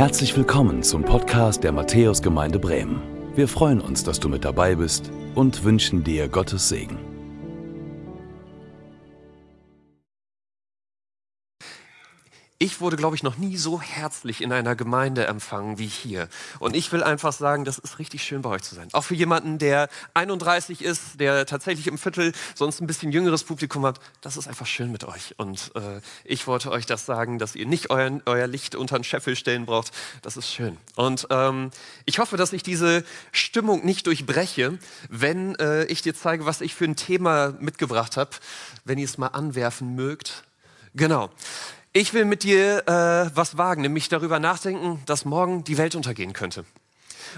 Herzlich 0.00 0.34
willkommen 0.34 0.82
zum 0.82 1.02
Podcast 1.02 1.62
der 1.62 1.72
Matthäusgemeinde 1.72 2.58
Bremen. 2.58 3.02
Wir 3.34 3.46
freuen 3.46 3.82
uns, 3.82 4.02
dass 4.02 4.18
du 4.18 4.30
mit 4.30 4.46
dabei 4.46 4.76
bist 4.76 5.10
und 5.34 5.62
wünschen 5.62 6.02
dir 6.02 6.26
Gottes 6.26 6.70
Segen. 6.70 7.09
Ich 12.62 12.82
wurde, 12.82 12.98
glaube 12.98 13.16
ich, 13.16 13.22
noch 13.22 13.38
nie 13.38 13.56
so 13.56 13.80
herzlich 13.80 14.42
in 14.42 14.52
einer 14.52 14.76
Gemeinde 14.76 15.26
empfangen 15.26 15.78
wie 15.78 15.86
hier. 15.86 16.28
Und 16.58 16.76
ich 16.76 16.92
will 16.92 17.02
einfach 17.02 17.32
sagen, 17.32 17.64
das 17.64 17.78
ist 17.78 17.98
richtig 17.98 18.22
schön 18.22 18.42
bei 18.42 18.50
euch 18.50 18.60
zu 18.60 18.74
sein. 18.74 18.88
Auch 18.92 19.04
für 19.04 19.14
jemanden, 19.14 19.56
der 19.56 19.88
31 20.12 20.82
ist, 20.82 21.18
der 21.20 21.46
tatsächlich 21.46 21.86
im 21.86 21.96
Viertel 21.96 22.34
sonst 22.54 22.82
ein 22.82 22.86
bisschen 22.86 23.12
jüngeres 23.12 23.44
Publikum 23.44 23.86
hat, 23.86 23.98
das 24.20 24.36
ist 24.36 24.46
einfach 24.46 24.66
schön 24.66 24.92
mit 24.92 25.04
euch. 25.04 25.32
Und 25.38 25.72
äh, 25.74 26.02
ich 26.22 26.46
wollte 26.46 26.70
euch 26.70 26.84
das 26.84 27.06
sagen, 27.06 27.38
dass 27.38 27.56
ihr 27.56 27.64
nicht 27.64 27.88
euer, 27.88 28.20
euer 28.26 28.46
Licht 28.46 28.74
unter 28.74 28.98
den 28.98 29.04
Scheffel 29.04 29.36
stellen 29.36 29.64
braucht. 29.64 29.92
Das 30.20 30.36
ist 30.36 30.52
schön. 30.52 30.76
Und 30.96 31.28
ähm, 31.30 31.70
ich 32.04 32.18
hoffe, 32.18 32.36
dass 32.36 32.52
ich 32.52 32.62
diese 32.62 33.04
Stimmung 33.32 33.86
nicht 33.86 34.06
durchbreche, 34.06 34.78
wenn 35.08 35.54
äh, 35.54 35.84
ich 35.84 36.02
dir 36.02 36.14
zeige, 36.14 36.44
was 36.44 36.60
ich 36.60 36.74
für 36.74 36.84
ein 36.84 36.96
Thema 36.96 37.54
mitgebracht 37.58 38.18
habe, 38.18 38.32
wenn 38.84 38.98
ihr 38.98 39.06
es 39.06 39.16
mal 39.16 39.28
anwerfen 39.28 39.94
mögt. 39.94 40.44
Genau. 40.94 41.30
Ich 41.92 42.14
will 42.14 42.24
mit 42.24 42.44
dir 42.44 42.86
äh, 42.86 43.36
was 43.36 43.58
wagen, 43.58 43.82
nämlich 43.82 44.08
darüber 44.08 44.38
nachdenken, 44.38 45.02
dass 45.06 45.24
morgen 45.24 45.64
die 45.64 45.76
Welt 45.76 45.96
untergehen 45.96 46.32
könnte. 46.32 46.64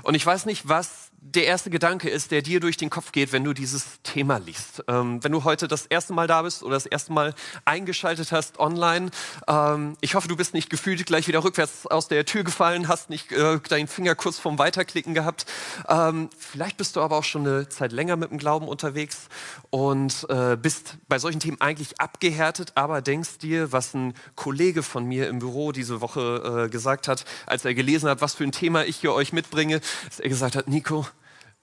Und 0.02 0.15
ich 0.15 0.27
weiß 0.27 0.45
nicht, 0.45 0.69
was 0.69 1.12
der 1.25 1.47
erste 1.47 1.71
Gedanke 1.71 2.11
ist, 2.11 2.33
der 2.33 2.43
dir 2.43 2.59
durch 2.59 2.77
den 2.77 2.91
Kopf 2.91 3.12
geht, 3.12 3.33
wenn 3.33 3.45
du 3.45 3.53
dieses 3.53 4.03
Thema 4.03 4.39
liest. 4.39 4.83
Ähm, 4.89 5.23
wenn 5.23 5.30
du 5.30 5.45
heute 5.45 5.69
das 5.69 5.87
erste 5.87 6.13
Mal 6.13 6.27
da 6.27 6.43
bist 6.43 6.65
oder 6.65 6.75
das 6.75 6.85
erste 6.85 7.13
Mal 7.13 7.33
eingeschaltet 7.65 8.33
hast 8.33 8.59
online, 8.59 9.11
ähm, 9.47 9.97
ich 10.01 10.16
hoffe, 10.16 10.27
du 10.27 10.37
bist 10.37 10.53
nicht 10.53 10.69
gefühlt 10.69 11.07
gleich 11.07 11.29
wieder 11.29 11.45
rückwärts 11.45 11.87
aus 11.87 12.09
der 12.09 12.24
Tür 12.24 12.43
gefallen, 12.43 12.88
hast 12.88 13.09
nicht 13.09 13.30
äh, 13.30 13.61
deinen 13.61 13.87
Finger 13.87 14.16
kurz 14.16 14.41
vorm 14.41 14.59
Weiterklicken 14.59 15.15
gehabt. 15.15 15.46
Ähm, 15.88 16.29
vielleicht 16.37 16.77
bist 16.77 16.96
du 16.96 17.01
aber 17.01 17.19
auch 17.19 17.24
schon 17.24 17.46
eine 17.46 17.68
Zeit 17.68 17.93
länger 17.93 18.16
mit 18.16 18.33
dem 18.33 18.39
Glauben 18.39 18.66
unterwegs 18.66 19.29
und 19.71 20.27
äh, 20.29 20.57
bist 20.57 20.96
bei 21.07 21.21
solchen 21.21 21.39
Themen 21.39 21.61
eigentlich 21.61 22.01
abgehärtet, 22.01 22.73
aber 22.74 23.01
denkst 23.01 23.39
dir, 23.39 23.71
was 23.71 23.95
ein 23.95 24.15
Kollege 24.35 24.83
von 24.83 25.05
mir 25.05 25.29
im 25.29 25.39
Büro 25.39 25.71
diese 25.71 26.01
Woche 26.01 26.65
äh, 26.66 26.68
gesagt 26.68 27.07
hat, 27.07 27.24
als 27.46 27.65
er 27.65 27.74
gelesen 27.74 28.09
hat, 28.11 28.21
was 28.21 28.35
für 28.35 28.45
ein 28.45 28.52
Thema 28.52 28.85
ich 28.85 28.96
hier 28.96 29.13
euch 29.13 29.33
mitbringe, 29.33 29.80
dass 30.09 30.18
er 30.18 30.29
gesagt 30.29 30.57
hat, 30.57 30.66
Nico, 30.66 31.07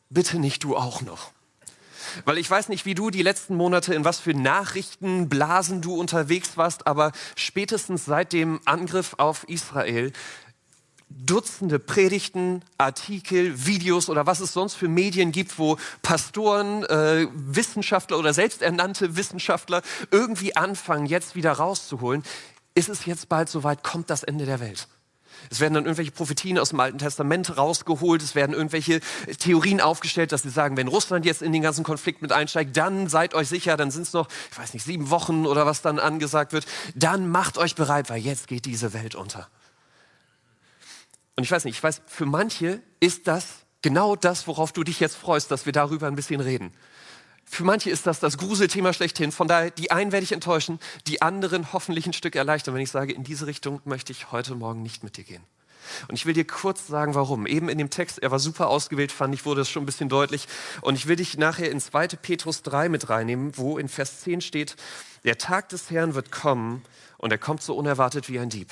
bitte 0.10 0.40
nicht 0.40 0.64
du 0.64 0.76
auch 0.76 1.02
noch. 1.02 1.32
Weil 2.26 2.38
ich 2.38 2.50
weiß 2.50 2.70
nicht, 2.70 2.86
wie 2.86 2.96
du 2.96 3.10
die 3.10 3.22
letzten 3.22 3.56
Monate 3.56 3.94
in 3.94 4.04
was 4.06 4.20
für 4.20 4.34
Nachrichtenblasen 4.34 5.82
du 5.82 5.96
unterwegs 5.96 6.58
warst, 6.58 6.88
aber 6.88 7.12
spätestens 7.36 8.06
seit 8.06 8.34
dem 8.34 8.60
Angriff 8.66 9.16
auf 9.18 9.48
Israel 9.48 10.12
Dutzende 11.12 11.80
Predigten, 11.80 12.64
Artikel, 12.78 13.66
Videos 13.66 14.10
oder 14.10 14.28
was 14.28 14.42
es 14.42 14.54
sonst 14.54 14.76
für 14.76 14.88
Medien 14.88 15.32
gibt, 15.32 15.58
wo 15.58 15.78
Pastoren, 16.04 16.84
äh, 16.84 17.28
Wissenschaftler 17.34 18.20
oder 18.20 18.32
selbsternannte 18.32 19.16
Wissenschaftler 19.16 19.82
irgendwie 20.12 20.56
anfangen, 20.56 21.08
jetzt 21.08 21.36
wieder 21.36 21.54
rauszuholen. 21.54 22.24
Ist 22.76 22.90
es 22.90 23.06
jetzt 23.06 23.28
bald 23.28 23.50
soweit, 23.50 23.84
kommt 23.84 24.12
das 24.12 24.22
Ende 24.22 24.46
der 24.46 24.60
Welt? 24.60 24.88
Es 25.50 25.60
werden 25.60 25.74
dann 25.74 25.86
irgendwelche 25.86 26.12
Prophetien 26.12 26.60
aus 26.60 26.70
dem 26.70 26.80
Alten 26.80 26.98
Testament 26.98 27.58
rausgeholt. 27.58 28.22
Es 28.22 28.36
werden 28.36 28.54
irgendwelche 28.54 29.00
Theorien 29.40 29.82
aufgestellt, 29.82 30.32
dass 30.32 30.44
sie 30.44 30.50
sagen, 30.50 30.78
wenn 30.78 30.88
Russland 30.88 31.26
jetzt 31.26 31.42
in 31.42 31.52
den 31.52 31.62
ganzen 31.62 31.84
Konflikt 31.84 32.22
mit 32.22 32.32
einsteigt, 32.32 32.76
dann 32.78 33.08
seid 33.08 33.34
euch 33.34 33.50
sicher, 33.50 33.78
dann 33.78 33.92
sind 33.92 34.04
es 34.04 34.14
noch, 34.14 34.28
ich 34.52 34.58
weiß 34.58 34.74
nicht, 34.74 34.84
sieben 34.84 35.10
Wochen 35.10 35.46
oder 35.46 35.66
was 35.66 35.82
dann 35.82 36.00
angesagt 36.00 36.54
wird. 36.54 36.66
Dann 36.96 37.30
macht 37.30 37.58
euch 37.58 37.76
bereit, 37.76 38.10
weil 38.10 38.20
jetzt 38.20 38.48
geht 38.48 38.66
diese 38.66 38.94
Welt 38.94 39.16
unter. 39.16 39.48
Und 41.36 41.44
ich 41.44 41.52
weiß 41.52 41.66
nicht, 41.66 41.78
ich 41.78 41.84
weiß, 41.84 42.02
für 42.06 42.26
manche 42.26 42.82
ist 43.00 43.28
das 43.28 43.46
genau 43.82 44.16
das, 44.16 44.48
worauf 44.48 44.74
du 44.74 44.84
dich 44.84 45.00
jetzt 45.00 45.16
freust, 45.16 45.52
dass 45.52 45.66
wir 45.66 45.74
darüber 45.74 46.08
ein 46.08 46.16
bisschen 46.16 46.42
reden. 46.42 46.74
Für 47.52 47.64
manche 47.64 47.90
ist 47.90 48.06
das 48.06 48.20
das 48.20 48.38
Gruselthema 48.38 48.94
schlechthin. 48.94 49.32
Von 49.32 49.48
daher, 49.48 49.72
die 49.72 49.90
einen 49.90 50.12
werde 50.12 50.24
ich 50.24 50.34
enttäuschen, 50.34 50.80
die 51.08 51.24
anderen 51.24 51.74
hoffentlich 51.74 52.06
ein 52.06 52.14
Stück 52.14 52.36
erleichtern, 52.36 52.76
wenn 52.76 52.82
ich 52.82 52.92
sage, 52.92 53.12
in 53.12 53.24
diese 53.24 53.48
Richtung 53.48 53.82
möchte 53.86 54.12
ich 54.12 54.32
heute 54.32 54.54
Morgen 54.54 54.84
nicht 54.84 55.04
mit 55.04 55.18
dir 55.18 55.24
gehen. 55.24 55.44
Und 56.08 56.14
ich 56.14 56.28
will 56.28 56.36
dir 56.36 56.46
kurz 56.46 56.86
sagen, 56.86 57.16
warum. 57.16 57.48
Eben 57.48 57.68
in 57.68 57.80
dem 57.80 57.90
Text, 57.90 58.20
er 58.20 58.30
war 58.30 58.38
super 58.38 58.68
ausgewählt, 58.68 59.12
fand 59.12 59.34
ich, 59.34 59.46
wurde 59.46 59.62
es 59.62 59.70
schon 59.70 59.82
ein 59.82 59.88
bisschen 59.88 60.10
deutlich. 60.10 60.48
Und 60.82 60.94
ich 60.94 61.08
will 61.08 61.16
dich 61.16 61.40
nachher 61.40 61.72
in 61.72 61.82
2. 61.82 62.10
Petrus 62.10 62.62
3 62.62 62.88
mit 62.88 63.10
reinnehmen, 63.10 63.58
wo 63.58 63.80
in 63.80 63.90
Vers 63.90 64.22
10 64.22 64.42
steht, 64.42 64.76
der 65.24 65.40
Tag 65.40 65.70
des 65.70 65.90
Herrn 65.90 66.14
wird 66.14 66.32
kommen 66.32 66.84
und 67.18 67.32
er 67.32 67.40
kommt 67.40 67.64
so 67.64 67.76
unerwartet 67.76 68.30
wie 68.30 68.38
ein 68.38 68.50
Dieb. 68.50 68.72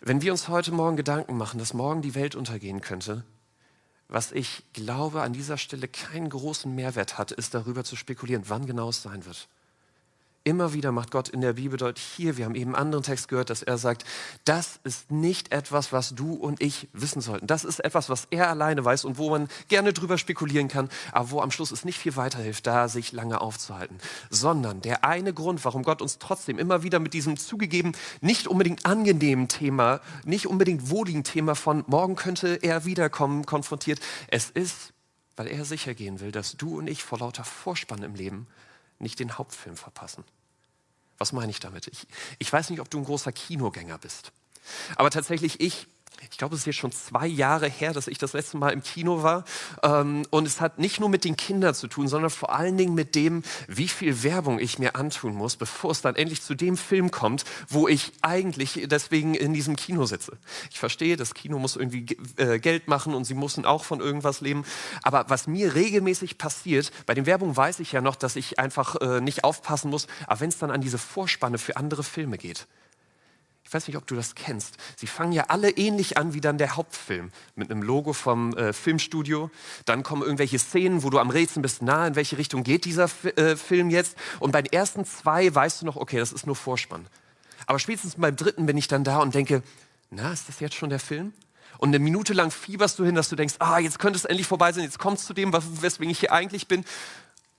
Wenn 0.00 0.20
wir 0.20 0.32
uns 0.32 0.48
heute 0.48 0.72
Morgen 0.72 0.96
Gedanken 0.96 1.36
machen, 1.36 1.60
dass 1.60 1.74
morgen 1.74 2.02
die 2.02 2.16
Welt 2.16 2.34
untergehen 2.34 2.80
könnte, 2.80 3.24
was 4.10 4.32
ich 4.32 4.64
glaube 4.72 5.22
an 5.22 5.32
dieser 5.32 5.56
Stelle 5.56 5.88
keinen 5.88 6.28
großen 6.28 6.74
Mehrwert 6.74 7.16
hat, 7.16 7.30
ist 7.30 7.54
darüber 7.54 7.84
zu 7.84 7.96
spekulieren, 7.96 8.44
wann 8.48 8.66
genau 8.66 8.88
es 8.88 9.02
sein 9.02 9.24
wird. 9.24 9.48
Immer 10.42 10.72
wieder 10.72 10.90
macht 10.90 11.10
Gott 11.10 11.28
in 11.28 11.42
der 11.42 11.52
Bibel 11.52 11.76
deutlich, 11.76 12.02
hier, 12.02 12.38
wir 12.38 12.46
haben 12.46 12.54
eben 12.54 12.74
einen 12.74 12.82
anderen 12.82 13.04
Text 13.04 13.28
gehört, 13.28 13.50
dass 13.50 13.62
er 13.62 13.76
sagt, 13.76 14.06
das 14.46 14.80
ist 14.84 15.10
nicht 15.10 15.52
etwas, 15.52 15.92
was 15.92 16.14
du 16.14 16.32
und 16.32 16.62
ich 16.62 16.88
wissen 16.94 17.20
sollten. 17.20 17.46
Das 17.46 17.62
ist 17.62 17.80
etwas, 17.80 18.08
was 18.08 18.26
er 18.30 18.48
alleine 18.48 18.82
weiß 18.82 19.04
und 19.04 19.18
wo 19.18 19.28
man 19.28 19.48
gerne 19.68 19.92
drüber 19.92 20.16
spekulieren 20.16 20.68
kann, 20.68 20.88
aber 21.12 21.30
wo 21.30 21.42
am 21.42 21.50
Schluss 21.50 21.72
es 21.72 21.84
nicht 21.84 21.98
viel 21.98 22.16
weiterhilft, 22.16 22.66
da 22.66 22.88
sich 22.88 23.12
lange 23.12 23.42
aufzuhalten. 23.42 23.98
Sondern 24.30 24.80
der 24.80 25.04
eine 25.04 25.34
Grund, 25.34 25.62
warum 25.66 25.82
Gott 25.82 26.00
uns 26.00 26.16
trotzdem 26.18 26.58
immer 26.58 26.82
wieder 26.82 27.00
mit 27.00 27.12
diesem 27.12 27.36
zugegeben, 27.36 27.92
nicht 28.22 28.48
unbedingt 28.48 28.86
angenehmen 28.86 29.46
Thema, 29.46 30.00
nicht 30.24 30.46
unbedingt 30.46 30.88
wohligen 30.88 31.22
Thema 31.22 31.54
von 31.54 31.84
morgen 31.86 32.16
könnte 32.16 32.60
er 32.62 32.86
wiederkommen, 32.86 33.44
konfrontiert. 33.44 34.00
Es 34.28 34.48
ist, 34.48 34.94
weil 35.36 35.48
er 35.48 35.66
sicher 35.66 35.92
gehen 35.92 36.20
will, 36.20 36.32
dass 36.32 36.56
du 36.56 36.78
und 36.78 36.88
ich 36.88 37.02
vor 37.02 37.18
lauter 37.18 37.44
Vorspann 37.44 38.02
im 38.02 38.14
Leben 38.14 38.46
nicht 39.00 39.18
den 39.18 39.38
Hauptfilm 39.38 39.76
verpassen. 39.76 40.24
Was 41.18 41.32
meine 41.32 41.50
ich 41.50 41.60
damit? 41.60 41.86
Ich, 41.88 42.06
ich 42.38 42.52
weiß 42.52 42.70
nicht, 42.70 42.80
ob 42.80 42.90
du 42.90 42.98
ein 42.98 43.04
großer 43.04 43.32
Kinogänger 43.32 43.98
bist. 43.98 44.32
Aber 44.96 45.10
tatsächlich, 45.10 45.60
ich 45.60 45.86
ich 46.22 46.36
glaube, 46.36 46.54
es 46.54 46.62
ist 46.62 46.66
jetzt 46.66 46.76
schon 46.76 46.92
zwei 46.92 47.26
Jahre 47.26 47.68
her, 47.68 47.92
dass 47.92 48.06
ich 48.06 48.18
das 48.18 48.34
letzte 48.34 48.58
Mal 48.58 48.70
im 48.70 48.82
Kino 48.82 49.22
war. 49.22 49.44
Ähm, 49.82 50.22
und 50.30 50.46
es 50.46 50.60
hat 50.60 50.78
nicht 50.78 51.00
nur 51.00 51.08
mit 51.08 51.24
den 51.24 51.36
Kindern 51.36 51.74
zu 51.74 51.88
tun, 51.88 52.08
sondern 52.08 52.30
vor 52.30 52.54
allen 52.54 52.76
Dingen 52.76 52.94
mit 52.94 53.14
dem, 53.14 53.42
wie 53.68 53.88
viel 53.88 54.22
Werbung 54.22 54.58
ich 54.58 54.78
mir 54.78 54.96
antun 54.96 55.34
muss, 55.34 55.56
bevor 55.56 55.92
es 55.92 56.02
dann 56.02 56.16
endlich 56.16 56.42
zu 56.42 56.54
dem 56.54 56.76
Film 56.76 57.10
kommt, 57.10 57.44
wo 57.68 57.88
ich 57.88 58.12
eigentlich 58.20 58.86
deswegen 58.86 59.34
in 59.34 59.54
diesem 59.54 59.76
Kino 59.76 60.04
sitze. 60.04 60.36
Ich 60.70 60.78
verstehe, 60.78 61.16
das 61.16 61.34
Kino 61.34 61.58
muss 61.58 61.76
irgendwie 61.76 62.16
äh, 62.36 62.58
Geld 62.58 62.88
machen 62.88 63.14
und 63.14 63.24
sie 63.24 63.34
müssen 63.34 63.64
auch 63.64 63.84
von 63.84 64.00
irgendwas 64.00 64.40
leben. 64.40 64.64
Aber 65.02 65.24
was 65.28 65.46
mir 65.46 65.74
regelmäßig 65.74 66.36
passiert, 66.36 66.92
bei 67.06 67.14
den 67.14 67.26
Werbungen 67.26 67.56
weiß 67.56 67.80
ich 67.80 67.92
ja 67.92 68.00
noch, 68.00 68.16
dass 68.16 68.36
ich 68.36 68.58
einfach 68.58 68.96
äh, 68.96 69.20
nicht 69.20 69.44
aufpassen 69.44 69.90
muss, 69.90 70.06
aber 70.26 70.40
wenn 70.40 70.50
es 70.50 70.58
dann 70.58 70.70
an 70.70 70.80
diese 70.80 70.98
Vorspanne 70.98 71.58
für 71.58 71.76
andere 71.76 72.02
Filme 72.02 72.36
geht, 72.36 72.66
ich 73.70 73.74
weiß 73.74 73.86
nicht, 73.86 73.96
ob 73.96 74.06
du 74.08 74.16
das 74.16 74.34
kennst. 74.34 74.78
Sie 74.96 75.06
fangen 75.06 75.30
ja 75.30 75.44
alle 75.46 75.70
ähnlich 75.70 76.18
an 76.18 76.34
wie 76.34 76.40
dann 76.40 76.58
der 76.58 76.74
Hauptfilm 76.74 77.30
mit 77.54 77.70
einem 77.70 77.84
Logo 77.84 78.12
vom 78.12 78.52
äh, 78.56 78.72
Filmstudio. 78.72 79.48
Dann 79.84 80.02
kommen 80.02 80.22
irgendwelche 80.22 80.58
Szenen, 80.58 81.04
wo 81.04 81.10
du 81.10 81.20
am 81.20 81.30
Rätseln 81.30 81.62
bist, 81.62 81.80
na, 81.80 82.08
in 82.08 82.16
welche 82.16 82.36
Richtung 82.36 82.64
geht 82.64 82.84
dieser 82.84 83.04
F 83.04 83.26
äh, 83.26 83.54
Film 83.54 83.90
jetzt? 83.90 84.16
Und 84.40 84.50
bei 84.50 84.60
den 84.60 84.72
ersten 84.72 85.04
zwei 85.04 85.54
weißt 85.54 85.82
du 85.82 85.86
noch, 85.86 85.94
okay, 85.94 86.18
das 86.18 86.32
ist 86.32 86.48
nur 86.48 86.56
Vorspann. 86.56 87.06
Aber 87.66 87.78
spätestens 87.78 88.16
beim 88.16 88.34
dritten 88.34 88.66
bin 88.66 88.76
ich 88.76 88.88
dann 88.88 89.04
da 89.04 89.18
und 89.18 89.36
denke, 89.36 89.62
na, 90.10 90.32
ist 90.32 90.48
das 90.48 90.58
jetzt 90.58 90.74
schon 90.74 90.90
der 90.90 90.98
Film? 90.98 91.32
Und 91.78 91.90
eine 91.90 92.00
Minute 92.00 92.32
lang 92.32 92.50
fieberst 92.50 92.98
du 92.98 93.04
hin, 93.04 93.14
dass 93.14 93.28
du 93.28 93.36
denkst, 93.36 93.54
ah, 93.60 93.78
jetzt 93.78 94.00
könnte 94.00 94.16
es 94.16 94.24
endlich 94.24 94.48
vorbei 94.48 94.72
sein, 94.72 94.82
jetzt 94.82 94.98
kommst 94.98 95.22
du 95.22 95.26
zu 95.28 95.34
dem, 95.34 95.52
weswegen 95.52 96.10
ich 96.10 96.18
hier 96.18 96.32
eigentlich 96.32 96.66
bin. 96.66 96.84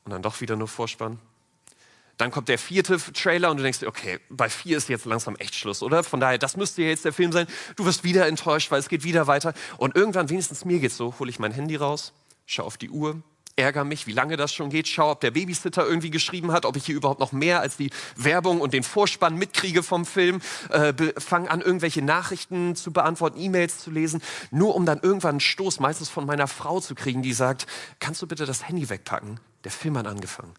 Und 0.04 0.12
dann 0.12 0.22
doch 0.22 0.42
wieder 0.42 0.58
nur 0.58 0.68
Vorspann. 0.68 1.20
Dann 2.18 2.32
kommt 2.32 2.50
der 2.50 2.58
vierte 2.58 2.98
Trailer 3.14 3.52
und 3.52 3.58
du 3.58 3.64
denkst, 3.64 3.84
okay, 3.84 4.20
bei 4.30 4.50
vier 4.50 4.78
ist 4.78 4.90
jetzt 4.90 5.06
langsam 5.06 5.36
echt 5.38 5.56
Schluss, 5.56 5.82
oder? 5.82 6.04
Von 6.04 6.20
daher, 6.20 6.38
das 6.38 6.58
müsste 6.58 6.84
jetzt 6.84 7.06
der 7.06 7.14
Film 7.14 7.32
sein. 7.32 7.48
Du 7.76 7.86
wirst 7.86 8.04
wieder 8.04 8.28
enttäuscht, 8.28 8.72
weil 8.72 8.80
es 8.80 8.90
geht 8.90 9.04
wieder 9.04 9.28
weiter. 9.28 9.54
Und 9.78 9.96
irgendwann, 9.96 10.30
wenigstens 10.30 10.66
mir 10.66 10.80
geht's 10.80 10.98
so, 10.98 11.16
hole 11.20 11.30
ich 11.30 11.40
mein 11.40 11.52
Handy 11.52 11.76
raus, 11.76 12.14
schaue 12.46 12.66
auf 12.66 12.78
die 12.78 12.90
Uhr, 12.90 13.22
ärgere 13.56 13.86
mich, 13.86 14.08
wie 14.08 14.14
lange 14.14 14.38
das 14.38 14.54
schon 14.54 14.70
geht, 14.70 14.88
schaue, 14.88 15.12
ob 15.12 15.22
der 15.22 15.32
Babysitter 15.32 15.86
irgendwie 15.86 16.10
geschrieben 16.10 16.52
hat, 16.52 16.66
ob 16.66 16.76
ich 16.76 16.86
hier 16.86 16.96
überhaupt 16.96 17.20
noch 17.20 17.32
mehr 17.32 17.60
als 17.62 17.78
die 17.78 17.90
Werbung 18.16 18.62
und 18.62 18.74
den 18.74 18.84
Vorspann 18.84 19.36
mitkriege 19.36 19.84
vom 19.84 20.06
Film, 20.06 20.42
äh, 20.70 20.94
fange 21.18 21.50
an, 21.50 21.62
irgendwelche 21.62 22.02
Nachrichten 22.02 22.76
zu 22.76 22.92
beantworten, 22.92 23.40
E-Mails 23.40 23.80
zu 23.80 23.92
lesen, 23.92 24.22
nur 24.52 24.76
um 24.76 24.86
dann 24.86 25.00
irgendwann 25.02 25.32
einen 25.32 25.40
Stoß, 25.40 25.80
meistens 25.80 26.10
von 26.10 26.26
meiner 26.26 26.48
Frau 26.48 26.80
zu 26.80 26.96
kriegen, 26.96 27.22
die 27.22 27.34
sagt, 27.34 27.68
kannst 28.00 28.22
du 28.22 28.28
bitte 28.28 28.46
das 28.46 28.68
Handy 28.68 28.90
wegpacken? 28.90 29.40
Der 29.64 29.72
Film 29.72 29.98
hat 29.98 30.08
angefangen 30.08 30.54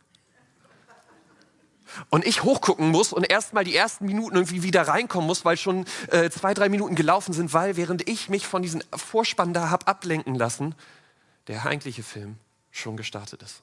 und 2.10 2.26
ich 2.26 2.42
hochgucken 2.42 2.90
muss 2.90 3.12
und 3.12 3.24
erstmal 3.24 3.64
die 3.64 3.76
ersten 3.76 4.06
Minuten 4.06 4.36
irgendwie 4.36 4.62
wieder 4.62 4.86
reinkommen 4.88 5.26
muss, 5.26 5.44
weil 5.44 5.56
schon 5.56 5.86
äh, 6.08 6.30
zwei, 6.30 6.54
drei 6.54 6.68
Minuten 6.68 6.94
gelaufen 6.94 7.32
sind, 7.32 7.52
weil 7.52 7.76
während 7.76 8.08
ich 8.08 8.28
mich 8.28 8.46
von 8.46 8.62
diesem 8.62 8.82
Vorspann 8.94 9.52
da 9.52 9.70
habe 9.70 9.86
ablenken 9.86 10.34
lassen, 10.34 10.74
der 11.48 11.66
eigentliche 11.66 12.02
Film 12.02 12.36
schon 12.70 12.96
gestartet 12.96 13.42
ist. 13.42 13.62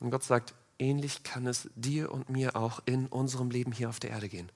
Und 0.00 0.10
Gott 0.10 0.24
sagt, 0.24 0.54
ähnlich 0.78 1.22
kann 1.22 1.46
es 1.46 1.68
dir 1.74 2.12
und 2.12 2.28
mir 2.28 2.56
auch 2.56 2.80
in 2.86 3.06
unserem 3.06 3.50
Leben 3.50 3.72
hier 3.72 3.88
auf 3.88 4.00
der 4.00 4.10
Erde 4.10 4.28
gehen. 4.28 4.50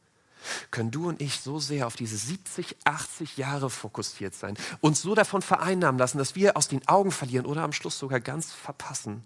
können 0.71 0.91
du 0.91 1.09
und 1.09 1.21
ich 1.21 1.41
so 1.41 1.59
sehr 1.59 1.87
auf 1.87 1.97
diese 1.97 2.17
70, 2.17 2.77
80 2.85 3.37
Jahre 3.37 3.71
fokussiert 3.71 4.35
sein, 4.35 4.57
uns 4.81 5.03
so 5.03 5.15
davon 5.15 5.43
vereinnahmen 5.43 5.99
lassen, 5.99 6.19
dass 6.19 6.35
wir 6.35 6.57
aus 6.57 6.69
den 6.69 6.87
Augen 6.89 7.11
verlieren 7.11 7.47
oder 7.47 7.63
am 7.63 7.73
Schluss 7.73 7.99
sogar 7.99 8.21
ganz 8.21 8.53
verpassen, 8.53 9.25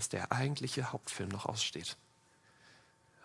dass 0.00 0.08
der 0.08 0.32
eigentliche 0.32 0.94
Hauptfilm 0.94 1.28
noch 1.28 1.44
aussteht. 1.44 1.98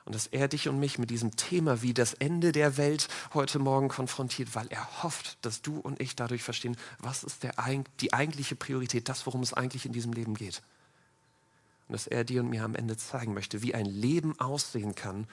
Und 0.04 0.13
dass 0.13 0.27
er 0.27 0.50
dich 0.50 0.68
und 0.68 0.77
mich 0.77 1.00
mit 1.00 1.10
diesem 1.10 1.38
Thema 1.38 1.81
wie 1.81 1.94
das 1.94 2.13
Ende 2.16 2.51
der 2.51 2.75
Welt 2.75 3.07
heute 3.33 3.60
Morgen 3.60 3.88
konfrontiert, 3.88 4.56
weil 4.56 4.68
er 4.68 5.01
hofft, 5.01 5.38
dass 5.45 5.62
du 5.62 5.80
und 5.80 6.01
ich 6.01 6.18
dadurch 6.18 6.44
verstehen, 6.44 6.75
was 7.00 7.24
ist 7.24 7.44
der, 7.44 7.54
die 8.01 8.12
eigentliche 8.12 8.57
Priorität, 8.57 9.07
das, 9.07 9.25
worum 9.25 9.42
es 9.42 9.54
eigentlich 9.54 9.86
in 9.86 9.94
diesem 9.94 10.12
Leben 10.12 10.33
geht. 10.33 10.62
Und 11.88 11.94
dass 11.94 12.07
er 12.07 12.25
dir 12.25 12.42
und 12.42 12.50
mir 12.50 12.66
am 12.66 12.75
Ende 12.75 12.98
zeigen 12.98 13.33
möchte, 13.33 13.62
wie 13.62 13.74
ein 13.74 13.86
Leben 13.86 14.38
aussehen 14.42 14.95
kann, 14.95 15.27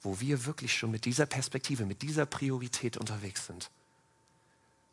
wo 0.00 0.18
wir 0.18 0.46
wirklich 0.46 0.72
schon 0.72 0.92
mit 0.92 1.04
dieser 1.04 1.26
Perspektive, 1.26 1.84
mit 1.84 2.00
dieser 2.00 2.24
Priorität 2.24 2.96
unterwegs 2.96 3.46
sind. 3.46 3.70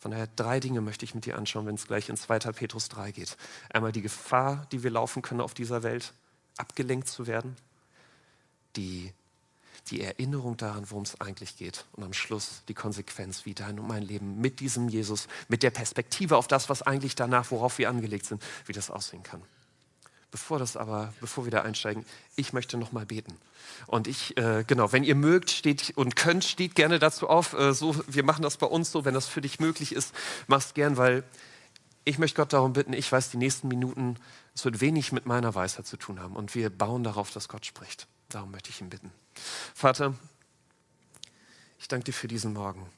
Von 0.03 0.11
daher 0.11 0.27
drei 0.35 0.59
Dinge 0.59 0.81
möchte 0.81 1.05
ich 1.05 1.15
mit 1.15 1.25
dir 1.25 1.37
anschauen, 1.37 1.65
wenn 1.65 1.75
es 1.75 1.87
gleich 1.87 2.09
in 2.09 2.17
2. 2.17 2.39
Petrus 2.51 2.89
3 2.89 3.13
geht. 3.13 3.37
Einmal 3.69 3.93
die 3.93 4.01
Gefahr, 4.01 4.67
die 4.73 4.83
wir 4.83 4.91
laufen 4.91 5.21
können 5.21 5.39
auf 5.39 5.53
dieser 5.53 5.81
Welt, 5.81 6.11
abgelenkt 6.57 7.07
zu 7.07 7.25
werden. 7.25 7.55
Die, 8.75 9.13
die 9.91 10.01
Erinnerung 10.01 10.57
daran, 10.57 10.91
worum 10.91 11.03
es 11.03 11.21
eigentlich 11.21 11.55
geht. 11.55 11.85
Und 11.93 12.03
am 12.03 12.11
Schluss 12.11 12.63
die 12.67 12.73
Konsequenz, 12.73 13.45
wie 13.45 13.53
dein 13.53 13.79
und 13.79 13.87
mein 13.87 14.03
Leben 14.03 14.41
mit 14.41 14.59
diesem 14.59 14.89
Jesus, 14.89 15.29
mit 15.47 15.63
der 15.63 15.71
Perspektive 15.71 16.35
auf 16.35 16.49
das, 16.49 16.67
was 16.67 16.81
eigentlich 16.81 17.15
danach, 17.15 17.49
worauf 17.51 17.77
wir 17.77 17.87
angelegt 17.87 18.25
sind, 18.25 18.43
wie 18.65 18.73
das 18.73 18.89
aussehen 18.89 19.23
kann. 19.23 19.41
Bevor 20.33 20.57
das 20.57 20.75
aber, 20.77 21.13
bevor 21.21 21.45
wir 21.45 21.51
da 21.51 21.61
einsteigen, 21.61 22.03
ich 22.35 22.53
möchte 22.53 22.75
noch 22.75 22.91
mal 22.91 23.05
beten. 23.05 23.37
Und 23.85 24.07
ich, 24.07 24.35
äh, 24.35 24.63
genau, 24.65 24.91
wenn 24.91 25.03
ihr 25.03 25.13
mögt, 25.13 25.51
steht 25.51 25.93
und 25.95 26.15
könnt, 26.15 26.43
steht 26.43 26.73
gerne 26.73 26.97
dazu 26.97 27.29
auf. 27.29 27.53
Äh, 27.53 27.71
so, 27.75 27.95
wir 28.07 28.23
machen 28.23 28.41
das 28.41 28.57
bei 28.57 28.65
uns 28.65 28.91
so, 28.91 29.05
wenn 29.05 29.13
das 29.13 29.27
für 29.27 29.41
dich 29.41 29.59
möglich 29.59 29.93
ist, 29.93 30.11
mach's 30.47 30.73
gern, 30.73 30.97
weil 30.97 31.23
ich 32.03 32.17
möchte 32.17 32.37
Gott 32.37 32.51
darum 32.51 32.73
bitten. 32.73 32.93
Ich 32.93 33.11
weiß, 33.11 33.29
die 33.29 33.37
nächsten 33.37 33.67
Minuten, 33.67 34.17
es 34.55 34.65
wird 34.65 34.81
wenig 34.81 35.11
mit 35.11 35.27
meiner 35.27 35.53
Weisheit 35.53 35.85
zu 35.85 35.97
tun 35.97 36.19
haben. 36.19 36.35
Und 36.35 36.55
wir 36.55 36.71
bauen 36.71 37.03
darauf, 37.03 37.29
dass 37.29 37.47
Gott 37.47 37.67
spricht. 37.67 38.07
Darum 38.29 38.49
möchte 38.49 38.71
ich 38.71 38.81
ihn 38.81 38.89
bitten. 38.89 39.11
Vater, 39.75 40.15
ich 41.77 41.87
danke 41.87 42.05
dir 42.05 42.13
für 42.13 42.27
diesen 42.27 42.53
Morgen. 42.53 42.89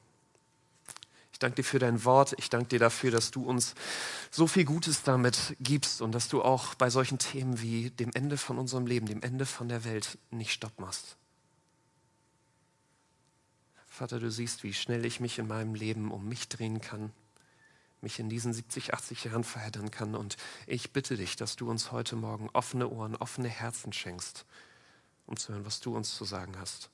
Ich 1.36 1.40
danke 1.40 1.58
dir 1.58 1.64
für 1.64 1.80
dein 1.80 2.06
Wort. 2.06 2.34
Ich 2.38 2.50
danke 2.50 2.70
dir 2.70 2.80
dafür, 2.80 3.12
dass 3.12 3.30
du 3.30 3.44
uns 3.44 3.76
so 4.32 4.48
viel 4.48 4.64
Gutes 4.64 5.04
damit 5.04 5.58
gibst 5.60 6.02
und 6.02 6.14
dass 6.14 6.30
du 6.30 6.42
auch 6.42 6.76
bei 6.76 6.90
solchen 6.90 7.20
Themen 7.20 7.62
wie 7.62 7.90
dem 7.90 8.10
Ende 8.14 8.38
von 8.38 8.58
unserem 8.58 8.88
Leben, 8.88 9.06
dem 9.06 9.22
Ende 9.22 9.46
von 9.46 9.68
der 9.68 9.84
Welt 9.84 10.18
nicht 10.32 10.54
Stopp 10.54 10.80
machst. 10.80 11.18
Vater, 13.86 14.22
du 14.22 14.32
siehst, 14.32 14.64
wie 14.64 14.74
schnell 14.74 15.04
ich 15.04 15.20
mich 15.20 15.38
in 15.38 15.50
meinem 15.50 15.76
Leben 15.76 16.10
um 16.10 16.26
mich 16.26 16.48
drehen 16.48 16.80
kann, 16.80 17.12
mich 18.00 18.18
in 18.18 18.30
diesen 18.30 18.54
70, 18.54 18.94
80 18.94 19.26
Jahren 19.26 19.44
verheddern 19.44 19.92
kann. 19.92 20.16
Und 20.16 20.38
ich 20.68 20.94
bitte 20.94 21.18
dich, 21.18 21.36
dass 21.36 21.58
du 21.58 21.70
uns 21.70 21.92
heute 21.92 22.16
Morgen 22.16 22.50
offene 22.54 22.88
Ohren, 22.88 23.18
offene 23.18 23.50
Herzen 23.50 23.92
schenkst, 23.92 24.46
um 25.26 25.36
zu 25.36 25.52
hören, 25.52 25.66
was 25.66 25.82
du 25.82 25.98
uns 25.98 26.16
zu 26.16 26.24
sagen 26.24 26.58
hast, 26.58 26.90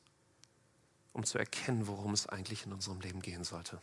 um 1.13 1.25
zu 1.25 1.37
erkennen, 1.37 1.85
worum 1.85 2.13
es 2.13 2.25
eigentlich 2.25 2.65
in 2.65 2.73
unserem 2.73 3.01
Leben 3.01 3.21
gehen 3.21 3.43
sollte. 3.43 3.79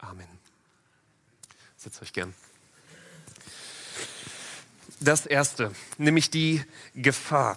Amen. 0.00 0.28
Setzt 1.76 2.02
euch 2.02 2.12
gern. 2.12 2.34
Das 5.00 5.24
erste, 5.24 5.72
nämlich 5.98 6.30
die 6.30 6.62
Gefahr. 6.94 7.56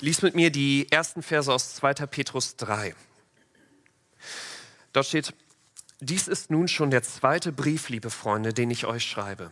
Lies 0.00 0.22
mit 0.22 0.34
mir 0.34 0.50
die 0.50 0.90
ersten 0.90 1.22
Verse 1.22 1.52
aus 1.52 1.74
2. 1.76 1.94
Petrus 2.06 2.56
3. 2.56 2.94
Dort 4.92 5.06
steht, 5.06 5.34
dies 6.00 6.28
ist 6.28 6.50
nun 6.50 6.68
schon 6.68 6.90
der 6.90 7.02
zweite 7.02 7.52
Brief, 7.52 7.88
liebe 7.88 8.10
Freunde, 8.10 8.52
den 8.52 8.70
ich 8.70 8.86
euch 8.86 9.04
schreibe. 9.04 9.50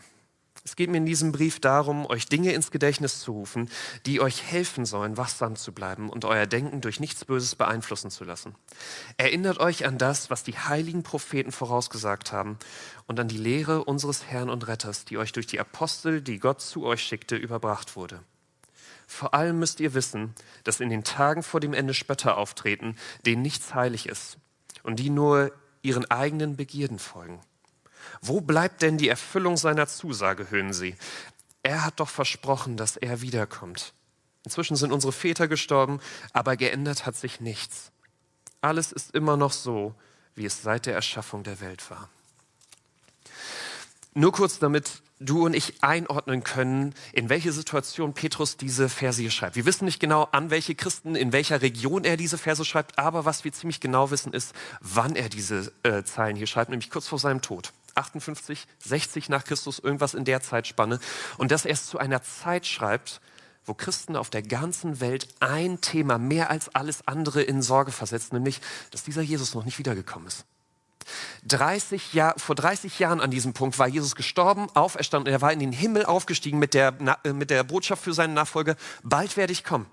Es 0.66 0.74
geht 0.74 0.90
mir 0.90 0.96
in 0.96 1.06
diesem 1.06 1.30
Brief 1.30 1.60
darum, 1.60 2.06
euch 2.06 2.26
Dinge 2.26 2.52
ins 2.52 2.72
Gedächtnis 2.72 3.20
zu 3.20 3.30
rufen, 3.30 3.70
die 4.04 4.20
euch 4.20 4.42
helfen 4.42 4.84
sollen, 4.84 5.16
wachsam 5.16 5.54
zu 5.54 5.70
bleiben 5.70 6.10
und 6.10 6.24
euer 6.24 6.46
Denken 6.46 6.80
durch 6.80 6.98
nichts 6.98 7.24
Böses 7.24 7.54
beeinflussen 7.54 8.10
zu 8.10 8.24
lassen. 8.24 8.56
Erinnert 9.16 9.60
euch 9.60 9.86
an 9.86 9.96
das, 9.96 10.28
was 10.28 10.42
die 10.42 10.58
heiligen 10.58 11.04
Propheten 11.04 11.52
vorausgesagt 11.52 12.32
haben 12.32 12.58
und 13.06 13.20
an 13.20 13.28
die 13.28 13.38
Lehre 13.38 13.84
unseres 13.84 14.26
Herrn 14.26 14.50
und 14.50 14.66
Retters, 14.66 15.04
die 15.04 15.18
euch 15.18 15.30
durch 15.30 15.46
die 15.46 15.60
Apostel, 15.60 16.20
die 16.20 16.40
Gott 16.40 16.60
zu 16.60 16.84
euch 16.84 17.00
schickte, 17.00 17.36
überbracht 17.36 17.94
wurde. 17.94 18.18
Vor 19.06 19.34
allem 19.34 19.60
müsst 19.60 19.78
ihr 19.78 19.94
wissen, 19.94 20.34
dass 20.64 20.80
in 20.80 20.90
den 20.90 21.04
Tagen 21.04 21.44
vor 21.44 21.60
dem 21.60 21.74
Ende 21.74 21.94
Spötter 21.94 22.36
auftreten, 22.36 22.96
denen 23.24 23.42
nichts 23.42 23.72
heilig 23.76 24.08
ist 24.08 24.36
und 24.82 24.98
die 24.98 25.10
nur 25.10 25.52
ihren 25.82 26.10
eigenen 26.10 26.56
Begierden 26.56 26.98
folgen. 26.98 27.40
Wo 28.20 28.40
bleibt 28.40 28.82
denn 28.82 28.98
die 28.98 29.08
Erfüllung 29.08 29.56
seiner 29.56 29.86
Zusage, 29.86 30.50
hören 30.50 30.72
Sie? 30.72 30.96
Er 31.62 31.84
hat 31.84 32.00
doch 32.00 32.08
versprochen, 32.08 32.76
dass 32.76 32.96
er 32.96 33.20
wiederkommt. 33.22 33.92
Inzwischen 34.44 34.76
sind 34.76 34.92
unsere 34.92 35.12
Väter 35.12 35.48
gestorben, 35.48 36.00
aber 36.32 36.56
geändert 36.56 37.04
hat 37.06 37.16
sich 37.16 37.40
nichts. 37.40 37.90
Alles 38.60 38.92
ist 38.92 39.14
immer 39.14 39.36
noch 39.36 39.52
so, 39.52 39.94
wie 40.36 40.44
es 40.44 40.62
seit 40.62 40.86
der 40.86 40.94
Erschaffung 40.94 41.42
der 41.42 41.60
Welt 41.60 41.90
war. 41.90 42.08
Nur 44.14 44.32
kurz, 44.32 44.58
damit 44.58 45.02
du 45.18 45.44
und 45.44 45.54
ich 45.54 45.82
einordnen 45.82 46.44
können, 46.44 46.94
in 47.12 47.28
welche 47.28 47.52
Situation 47.52 48.14
Petrus 48.14 48.56
diese 48.56 48.88
Verse 48.88 49.20
hier 49.20 49.30
schreibt. 49.30 49.56
Wir 49.56 49.64
wissen 49.64 49.86
nicht 49.86 49.98
genau, 50.00 50.28
an 50.32 50.50
welche 50.50 50.74
Christen, 50.74 51.16
in 51.16 51.32
welcher 51.32 51.62
Region 51.62 52.04
er 52.04 52.16
diese 52.16 52.38
Verse 52.38 52.64
schreibt, 52.64 52.98
aber 52.98 53.24
was 53.24 53.44
wir 53.44 53.52
ziemlich 53.52 53.80
genau 53.80 54.10
wissen, 54.10 54.32
ist, 54.32 54.54
wann 54.80 55.16
er 55.16 55.28
diese 55.28 55.72
äh, 55.82 56.02
Zeilen 56.04 56.36
hier 56.36 56.46
schreibt, 56.46 56.70
nämlich 56.70 56.90
kurz 56.90 57.08
vor 57.08 57.18
seinem 57.18 57.40
Tod. 57.40 57.72
58, 57.96 58.66
60 58.78 59.28
nach 59.28 59.44
Christus, 59.44 59.78
irgendwas 59.78 60.14
in 60.14 60.24
der 60.24 60.40
Zeitspanne. 60.40 60.98
Und 61.38 61.50
dass 61.50 61.64
er 61.64 61.72
es 61.72 61.86
zu 61.86 61.98
einer 61.98 62.22
Zeit 62.22 62.66
schreibt, 62.66 63.20
wo 63.64 63.74
Christen 63.74 64.16
auf 64.16 64.30
der 64.30 64.42
ganzen 64.42 65.00
Welt 65.00 65.28
ein 65.40 65.80
Thema 65.80 66.18
mehr 66.18 66.50
als 66.50 66.74
alles 66.74 67.06
andere 67.06 67.42
in 67.42 67.62
Sorge 67.62 67.92
versetzt, 67.92 68.32
nämlich, 68.32 68.60
dass 68.90 69.02
dieser 69.02 69.22
Jesus 69.22 69.54
noch 69.54 69.64
nicht 69.64 69.78
wiedergekommen 69.78 70.28
ist. 70.28 70.44
30 71.44 72.14
Jahr, 72.14 72.34
vor 72.36 72.54
30 72.54 72.98
Jahren 72.98 73.20
an 73.20 73.30
diesem 73.30 73.52
Punkt 73.52 73.78
war 73.78 73.86
Jesus 73.86 74.16
gestorben, 74.16 74.68
auferstanden, 74.74 75.32
er 75.32 75.40
war 75.40 75.52
in 75.52 75.60
den 75.60 75.72
Himmel 75.72 76.04
aufgestiegen 76.04 76.58
mit 76.58 76.74
der, 76.74 76.94
äh, 77.24 77.32
mit 77.32 77.50
der 77.50 77.62
Botschaft 77.64 78.02
für 78.02 78.12
seinen 78.12 78.34
Nachfolger, 78.34 78.76
bald 79.02 79.36
werde 79.36 79.52
ich 79.52 79.62
kommen. 79.62 79.86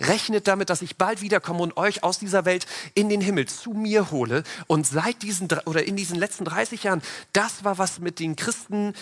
Rechnet 0.00 0.46
damit, 0.46 0.70
dass 0.70 0.82
ich 0.82 0.96
bald 0.96 1.20
wiederkomme 1.20 1.60
und 1.60 1.76
euch 1.76 2.02
aus 2.02 2.18
dieser 2.18 2.44
Welt 2.44 2.66
in 2.94 3.08
den 3.08 3.20
Himmel 3.20 3.46
zu 3.46 3.72
mir 3.72 4.10
hole. 4.10 4.44
Und 4.66 4.86
seit 4.86 5.22
diesen 5.22 5.48
oder 5.66 5.84
in 5.84 5.96
diesen 5.96 6.18
letzten 6.18 6.44
30 6.44 6.84
Jahren, 6.84 7.02
das 7.32 7.64
war 7.64 7.78
was 7.78 7.98
mit 7.98 8.18
den 8.18 8.36
Christen, 8.36 8.94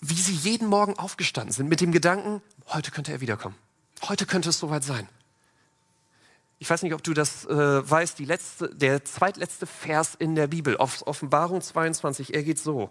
wie 0.00 0.14
sie 0.14 0.34
jeden 0.34 0.68
Morgen 0.68 0.98
aufgestanden 0.98 1.52
sind, 1.52 1.68
mit 1.68 1.80
dem 1.80 1.92
Gedanken, 1.92 2.42
heute 2.68 2.90
könnte 2.90 3.12
er 3.12 3.20
wiederkommen. 3.20 3.56
Heute 4.08 4.26
könnte 4.26 4.50
es 4.50 4.58
soweit 4.58 4.84
sein. 4.84 5.08
Ich 6.60 6.68
weiß 6.68 6.82
nicht, 6.82 6.94
ob 6.94 7.02
du 7.02 7.14
das 7.14 7.44
äh, 7.46 7.90
weißt, 7.90 8.18
letzte, 8.20 8.74
der 8.74 9.04
zweitletzte 9.04 9.66
Vers 9.66 10.14
in 10.18 10.34
der 10.34 10.48
Bibel, 10.48 10.76
Offenbarung 10.76 11.60
22, 11.60 12.34
er 12.34 12.42
geht 12.42 12.58
so. 12.58 12.90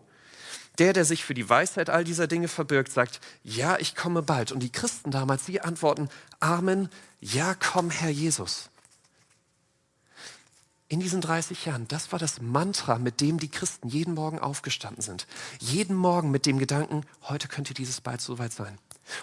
Der, 0.79 0.93
der 0.93 1.05
sich 1.05 1.25
für 1.25 1.34
die 1.34 1.50
Weisheit 1.50 1.89
all 1.89 2.03
dieser 2.03 2.27
Dinge 2.27 2.48
verbirgt, 2.48 2.91
sagt, 2.91 3.19
ja, 3.43 3.77
ich 3.79 3.96
komme 3.96 4.22
bald. 4.22 4.51
Und 4.51 4.62
die 4.62 4.72
Christen 4.72 5.12
damals, 5.12 5.46
sie 5.46 5.62
antworten, 5.62 6.10
Amen, 6.39 6.89
ja, 7.19 7.55
komm, 7.55 7.89
Herr 7.89 8.12
Jesus. 8.12 8.69
In 10.89 11.01
diesen 11.01 11.19
30 11.19 11.65
Jahren, 11.65 11.88
das 11.89 12.13
war 12.13 12.19
das 12.19 12.41
Mantra, 12.41 12.98
mit 12.98 13.19
dem 13.19 13.39
die 13.39 13.50
Christen 13.50 13.89
jeden 13.89 14.13
Morgen 14.13 14.39
aufgestanden 14.39 15.01
sind. 15.01 15.27
Jeden 15.60 15.96
Morgen 15.96 16.31
mit 16.31 16.46
dem 16.46 16.60
Gedanken, 16.60 17.03
heute 17.24 17.50
könnte 17.50 17.74
dieses 17.74 18.00
bald 18.00 18.22
soweit 18.22 18.53
sein. 18.53 18.77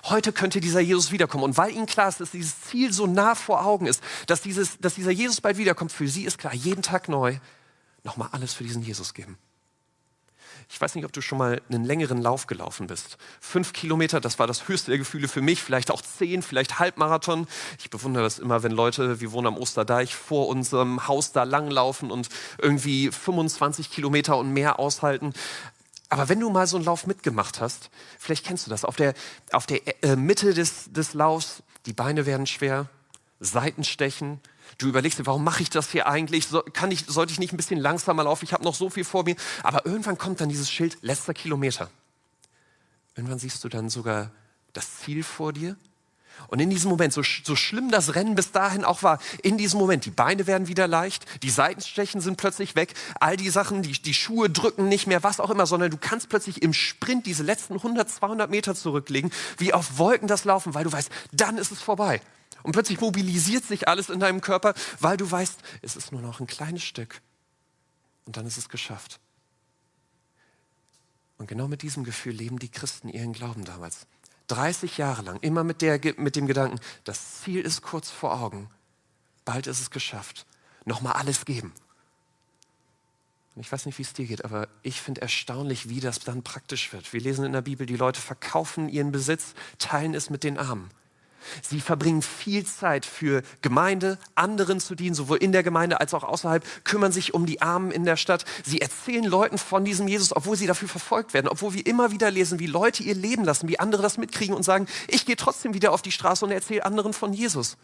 Heute 0.05 0.33
könnte 0.33 0.61
dieser 0.61 0.81
Jesus 0.81 1.11
wiederkommen. 1.11 1.45
Und 1.45 1.57
weil 1.57 1.73
ihnen 1.73 1.87
klar 1.87 2.09
ist, 2.09 2.21
dass 2.21 2.33
dieses 2.33 2.61
Ziel 2.63 2.93
so 2.93 3.07
nah 3.07 3.35
vor 3.35 3.65
Augen 3.65 3.87
ist, 3.87 4.03
dass, 4.27 4.43
dieses, 4.43 4.79
dass 4.79 4.95
dieser 4.95 5.11
Jesus 5.11 5.41
bald 5.41 5.57
wiederkommt, 5.57 5.93
für 5.93 6.09
sie 6.09 6.25
ist 6.25 6.39
klar, 6.39 6.55
jeden 6.55 6.83
Tag 6.83 7.09
neu, 7.09 7.39
nochmal 8.03 8.29
alles 8.33 8.53
für 8.53 8.65
diesen 8.65 8.83
Jesus 8.83 9.15
geben. 9.15 9.39
Ich 10.69 10.81
weiß 10.81 10.95
nicht, 10.95 11.05
ob 11.05 11.13
du 11.13 11.21
schon 11.21 11.39
mal 11.39 11.61
einen 11.69 11.85
längeren 11.85 12.21
Lauf 12.21 12.47
gelaufen 12.47 12.87
bist. 12.87 13.19
Fünf 13.41 13.73
Kilometer, 13.73 14.21
das 14.21 14.39
war 14.39 14.47
das 14.47 14.69
höchste 14.69 14.91
der 14.91 14.99
Gefühle 14.99 15.29
für 15.29 15.41
mich, 15.41 15.63
vielleicht 15.63 15.91
auch 15.91 16.03
zehn, 16.03 16.43
vielleicht 16.43 16.79
Halbmarathon. 16.79 17.47
Ich 17.79 17.91
bewundere 17.91 18.25
das 18.25 18.39
immer, 18.39 18.63
wenn 18.63 18.73
Leute, 18.73 19.21
wir 19.21 19.33
wohnen 19.33 19.47
am 19.47 19.57
Osterdeich, 19.57 20.15
vor 20.15 20.49
unserem 20.49 21.07
Haus 21.09 21.33
da 21.33 21.45
langlaufen 21.45 22.11
und 22.11 22.29
irgendwie 22.59 23.11
25 23.11 23.91
Kilometer 23.91 24.37
und 24.37 24.53
mehr 24.53 24.79
aushalten. 24.79 25.33
Aber 26.09 26.29
wenn 26.29 26.41
du 26.41 26.51
mal 26.51 26.67
so 26.67 26.77
einen 26.77 26.85
Lauf 26.85 27.07
mitgemacht 27.07 27.61
hast, 27.61 27.91
vielleicht 28.19 28.47
kennst 28.47 28.67
du 28.67 28.71
das, 28.71 28.85
auf 28.85 28.97
der, 28.97 29.15
auf 29.53 29.67
der 29.67 29.81
äh, 30.05 30.17
Mitte 30.17 30.55
des, 30.55 30.93
des 30.93 31.15
Laufs, 31.15 31.63
die 31.87 31.93
Beine 31.93 32.27
werden 32.27 32.47
schwer, 32.47 32.89
Seitenstechen, 33.41 34.41
Du 34.79 34.89
überlegst 34.89 35.19
dir, 35.19 35.27
warum 35.27 35.45
mache 35.45 35.63
ich 35.63 35.71
das 35.71 35.91
hier 35.91 36.07
eigentlich? 36.07 36.47
So, 36.47 36.63
kann 36.63 36.91
ich, 36.91 37.05
sollte 37.07 37.33
ich 37.33 37.39
nicht 37.39 37.53
ein 37.53 37.57
bisschen 37.57 37.79
langsamer 37.79 38.25
laufen? 38.25 38.45
Ich 38.45 38.53
habe 38.53 38.65
noch 38.65 38.75
so 38.75 38.91
viel 38.91 39.05
vor 39.05 39.25
mir. 39.25 39.37
Aber 39.63 39.87
irgendwann 39.87 40.19
kommt 40.19 40.41
dann 40.41 40.49
dieses 40.49 40.71
Schild, 40.71 40.99
letzter 41.03 41.35
Kilometer. 41.35 41.91
Irgendwann 43.17 43.39
siehst 43.39 43.63
du 43.63 43.69
dann 43.69 43.89
sogar 43.89 44.31
das 44.73 44.99
Ziel 44.99 45.23
vor 45.23 45.53
dir. 45.53 45.77
Und 46.49 46.61
in 46.61 46.71
diesem 46.71 46.91
Moment, 46.91 47.13
so, 47.13 47.23
so 47.23 47.57
schlimm 47.57 47.91
das 47.91 48.15
Rennen 48.15 48.35
bis 48.35 48.53
dahin 48.53 48.85
auch 48.85 49.03
war, 49.03 49.19
in 49.43 49.57
diesem 49.57 49.79
Moment, 49.79 50.05
die 50.05 50.11
Beine 50.11 50.47
werden 50.47 50.69
wieder 50.69 50.87
leicht, 50.87 51.25
die 51.43 51.51
Seitenstechen 51.51 52.21
sind 52.21 52.37
plötzlich 52.37 52.75
weg, 52.75 52.95
all 53.21 53.37
die 53.37 53.51
Sachen, 53.51 53.83
die, 53.83 53.93
die 53.93 54.15
Schuhe 54.15 54.51
drücken 54.51 54.89
nicht 54.89 55.07
mehr, 55.07 55.23
was 55.23 55.41
auch 55.41 55.51
immer, 55.51 55.67
sondern 55.67 55.91
du 55.91 55.97
kannst 55.97 56.29
plötzlich 56.29 56.63
im 56.63 56.73
Sprint 56.73 57.27
diese 57.27 57.43
letzten 57.43 57.75
100, 57.75 58.11
200 58.11 58.51
Meter 58.51 58.75
zurücklegen, 58.75 59.31
wie 59.59 59.73
auf 59.73 59.99
Wolken 59.99 60.29
das 60.29 60.45
Laufen, 60.45 60.75
weil 60.75 60.85
du 60.85 60.93
weißt, 60.93 61.11
dann 61.33 61.57
ist 61.57 61.73
es 61.73 61.81
vorbei. 61.81 62.21
Und 62.63 62.73
plötzlich 62.73 63.01
mobilisiert 63.01 63.65
sich 63.65 63.89
alles 63.89 64.09
in 64.09 64.21
deinem 64.21 64.41
Körper, 64.41 64.75
weil 64.99 65.17
du 65.17 65.31
weißt, 65.31 65.61
es 65.83 65.97
ist 65.97 66.13
nur 66.13 66.23
noch 66.23 66.41
ein 66.41 66.47
kleines 66.47 66.83
Stück. 66.83 67.21
Und 68.25 68.37
dann 68.37 68.47
ist 68.47 68.57
es 68.57 68.69
geschafft. 68.69 69.21
Und 71.37 71.47
genau 71.47 71.69
mit 71.69 71.83
diesem 71.83 72.05
Gefühl 72.05 72.33
leben 72.33 72.59
die 72.59 72.71
Christen 72.71 73.09
ihren 73.09 73.33
Glauben 73.33 73.65
damals. 73.65 74.07
30 74.47 74.99
Jahre 74.99 75.23
lang, 75.23 75.39
immer 75.41 75.65
mit, 75.65 75.83
der, 75.83 76.01
mit 76.17 76.37
dem 76.37 76.47
Gedanken, 76.47 76.81
das 77.05 77.43
Ziel 77.43 77.61
ist 77.61 77.83
kurz 77.83 78.11
vor 78.11 78.41
Augen, 78.41 78.71
bald 79.45 79.67
ist 79.67 79.81
es 79.81 79.91
geschafft. 79.91 80.47
Nochmal 80.85 81.15
alles 81.15 81.45
geben. 81.45 81.73
Und 83.55 83.61
ich 83.61 83.71
weiß 83.71 83.87
nicht, 83.87 83.99
wie 83.99 84.03
es 84.03 84.13
dir 84.13 84.27
geht, 84.27 84.45
aber 84.45 84.69
ich 84.83 85.01
finde 85.01 85.23
erstaunlich, 85.23 85.89
wie 85.89 86.01
das 86.01 86.19
dann 86.19 86.43
praktisch 86.43 86.93
wird. 86.93 87.13
Wir 87.13 87.21
lesen 87.21 87.45
in 87.45 87.53
der 87.53 87.63
Bibel, 87.63 87.87
die 87.87 87.97
Leute 87.97 88.21
verkaufen 88.21 88.89
ihren 88.89 89.13
Besitz, 89.13 89.55
teilen 89.79 90.15
es 90.15 90.29
mit 90.29 90.45
den 90.45 90.59
Armen. 90.59 90.91
Sie 91.63 91.81
verbringen 91.81 92.23
viel 92.23 92.65
Zeit 92.67 93.07
für 93.07 93.43
Gemeinde, 93.63 94.19
anderen 94.35 94.81
zu 94.81 94.95
dienen, 94.95 95.15
sowohl 95.15 95.39
in 95.39 95.53
der 95.53 95.63
Gemeinde 95.63 96.01
als 96.01 96.15
auch 96.15 96.25
außerhalb, 96.25 96.65
kümmern 96.85 97.13
sich 97.13 97.35
um 97.35 97.47
die 97.47 97.63
Armen 97.63 97.91
in 97.91 98.05
der 98.05 98.17
Stadt. 98.17 98.45
Sie 98.65 98.81
erzählen 98.81 99.25
Leuten 99.25 99.59
von 99.59 99.85
diesem 99.85 100.09
Jesus, 100.09 100.35
obwohl 100.35 100.57
sie 100.57 100.67
dafür 100.67 100.89
verfolgt 100.89 101.35
werden, 101.35 101.49
obwohl 101.49 101.75
wir 101.75 101.87
immer 101.87 102.11
wieder 102.11 102.31
lesen, 102.31 102.59
wie 102.59 102.67
Leute 102.67 103.03
ihr 103.03 103.15
Leben 103.15 103.45
lassen, 103.45 103.69
wie 103.69 103.79
andere 103.79 104.03
das 104.03 104.19
mitkriegen 104.19 104.55
und 104.55 104.63
sagen, 104.63 104.87
ich 105.09 105.27
gehe 105.27 105.37
trotzdem 105.37 105.75
wieder 105.75 105.93
auf 105.93 106.03
die 106.03 106.13
Straße 106.13 106.45
und 106.45 106.51
erzähle 106.51 106.85
anderen 106.85 107.13
von 107.13 107.33
Jesus. 107.33 107.77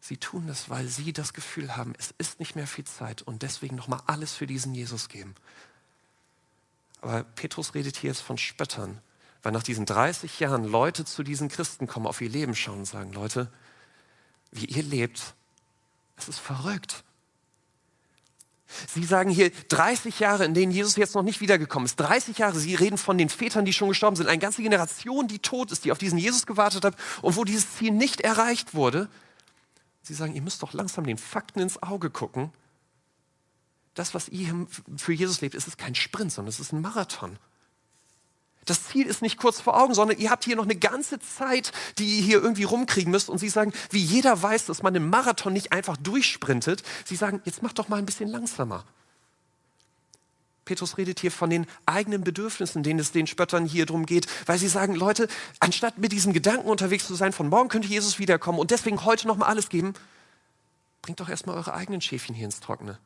Sie 0.00 0.18
tun 0.18 0.46
das, 0.46 0.70
weil 0.70 0.86
sie 0.86 1.12
das 1.12 1.32
Gefühl 1.32 1.76
haben, 1.76 1.94
es 1.98 2.14
ist 2.18 2.38
nicht 2.38 2.54
mehr 2.54 2.68
viel 2.68 2.84
Zeit 2.84 3.22
und 3.22 3.42
deswegen 3.42 3.74
nochmal 3.74 4.02
alles 4.06 4.34
für 4.34 4.46
diesen 4.46 4.72
Jesus 4.72 5.08
geben. 5.08 5.34
Aber 7.00 7.24
Petrus 7.24 7.74
redet 7.74 7.96
hier 7.96 8.10
jetzt 8.10 8.20
von 8.20 8.38
Spöttern, 8.38 9.00
weil 9.46 9.52
nach 9.52 9.62
diesen 9.62 9.86
30 9.86 10.40
Jahren 10.40 10.64
Leute 10.64 11.04
zu 11.04 11.22
diesen 11.22 11.48
Christen 11.48 11.86
kommen, 11.86 12.08
auf 12.08 12.20
ihr 12.20 12.28
Leben 12.28 12.56
schauen 12.56 12.80
und 12.80 12.84
sagen, 12.84 13.12
Leute, 13.12 13.48
wie 14.50 14.64
ihr 14.64 14.82
lebt, 14.82 15.34
es 16.16 16.26
ist 16.26 16.40
verrückt. 16.40 17.04
Sie 18.88 19.04
sagen 19.04 19.30
hier 19.30 19.52
30 19.68 20.18
Jahre, 20.18 20.44
in 20.44 20.52
denen 20.52 20.72
Jesus 20.72 20.96
jetzt 20.96 21.14
noch 21.14 21.22
nicht 21.22 21.40
wiedergekommen 21.40 21.86
ist. 21.86 21.94
30 21.94 22.38
Jahre, 22.38 22.58
Sie 22.58 22.74
reden 22.74 22.98
von 22.98 23.18
den 23.18 23.28
Vätern, 23.28 23.64
die 23.64 23.72
schon 23.72 23.90
gestorben 23.90 24.16
sind. 24.16 24.26
Eine 24.26 24.40
ganze 24.40 24.62
Generation, 24.62 25.28
die 25.28 25.38
tot 25.38 25.70
ist, 25.70 25.84
die 25.84 25.92
auf 25.92 25.98
diesen 25.98 26.18
Jesus 26.18 26.44
gewartet 26.46 26.84
hat 26.84 26.96
und 27.22 27.36
wo 27.36 27.44
dieses 27.44 27.76
Ziel 27.76 27.92
nicht 27.92 28.22
erreicht 28.22 28.74
wurde. 28.74 29.08
Sie 30.02 30.14
sagen, 30.14 30.34
ihr 30.34 30.42
müsst 30.42 30.64
doch 30.64 30.72
langsam 30.72 31.06
den 31.06 31.18
Fakten 31.18 31.60
ins 31.60 31.80
Auge 31.84 32.10
gucken. 32.10 32.50
Das, 33.94 34.12
was 34.12 34.28
ihr 34.28 34.66
für 34.96 35.12
Jesus 35.12 35.40
lebt, 35.40 35.54
ist 35.54 35.78
kein 35.78 35.94
Sprint, 35.94 36.32
sondern 36.32 36.48
es 36.48 36.58
ist 36.58 36.72
ein 36.72 36.80
Marathon. 36.80 37.38
Das 38.66 38.84
Ziel 38.84 39.06
ist 39.06 39.22
nicht 39.22 39.38
kurz 39.38 39.60
vor 39.60 39.80
Augen, 39.80 39.94
sondern 39.94 40.18
ihr 40.18 40.30
habt 40.30 40.44
hier 40.44 40.56
noch 40.56 40.64
eine 40.64 40.76
ganze 40.76 41.18
Zeit, 41.20 41.72
die 41.98 42.18
ihr 42.18 42.22
hier 42.22 42.42
irgendwie 42.42 42.64
rumkriegen 42.64 43.10
müsst. 43.10 43.30
Und 43.30 43.38
sie 43.38 43.48
sagen, 43.48 43.72
wie 43.90 44.02
jeder 44.02 44.42
weiß, 44.42 44.66
dass 44.66 44.82
man 44.82 44.94
einen 44.94 45.08
Marathon 45.08 45.52
nicht 45.52 45.72
einfach 45.72 45.96
durchsprintet. 45.96 46.82
Sie 47.04 47.16
sagen, 47.16 47.40
jetzt 47.44 47.62
macht 47.62 47.78
doch 47.78 47.88
mal 47.88 47.96
ein 47.96 48.06
bisschen 48.06 48.28
langsamer. 48.28 48.84
Petrus 50.64 50.98
redet 50.98 51.20
hier 51.20 51.30
von 51.30 51.48
den 51.48 51.66
eigenen 51.86 52.24
Bedürfnissen, 52.24 52.82
denen 52.82 52.98
es 52.98 53.12
den 53.12 53.28
Spöttern 53.28 53.66
hier 53.66 53.86
drum 53.86 54.04
geht, 54.04 54.26
weil 54.46 54.58
sie 54.58 54.66
sagen, 54.66 54.96
Leute, 54.96 55.28
anstatt 55.60 55.98
mit 55.98 56.10
diesem 56.10 56.32
Gedanken 56.32 56.68
unterwegs 56.68 57.06
zu 57.06 57.14
sein, 57.14 57.32
von 57.32 57.48
morgen 57.48 57.68
könnte 57.68 57.86
Jesus 57.86 58.18
wiederkommen 58.18 58.58
und 58.58 58.72
deswegen 58.72 59.04
heute 59.04 59.28
noch 59.28 59.36
mal 59.36 59.46
alles 59.46 59.68
geben, 59.68 59.94
bringt 61.02 61.20
doch 61.20 61.28
erstmal 61.28 61.56
eure 61.56 61.72
eigenen 61.72 62.00
Schäfchen 62.00 62.34
hier 62.34 62.46
ins 62.46 62.58
Trockene. 62.58 62.98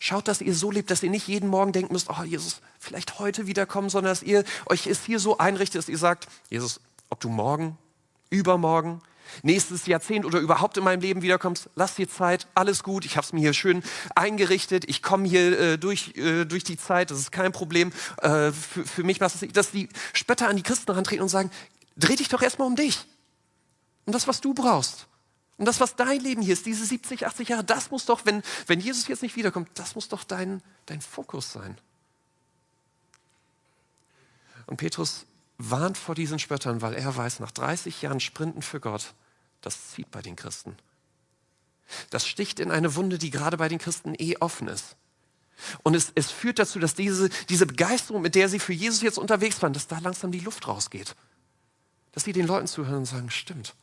Schaut, 0.00 0.28
dass 0.28 0.40
ihr 0.40 0.54
so 0.54 0.70
lebt, 0.70 0.90
dass 0.90 1.02
ihr 1.02 1.10
nicht 1.10 1.26
jeden 1.26 1.48
Morgen 1.48 1.72
denken 1.72 1.92
müsst, 1.92 2.08
oh 2.08 2.22
Jesus, 2.22 2.60
vielleicht 2.78 3.18
heute 3.18 3.46
wiederkommen, 3.46 3.90
sondern 3.90 4.12
dass 4.12 4.22
ihr 4.22 4.44
euch 4.66 4.86
es 4.86 5.04
hier 5.04 5.18
so 5.18 5.38
einrichtet, 5.38 5.78
dass 5.78 5.88
ihr 5.88 5.98
sagt, 5.98 6.28
Jesus, 6.50 6.80
ob 7.10 7.20
du 7.20 7.28
morgen, 7.28 7.76
übermorgen, 8.30 9.00
nächstes 9.42 9.86
Jahrzehnt 9.86 10.24
oder 10.24 10.38
überhaupt 10.38 10.76
in 10.76 10.84
meinem 10.84 11.00
Leben 11.00 11.22
wiederkommst, 11.22 11.68
lass 11.74 11.94
dir 11.94 12.08
Zeit, 12.08 12.46
alles 12.54 12.82
gut, 12.82 13.04
ich 13.04 13.16
habe 13.16 13.24
es 13.24 13.32
mir 13.32 13.40
hier 13.40 13.52
schön 13.52 13.82
eingerichtet, 14.14 14.84
ich 14.88 15.02
komme 15.02 15.28
hier 15.28 15.58
äh, 15.58 15.78
durch, 15.78 16.16
äh, 16.16 16.44
durch 16.44 16.64
die 16.64 16.76
Zeit, 16.76 17.10
das 17.10 17.18
ist 17.18 17.32
kein 17.32 17.52
Problem. 17.52 17.92
Äh, 18.22 18.52
für, 18.52 18.84
für 18.84 19.04
mich 19.04 19.20
was 19.20 19.38
das, 19.38 19.48
dass 19.52 19.70
die 19.70 19.88
Spötter 20.12 20.48
an 20.48 20.56
die 20.56 20.62
Christen 20.62 20.86
herantreten 20.86 21.22
und 21.22 21.28
sagen, 21.28 21.50
dreh 21.96 22.16
dich 22.16 22.28
doch 22.28 22.42
erstmal 22.42 22.68
um 22.68 22.76
dich, 22.76 23.04
um 24.06 24.12
das, 24.12 24.28
was 24.28 24.40
du 24.40 24.54
brauchst. 24.54 25.06
Und 25.58 25.64
das, 25.64 25.80
was 25.80 25.96
dein 25.96 26.20
Leben 26.20 26.40
hier 26.40 26.52
ist, 26.52 26.66
diese 26.66 26.86
70, 26.86 27.26
80 27.26 27.48
Jahre, 27.48 27.64
das 27.64 27.90
muss 27.90 28.06
doch, 28.06 28.24
wenn, 28.24 28.42
wenn 28.68 28.80
Jesus 28.80 29.08
jetzt 29.08 29.22
nicht 29.22 29.36
wiederkommt, 29.36 29.68
das 29.74 29.96
muss 29.96 30.08
doch 30.08 30.22
dein, 30.22 30.62
dein 30.86 31.00
Fokus 31.00 31.52
sein. 31.52 31.76
Und 34.66 34.76
Petrus 34.76 35.26
warnt 35.58 35.98
vor 35.98 36.14
diesen 36.14 36.38
Spöttern, 36.38 36.80
weil 36.80 36.94
er 36.94 37.16
weiß, 37.16 37.40
nach 37.40 37.50
30 37.50 38.00
Jahren 38.02 38.20
Sprinten 38.20 38.62
für 38.62 38.78
Gott, 38.78 39.14
das 39.60 39.90
zieht 39.90 40.10
bei 40.12 40.22
den 40.22 40.36
Christen. 40.36 40.76
Das 42.10 42.26
sticht 42.26 42.60
in 42.60 42.70
eine 42.70 42.94
Wunde, 42.94 43.18
die 43.18 43.30
gerade 43.30 43.56
bei 43.56 43.68
den 43.68 43.78
Christen 43.78 44.14
eh 44.16 44.36
offen 44.38 44.68
ist. 44.68 44.96
Und 45.82 45.96
es, 45.96 46.12
es 46.14 46.30
führt 46.30 46.60
dazu, 46.60 46.78
dass 46.78 46.94
diese, 46.94 47.30
diese 47.48 47.66
Begeisterung, 47.66 48.22
mit 48.22 48.36
der 48.36 48.48
sie 48.48 48.60
für 48.60 48.72
Jesus 48.72 49.02
jetzt 49.02 49.18
unterwegs 49.18 49.60
waren, 49.60 49.72
dass 49.72 49.88
da 49.88 49.98
langsam 49.98 50.30
die 50.30 50.38
Luft 50.38 50.68
rausgeht. 50.68 51.16
Dass 52.12 52.24
sie 52.24 52.32
den 52.32 52.46
Leuten 52.46 52.68
zuhören 52.68 52.98
und 52.98 53.06
sagen, 53.06 53.30
stimmt, 53.30 53.74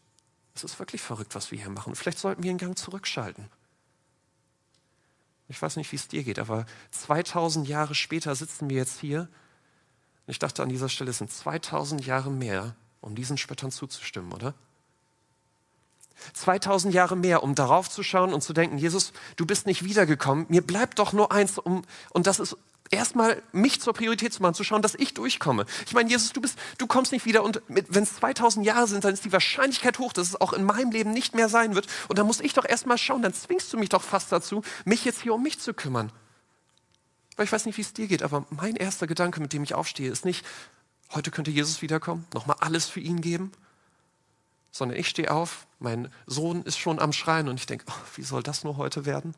es 0.56 0.64
ist 0.64 0.80
wirklich 0.80 1.02
verrückt, 1.02 1.36
was 1.36 1.52
wir 1.52 1.60
hier 1.60 1.70
machen. 1.70 1.96
Vielleicht 1.96 2.18
sollten 2.18 2.42
wir 2.42 2.50
einen 2.50 2.58
Gang 2.58 2.78
zurückschalten. 2.78 3.50
Ich 5.48 5.62
weiß 5.62 5.76
nicht, 5.76 5.92
wie 5.92 5.98
es 5.98 6.08
dir 6.08 6.24
geht, 6.24 6.40
aber 6.40 6.66
2000 6.92 7.68
Jahre 7.68 7.94
später 7.94 8.34
sitzen 8.36 8.70
wir 8.70 8.78
jetzt 8.78 9.00
hier. 9.00 9.22
Und 10.26 10.32
ich 10.32 10.40
dachte 10.40 10.64
an 10.64 10.70
dieser 10.70 10.90
Stelle, 10.90 11.12
es 11.12 11.20
sind 11.20 11.32
2000 11.32 12.06
Jahre 12.06 12.32
mehr, 12.32 12.76
um 13.02 13.16
diesen 13.16 13.38
Spöttern 13.38 13.70
zuzustimmen, 13.70 14.34
oder? 14.34 14.56
2000 16.34 16.94
Jahre 16.94 17.16
mehr, 17.16 17.44
um 17.44 17.56
darauf 17.56 17.90
zu 17.90 18.04
schauen 18.04 18.34
und 18.34 18.42
zu 18.42 18.54
denken, 18.54 18.78
Jesus, 18.78 19.14
du 19.36 19.46
bist 19.46 19.66
nicht 19.66 19.84
wiedergekommen, 19.84 20.46
mir 20.50 20.62
bleibt 20.62 21.00
doch 21.00 21.14
nur 21.14 21.32
eins, 21.32 21.58
um, 21.58 21.84
und 22.12 22.28
das 22.28 22.40
ist 22.40 22.58
erstmal 22.92 23.42
mich 23.52 23.82
zur 23.82 23.94
Priorität 23.94 24.34
zu 24.34 24.42
machen, 24.42 24.54
zu 24.54 24.64
schauen, 24.64 24.82
dass 24.82 24.96
ich 24.96 25.14
durchkomme. 25.14 25.66
Ich 25.86 25.94
meine, 25.94 26.10
Jesus, 26.10 26.34
du, 26.34 26.42
bist, 26.42 26.58
du 26.78 26.88
kommst 26.88 27.12
nicht 27.12 27.26
wieder 27.26 27.44
und 27.44 27.62
wenn 27.68 28.04
es 28.04 28.16
2000 28.16 28.66
Jahre 28.66 28.88
sind, 28.88 29.04
dann 29.04 29.14
ist 29.14 29.26
die 29.26 29.32
Wahrscheinlichkeit 29.32 30.00
hoch, 30.00 30.14
dass 30.14 30.30
es 30.30 30.42
auch 30.42 30.54
in 30.54 30.64
meinem 30.64 30.92
Leben 30.92 31.12
nicht 31.12 31.36
mehr 31.36 31.50
sein 31.50 31.76
wird. 31.76 31.88
Und 32.08 32.20
dann 32.20 32.28
muss 32.28 32.40
ich 32.40 32.54
doch 32.54 32.66
erstmal 32.66 32.98
schauen, 32.98 33.22
dann 33.22 33.34
zwingst 33.34 33.72
du 33.74 33.78
mich 33.78 33.90
doch 33.90 34.04
fast 34.04 34.32
dazu, 34.32 34.64
mich 34.86 35.06
jetzt 35.06 35.22
hier 35.22 35.34
um 35.34 35.44
mich 35.44 35.60
zu 35.60 35.74
kümmern. 35.74 36.12
Weil 37.36 37.46
ich 37.46 37.52
weiß 37.52 37.66
nicht, 37.66 37.78
wie 37.78 37.82
es 37.82 37.94
dir 37.94 38.08
geht, 38.08 38.24
aber 38.24 38.46
mein 38.50 38.76
erster 38.76 39.08
Gedanke, 39.08 39.42
mit 39.42 39.52
dem 39.52 39.64
ich 39.64 39.74
aufstehe, 39.74 40.10
ist 40.10 40.26
nicht, 40.26 40.46
heute 41.14 41.32
könnte 41.32 41.52
Jesus 41.52 41.82
wiederkommen, 41.82 42.26
nochmal 42.34 42.58
alles 42.62 42.86
für 42.86 43.02
ihn 43.02 43.20
geben, 43.22 43.52
sondern 44.76 45.00
ich 45.00 45.08
stehe 45.08 45.32
auf, 45.32 45.68
mein 45.80 46.10
Sohn 46.28 46.64
ist 46.64 46.78
schon 46.78 47.00
am 47.00 47.14
Schreien 47.14 47.48
und 47.48 47.58
ich 47.58 47.66
denke, 47.66 47.86
oh, 47.88 48.02
wie 48.16 48.24
soll 48.24 48.44
das 48.44 48.66
nur 48.66 48.76
heute 48.76 49.06
werden? 49.06 49.34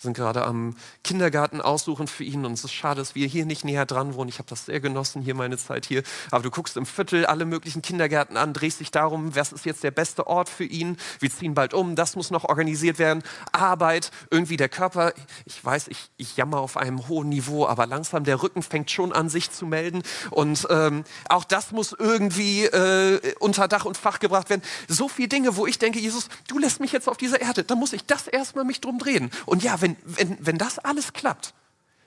Sind 0.00 0.16
gerade 0.16 0.44
am 0.44 0.76
Kindergarten 1.02 1.60
aussuchen 1.60 2.06
für 2.06 2.22
ihn 2.22 2.46
und 2.46 2.52
es 2.52 2.62
ist 2.62 2.72
schade, 2.72 3.00
dass 3.00 3.16
wir 3.16 3.26
hier 3.26 3.44
nicht 3.44 3.64
näher 3.64 3.84
dran 3.84 4.14
wohnen. 4.14 4.28
Ich 4.28 4.38
habe 4.38 4.48
das 4.48 4.66
sehr 4.66 4.78
genossen, 4.78 5.22
hier 5.22 5.34
meine 5.34 5.58
Zeit 5.58 5.86
hier. 5.86 6.04
Aber 6.30 6.44
du 6.44 6.52
guckst 6.52 6.76
im 6.76 6.86
Viertel 6.86 7.26
alle 7.26 7.44
möglichen 7.44 7.82
Kindergärten 7.82 8.36
an, 8.36 8.52
drehst 8.52 8.78
dich 8.78 8.92
darum, 8.92 9.34
was 9.34 9.50
ist 9.50 9.66
jetzt 9.66 9.82
der 9.82 9.90
beste 9.90 10.28
Ort 10.28 10.48
für 10.48 10.64
ihn. 10.64 10.98
Wir 11.18 11.30
ziehen 11.30 11.54
bald 11.54 11.74
um, 11.74 11.96
das 11.96 12.14
muss 12.14 12.30
noch 12.30 12.44
organisiert 12.44 13.00
werden. 13.00 13.24
Arbeit, 13.50 14.12
irgendwie 14.30 14.56
der 14.56 14.68
Körper. 14.68 15.12
Ich 15.46 15.64
weiß, 15.64 15.88
ich, 15.88 16.10
ich 16.16 16.36
jammer 16.36 16.60
auf 16.60 16.76
einem 16.76 17.08
hohen 17.08 17.28
Niveau, 17.28 17.66
aber 17.66 17.86
langsam 17.86 18.22
der 18.22 18.40
Rücken 18.40 18.62
fängt 18.62 18.92
schon 18.92 19.12
an, 19.12 19.28
sich 19.28 19.50
zu 19.50 19.66
melden. 19.66 20.04
Und 20.30 20.64
ähm, 20.70 21.02
auch 21.28 21.42
das 21.42 21.72
muss 21.72 21.92
irgendwie 21.98 22.66
äh, 22.66 23.34
unter 23.40 23.66
Dach 23.66 23.84
und 23.84 23.96
Fach 23.96 24.20
gebracht 24.20 24.48
werden. 24.48 24.62
So 24.86 25.08
viele 25.08 25.26
Dinge, 25.26 25.56
wo 25.56 25.66
ich 25.66 25.80
denke, 25.80 25.98
Jesus, 25.98 26.28
du 26.46 26.58
lässt 26.60 26.78
mich 26.78 26.92
jetzt 26.92 27.08
auf 27.08 27.16
dieser 27.16 27.40
Erde, 27.40 27.64
dann 27.64 27.78
muss 27.78 27.92
ich 27.92 28.04
das 28.06 28.28
erstmal 28.28 28.64
mich 28.64 28.80
drum 28.80 28.98
drehen. 28.98 29.30
Und 29.44 29.64
ja, 29.64 29.80
wenn 29.80 29.87
wenn, 30.04 30.28
wenn, 30.28 30.46
wenn 30.46 30.58
das 30.58 30.78
alles 30.78 31.12
klappt, 31.12 31.54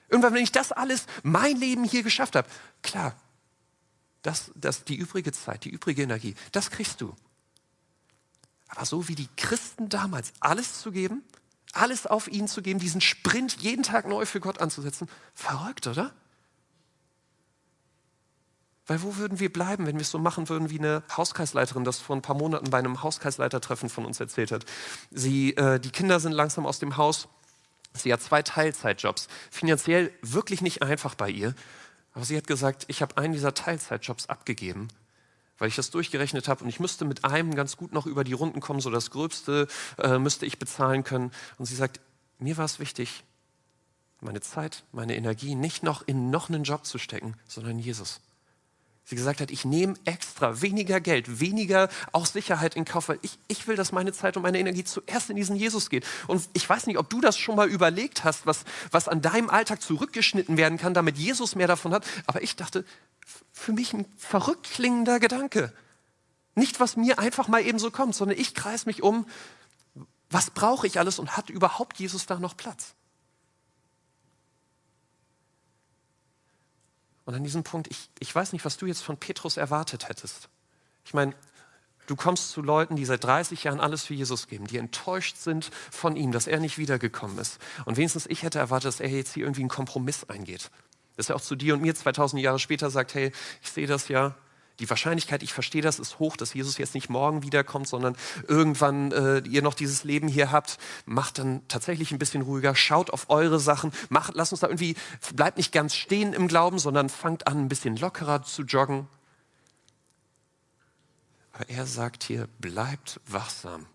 irgendwann, 0.09 0.33
wenn 0.33 0.43
ich 0.43 0.51
das 0.51 0.71
alles, 0.71 1.05
mein 1.23 1.55
Leben 1.57 1.83
hier 1.83 2.03
geschafft 2.03 2.35
habe, 2.35 2.47
klar, 2.81 3.15
das, 4.21 4.51
das, 4.55 4.83
die 4.83 4.95
übrige 4.95 5.31
Zeit, 5.31 5.63
die 5.63 5.69
übrige 5.69 6.03
Energie, 6.03 6.35
das 6.51 6.69
kriegst 6.69 7.01
du. 7.01 7.15
Aber 8.67 8.85
so 8.85 9.07
wie 9.07 9.15
die 9.15 9.29
Christen 9.35 9.89
damals 9.89 10.33
alles 10.39 10.81
zu 10.81 10.91
geben, 10.91 11.23
alles 11.73 12.05
auf 12.05 12.27
ihn 12.27 12.47
zu 12.47 12.61
geben, 12.61 12.79
diesen 12.79 13.01
Sprint 13.01 13.61
jeden 13.61 13.83
Tag 13.83 14.07
neu 14.07 14.25
für 14.25 14.39
Gott 14.39 14.59
anzusetzen, 14.59 15.09
verrückt, 15.33 15.87
oder? 15.87 16.13
Weil 18.87 19.03
wo 19.03 19.15
würden 19.15 19.39
wir 19.39 19.51
bleiben, 19.51 19.85
wenn 19.85 19.95
wir 19.95 20.01
es 20.01 20.11
so 20.11 20.19
machen 20.19 20.49
würden, 20.49 20.69
wie 20.69 20.79
eine 20.79 21.03
Hauskreisleiterin 21.15 21.83
das 21.83 21.99
vor 21.99 22.15
ein 22.15 22.21
paar 22.21 22.35
Monaten 22.35 22.69
bei 22.69 22.79
einem 22.79 23.03
Hauskreisleitertreffen 23.03 23.89
von 23.89 24.05
uns 24.05 24.19
erzählt 24.19 24.51
hat. 24.51 24.65
Sie, 25.11 25.55
äh, 25.55 25.79
die 25.79 25.91
Kinder 25.91 26.19
sind 26.19 26.33
langsam 26.33 26.65
aus 26.65 26.79
dem 26.79 26.97
Haus 26.97 27.29
Sie 27.93 28.11
hat 28.11 28.21
zwei 28.21 28.41
Teilzeitjobs. 28.41 29.27
Finanziell 29.49 30.11
wirklich 30.21 30.61
nicht 30.61 30.81
einfach 30.81 31.15
bei 31.15 31.29
ihr. 31.29 31.53
Aber 32.13 32.25
sie 32.25 32.37
hat 32.37 32.47
gesagt, 32.47 32.85
ich 32.87 33.01
habe 33.01 33.17
einen 33.17 33.33
dieser 33.33 33.53
Teilzeitjobs 33.53 34.27
abgegeben, 34.27 34.89
weil 35.57 35.69
ich 35.69 35.75
das 35.75 35.91
durchgerechnet 35.91 36.47
habe 36.47 36.63
und 36.63 36.69
ich 36.69 36.79
müsste 36.79 37.05
mit 37.05 37.23
einem 37.23 37.55
ganz 37.55 37.77
gut 37.77 37.93
noch 37.93 38.05
über 38.05 38.23
die 38.23 38.33
Runden 38.33 38.59
kommen, 38.59 38.81
so 38.81 38.89
das 38.89 39.11
Gröbste 39.11 39.67
äh, 39.97 40.17
müsste 40.17 40.45
ich 40.45 40.59
bezahlen 40.59 41.03
können. 41.03 41.31
Und 41.57 41.65
sie 41.65 41.75
sagt, 41.75 42.01
mir 42.39 42.57
war 42.57 42.65
es 42.65 42.79
wichtig, 42.79 43.23
meine 44.19 44.41
Zeit, 44.41 44.83
meine 44.91 45.15
Energie 45.15 45.55
nicht 45.55 45.83
noch 45.83 46.05
in 46.05 46.29
noch 46.29 46.49
einen 46.49 46.63
Job 46.63 46.85
zu 46.85 46.97
stecken, 46.97 47.35
sondern 47.47 47.79
Jesus. 47.79 48.21
Sie 49.03 49.15
gesagt 49.15 49.41
hat, 49.41 49.51
ich 49.51 49.65
nehme 49.65 49.95
extra 50.05 50.61
weniger 50.61 51.01
Geld, 51.01 51.39
weniger 51.39 51.89
auch 52.11 52.25
Sicherheit 52.25 52.75
in 52.75 52.85
Kauf, 52.85 53.09
weil 53.09 53.19
ich, 53.23 53.37
ich 53.47 53.67
will, 53.67 53.75
dass 53.75 53.91
meine 53.91 54.13
Zeit 54.13 54.37
und 54.37 54.43
meine 54.43 54.59
Energie 54.59 54.83
zuerst 54.83 55.29
in 55.29 55.35
diesen 55.35 55.55
Jesus 55.55 55.89
geht. 55.89 56.05
Und 56.27 56.47
ich 56.53 56.69
weiß 56.69 56.87
nicht, 56.87 56.97
ob 56.97 57.09
du 57.09 57.19
das 57.19 57.37
schon 57.37 57.55
mal 57.55 57.67
überlegt 57.67 58.23
hast, 58.23 58.45
was, 58.45 58.63
was 58.91 59.07
an 59.07 59.21
deinem 59.21 59.49
Alltag 59.49 59.81
zurückgeschnitten 59.81 60.55
werden 60.55 60.77
kann, 60.77 60.93
damit 60.93 61.17
Jesus 61.17 61.55
mehr 61.55 61.67
davon 61.67 61.93
hat. 61.93 62.05
Aber 62.27 62.41
ich 62.41 62.55
dachte, 62.55 62.85
für 63.51 63.73
mich 63.73 63.93
ein 63.93 64.05
verrückt 64.17 64.69
klingender 64.71 65.19
Gedanke. 65.19 65.73
Nicht, 66.55 66.79
was 66.79 66.95
mir 66.95 67.19
einfach 67.19 67.47
mal 67.47 67.65
eben 67.65 67.79
so 67.79 67.91
kommt, 67.91 68.15
sondern 68.15 68.37
ich 68.37 68.53
kreise 68.53 68.85
mich 68.85 69.03
um, 69.03 69.25
was 70.29 70.51
brauche 70.51 70.87
ich 70.87 70.99
alles 70.99 71.19
und 71.19 71.35
hat 71.37 71.49
überhaupt 71.49 71.99
Jesus 71.99 72.25
da 72.25 72.39
noch 72.39 72.55
Platz? 72.55 72.93
Und 77.25 77.35
an 77.35 77.43
diesem 77.43 77.63
Punkt, 77.63 77.87
ich, 77.89 78.09
ich 78.19 78.33
weiß 78.33 78.53
nicht, 78.53 78.65
was 78.65 78.77
du 78.77 78.85
jetzt 78.85 79.03
von 79.03 79.17
Petrus 79.17 79.57
erwartet 79.57 80.09
hättest. 80.09 80.49
Ich 81.05 81.13
meine, 81.13 81.33
du 82.07 82.15
kommst 82.15 82.51
zu 82.51 82.61
Leuten, 82.61 82.95
die 82.95 83.05
seit 83.05 83.23
30 83.23 83.63
Jahren 83.63 83.79
alles 83.79 84.05
für 84.05 84.13
Jesus 84.13 84.47
geben, 84.47 84.67
die 84.67 84.77
enttäuscht 84.77 85.37
sind 85.37 85.69
von 85.91 86.15
ihm, 86.15 86.31
dass 86.31 86.47
er 86.47 86.59
nicht 86.59 86.77
wiedergekommen 86.77 87.37
ist. 87.37 87.59
Und 87.85 87.97
wenigstens 87.97 88.25
ich 88.25 88.43
hätte 88.43 88.59
erwartet, 88.59 88.87
dass 88.87 88.99
er 88.99 89.09
jetzt 89.09 89.33
hier 89.33 89.43
irgendwie 89.43 89.61
einen 89.61 89.69
Kompromiss 89.69 90.23
eingeht 90.25 90.71
dass 91.17 91.29
er 91.29 91.35
auch 91.35 91.41
zu 91.41 91.55
dir 91.55 91.73
und 91.73 91.81
mir 91.81 91.93
2000 91.93 92.41
Jahre 92.41 92.57
später 92.59 92.89
sagt, 92.89 93.13
hey, 93.13 93.31
ich 93.61 93.69
sehe 93.69 93.87
das 93.87 94.07
ja, 94.07 94.35
die 94.81 94.89
Wahrscheinlichkeit, 94.89 95.43
ich 95.43 95.53
verstehe 95.53 95.81
das, 95.81 95.99
ist 95.99 96.19
hoch, 96.19 96.35
dass 96.35 96.53
Jesus 96.53 96.77
jetzt 96.77 96.95
nicht 96.95 97.09
morgen 97.09 97.43
wiederkommt, 97.43 97.87
sondern 97.87 98.17
irgendwann 98.47 99.11
äh, 99.11 99.39
ihr 99.47 99.61
noch 99.61 99.75
dieses 99.75 100.03
Leben 100.03 100.27
hier 100.27 100.51
habt. 100.51 100.77
Macht 101.05 101.37
dann 101.37 101.61
tatsächlich 101.67 102.11
ein 102.11 102.19
bisschen 102.19 102.41
ruhiger, 102.41 102.75
schaut 102.75 103.11
auf 103.11 103.29
eure 103.29 103.59
Sachen, 103.59 103.91
macht, 104.09 104.35
lasst 104.35 104.51
uns 104.51 104.61
da 104.61 104.67
irgendwie, 104.67 104.95
bleibt 105.35 105.57
nicht 105.57 105.71
ganz 105.71 105.95
stehen 105.95 106.33
im 106.33 106.47
Glauben, 106.47 106.79
sondern 106.79 107.09
fangt 107.09 107.47
an, 107.47 107.59
ein 107.59 107.69
bisschen 107.69 107.95
lockerer 107.95 108.43
zu 108.43 108.63
joggen. 108.63 109.07
Aber 111.53 111.69
er 111.69 111.85
sagt 111.85 112.23
hier, 112.23 112.47
bleibt 112.59 113.19
wachsam. 113.27 113.85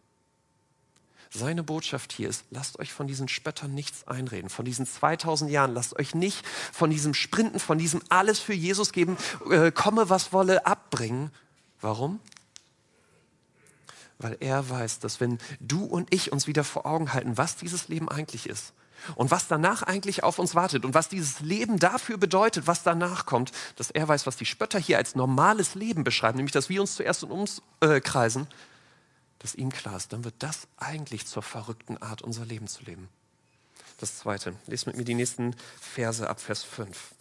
Seine 1.37 1.63
Botschaft 1.63 2.13
hier 2.13 2.31
ist, 2.31 2.45
lasst 2.51 2.79
euch 2.79 2.95
von 2.95 3.07
diesen 3.07 3.29
Spöttern 3.29 3.75
nichts 3.75 4.09
einreden, 4.09 4.49
von 4.49 4.65
diesen 4.65 4.87
2000 4.87 5.51
Jahren, 5.51 5.75
lasst 5.75 5.99
euch 5.99 6.15
nicht 6.15 6.47
von 6.73 6.89
diesem 6.89 7.13
Sprinten, 7.13 7.61
von 7.61 7.77
diesem 7.77 8.01
alles 8.09 8.39
für 8.39 8.55
Jesus 8.55 8.93
geben, 8.93 9.19
äh, 9.51 9.71
komme 9.71 10.09
was 10.09 10.33
wolle, 10.33 10.65
abbringen. 10.65 11.31
Warum? 11.83 12.21
Weil 14.19 14.39
er 14.41 14.71
weiß, 14.71 15.01
dass 15.01 15.21
wenn 15.21 15.39
du 15.61 15.85
und 15.85 16.13
ich 16.13 16.33
uns 16.33 16.47
wieder 16.47 16.65
vor 16.65 16.87
Augen 16.87 17.13
halten, 17.13 17.37
was 17.37 17.57
dieses 17.57 17.89
Leben 17.89 18.09
eigentlich 18.09 18.49
ist 18.49 18.73
und 19.15 19.31
was 19.31 19.47
danach 19.47 19.83
eigentlich 19.83 20.25
auf 20.25 20.39
uns 20.39 20.55
wartet 20.55 20.87
und 20.87 20.95
was 20.95 21.11
dieses 21.11 21.41
Leben 21.41 21.79
dafür 21.79 22.17
bedeutet, 22.17 22.67
was 22.67 22.83
danach 22.83 23.27
kommt, 23.27 23.53
dass 23.77 23.91
er 23.91 24.09
weiß, 24.09 24.27
was 24.27 24.37
die 24.37 24.47
Spötter 24.47 24.79
hier 24.79 24.97
als 24.97 25.15
normales 25.15 25.75
Leben 25.75 26.03
beschreiben, 26.03 26.39
nämlich 26.39 26.55
dass 26.55 26.71
wir 26.71 26.81
uns 26.81 26.97
zuerst 26.97 27.25
in 27.25 27.31
uns 27.31 27.61
äh, 27.81 28.01
kreisen, 28.01 28.47
dass 29.39 29.55
ihm 29.55 29.71
klar 29.71 29.97
ist, 29.97 30.13
dann 30.13 30.25
wird 30.25 30.35
das 30.39 30.67
eigentlich 30.77 31.27
zur 31.27 31.43
verrückten 31.43 31.97
Art, 31.99 32.23
unser 32.23 32.45
Leben 32.45 32.69
zu 32.69 32.85
leben. 32.85 33.09
Das 33.99 34.19
Zweite, 34.19 34.55
lest 34.67 34.87
mit 34.87 34.97
mir 34.97 35.05
die 35.05 35.15
nächsten 35.15 35.55
Verse 35.81 36.29
ab 36.29 36.41
Vers 36.41 36.63
5. 36.63 37.15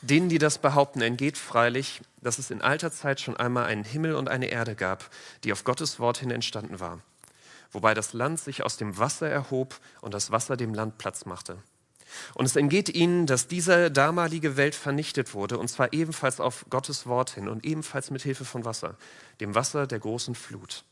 Denen, 0.00 0.28
die 0.28 0.38
das 0.38 0.58
behaupten, 0.58 1.00
entgeht 1.00 1.38
freilich, 1.38 2.02
dass 2.20 2.38
es 2.38 2.50
in 2.50 2.60
alter 2.60 2.92
Zeit 2.92 3.20
schon 3.20 3.36
einmal 3.36 3.64
einen 3.64 3.84
Himmel 3.84 4.16
und 4.16 4.28
eine 4.28 4.46
Erde 4.46 4.74
gab, 4.74 5.10
die 5.44 5.52
auf 5.52 5.64
Gottes 5.64 5.98
Wort 5.98 6.18
hin 6.18 6.30
entstanden 6.30 6.78
war, 6.78 7.00
wobei 7.72 7.94
das 7.94 8.12
Land 8.12 8.38
sich 8.40 8.62
aus 8.62 8.76
dem 8.76 8.98
Wasser 8.98 9.28
erhob 9.28 9.80
und 10.02 10.12
das 10.12 10.30
Wasser 10.30 10.58
dem 10.58 10.74
Land 10.74 10.98
Platz 10.98 11.24
machte. 11.24 11.58
Und 12.34 12.46
es 12.46 12.56
entgeht 12.56 12.88
ihnen, 12.88 13.26
dass 13.26 13.48
diese 13.48 13.90
damalige 13.90 14.56
Welt 14.56 14.74
vernichtet 14.74 15.34
wurde, 15.34 15.58
und 15.58 15.68
zwar 15.68 15.92
ebenfalls 15.92 16.40
auf 16.40 16.66
Gottes 16.70 17.06
Wort 17.06 17.30
hin 17.30 17.48
und 17.48 17.64
ebenfalls 17.64 18.10
mit 18.10 18.22
Hilfe 18.22 18.44
von 18.44 18.64
Wasser, 18.64 18.96
dem 19.40 19.54
Wasser 19.54 19.86
der 19.86 19.98
großen 19.98 20.34
Flut. 20.34 20.84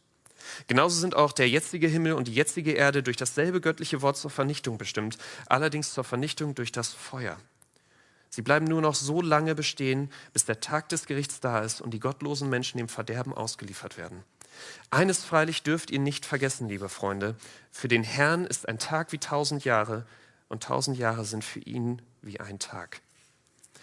Genauso 0.67 1.01
sind 1.01 1.15
auch 1.15 1.33
der 1.33 1.49
jetzige 1.49 1.89
Himmel 1.89 2.13
und 2.13 2.29
die 2.29 2.35
jetzige 2.35 2.73
Erde 2.73 3.03
durch 3.03 3.17
dasselbe 3.17 3.61
göttliche 3.61 4.03
Wort 4.03 4.17
zur 4.17 4.31
Vernichtung 4.31 4.79
bestimmt, 4.79 5.19
allerdings 5.47 5.93
zur 5.93 6.05
Vernichtung 6.05 6.55
durch 6.55 6.73
das 6.73 6.93
Feuer. 6.93 7.37
Sie 8.29 8.43
bleiben 8.43 8.65
nur 8.65 8.81
noch 8.81 8.95
so 8.95 9.21
lange 9.21 9.55
bestehen, 9.55 10.11
bis 10.33 10.47
der 10.47 10.61
Tag 10.61 10.89
des 10.89 11.07
Gerichts 11.07 11.41
da 11.41 11.61
ist 11.61 11.81
und 11.81 11.93
die 11.93 12.01
gottlosen 12.01 12.49
Menschen 12.49 12.79
dem 12.79 12.89
Verderben 12.89 13.35
ausgeliefert 13.35 13.99
werden. 13.99 14.25
Eines 14.91 15.25
freilich 15.25 15.63
dürft 15.63 15.91
ihr 15.91 15.99
nicht 15.99 16.25
vergessen, 16.25 16.69
liebe 16.69 16.89
Freunde, 16.89 17.37
für 17.71 17.89
den 17.89 18.03
Herrn 18.03 18.47
ist 18.47 18.69
ein 18.69 18.79
Tag 18.79 19.13
wie 19.13 19.19
tausend 19.19 19.65
Jahre 19.65 20.07
und 20.53 20.63
tausend 20.63 20.99
Jahre 20.99 21.25
sind 21.25 21.45
für 21.45 21.61
ihn 21.61 22.03
wie 22.21 22.39
ein 22.39 22.59
Tag. 22.59 23.01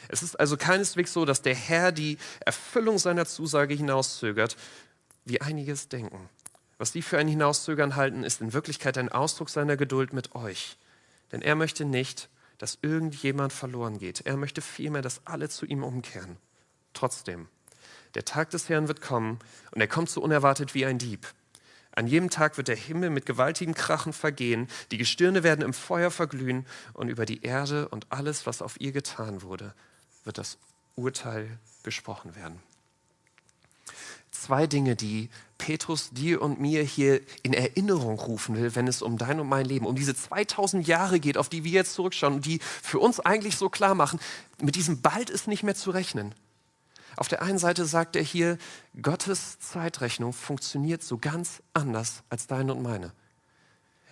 Es 0.08 0.22
ist 0.22 0.40
also 0.40 0.56
keineswegs 0.56 1.12
so, 1.12 1.26
dass 1.26 1.42
der 1.42 1.56
Herr 1.56 1.92
die 1.92 2.20
Erfüllung 2.46 3.00
seiner 3.00 3.26
Zusage 3.26 3.74
hinauszögert, 3.74 4.56
wie 5.26 5.42
einiges 5.42 5.90
denken. 5.90 6.30
Was 6.78 6.92
die 6.92 7.02
für 7.02 7.18
ein 7.18 7.28
Hinauszögern 7.28 7.96
halten, 7.96 8.24
ist 8.24 8.40
in 8.40 8.54
Wirklichkeit 8.54 9.00
ein 9.00 9.10
Ausdruck 9.10 9.50
seiner 9.50 9.78
Geduld 9.78 10.14
mit 10.14 10.36
euch. 10.36 10.78
Denn 11.32 11.42
er 11.42 11.56
möchte 11.56 11.86
nicht, 11.86 12.30
dass 12.60 12.78
irgendjemand 12.84 13.52
verloren 13.52 13.98
geht. 13.98 14.22
Er 14.26 14.38
möchte 14.38 14.62
vielmehr, 14.62 15.02
dass 15.02 15.26
alle 15.26 15.50
zu 15.50 15.66
ihm 15.66 15.84
umkehren. 15.84 16.38
Trotzdem, 16.94 17.48
der 18.14 18.26
Tag 18.26 18.52
des 18.52 18.70
Herrn 18.70 18.88
wird 18.88 19.02
kommen 19.02 19.40
und 19.72 19.82
er 19.82 19.88
kommt 19.88 20.12
so 20.12 20.22
unerwartet 20.22 20.76
wie 20.76 20.86
ein 20.86 21.00
Dieb. 21.00 21.28
An 22.00 22.08
jedem 22.08 22.30
Tag 22.30 22.56
wird 22.56 22.70
der 22.70 22.78
Himmel 22.78 23.10
mit 23.10 23.26
gewaltigem 23.26 23.74
Krachen 23.74 24.14
vergehen, 24.14 24.70
die 24.90 24.98
Gestirne 24.98 25.44
werden 25.44 25.66
im 25.66 25.74
Feuer 25.74 26.12
verglühen 26.12 26.66
und 26.94 27.10
über 27.10 27.26
die 27.26 27.44
Erde 27.44 27.90
und 27.90 28.08
alles, 28.10 28.46
was 28.46 28.62
auf 28.62 28.80
ihr 28.80 28.94
getan 28.94 29.42
wurde, 29.42 29.74
wird 30.24 30.38
das 30.38 30.58
Urteil 30.96 31.60
gesprochen 31.84 32.38
werden. 32.38 32.58
Zwei 34.32 34.66
Dinge, 34.66 34.96
die 34.96 35.30
Petrus 35.58 36.12
dir 36.12 36.42
und 36.42 36.62
mir 36.62 36.84
hier 36.84 37.20
in 37.44 37.54
Erinnerung 37.54 38.18
rufen 38.18 38.56
will, 38.56 38.74
wenn 38.76 38.88
es 38.88 39.02
um 39.02 39.18
dein 39.18 39.42
und 39.42 39.50
mein 39.50 39.66
Leben, 39.66 39.86
um 39.86 39.98
diese 39.98 40.16
2000 40.16 40.88
Jahre 40.88 41.20
geht, 41.20 41.38
auf 41.38 41.50
die 41.50 41.66
wir 41.66 41.72
jetzt 41.72 41.96
zurückschauen 41.96 42.36
und 42.36 42.46
die 42.46 42.60
für 42.82 43.00
uns 43.00 43.20
eigentlich 43.20 43.58
so 43.58 43.68
klar 43.68 43.94
machen, 43.94 44.22
mit 44.62 44.76
diesem 44.76 45.02
bald 45.02 45.30
ist 45.30 45.50
nicht 45.50 45.64
mehr 45.64 45.76
zu 45.76 45.92
rechnen. 45.92 46.34
Auf 47.16 47.28
der 47.28 47.42
einen 47.42 47.58
Seite 47.58 47.86
sagt 47.86 48.16
er 48.16 48.24
hier, 48.24 48.58
Gottes 49.02 49.60
Zeitrechnung 49.60 50.34
funktioniert 50.34 51.04
so 51.04 51.18
ganz 51.18 51.62
anders 51.74 52.24
als 52.30 52.48
deine 52.48 52.74
und 52.74 52.82
meine. 52.82 53.12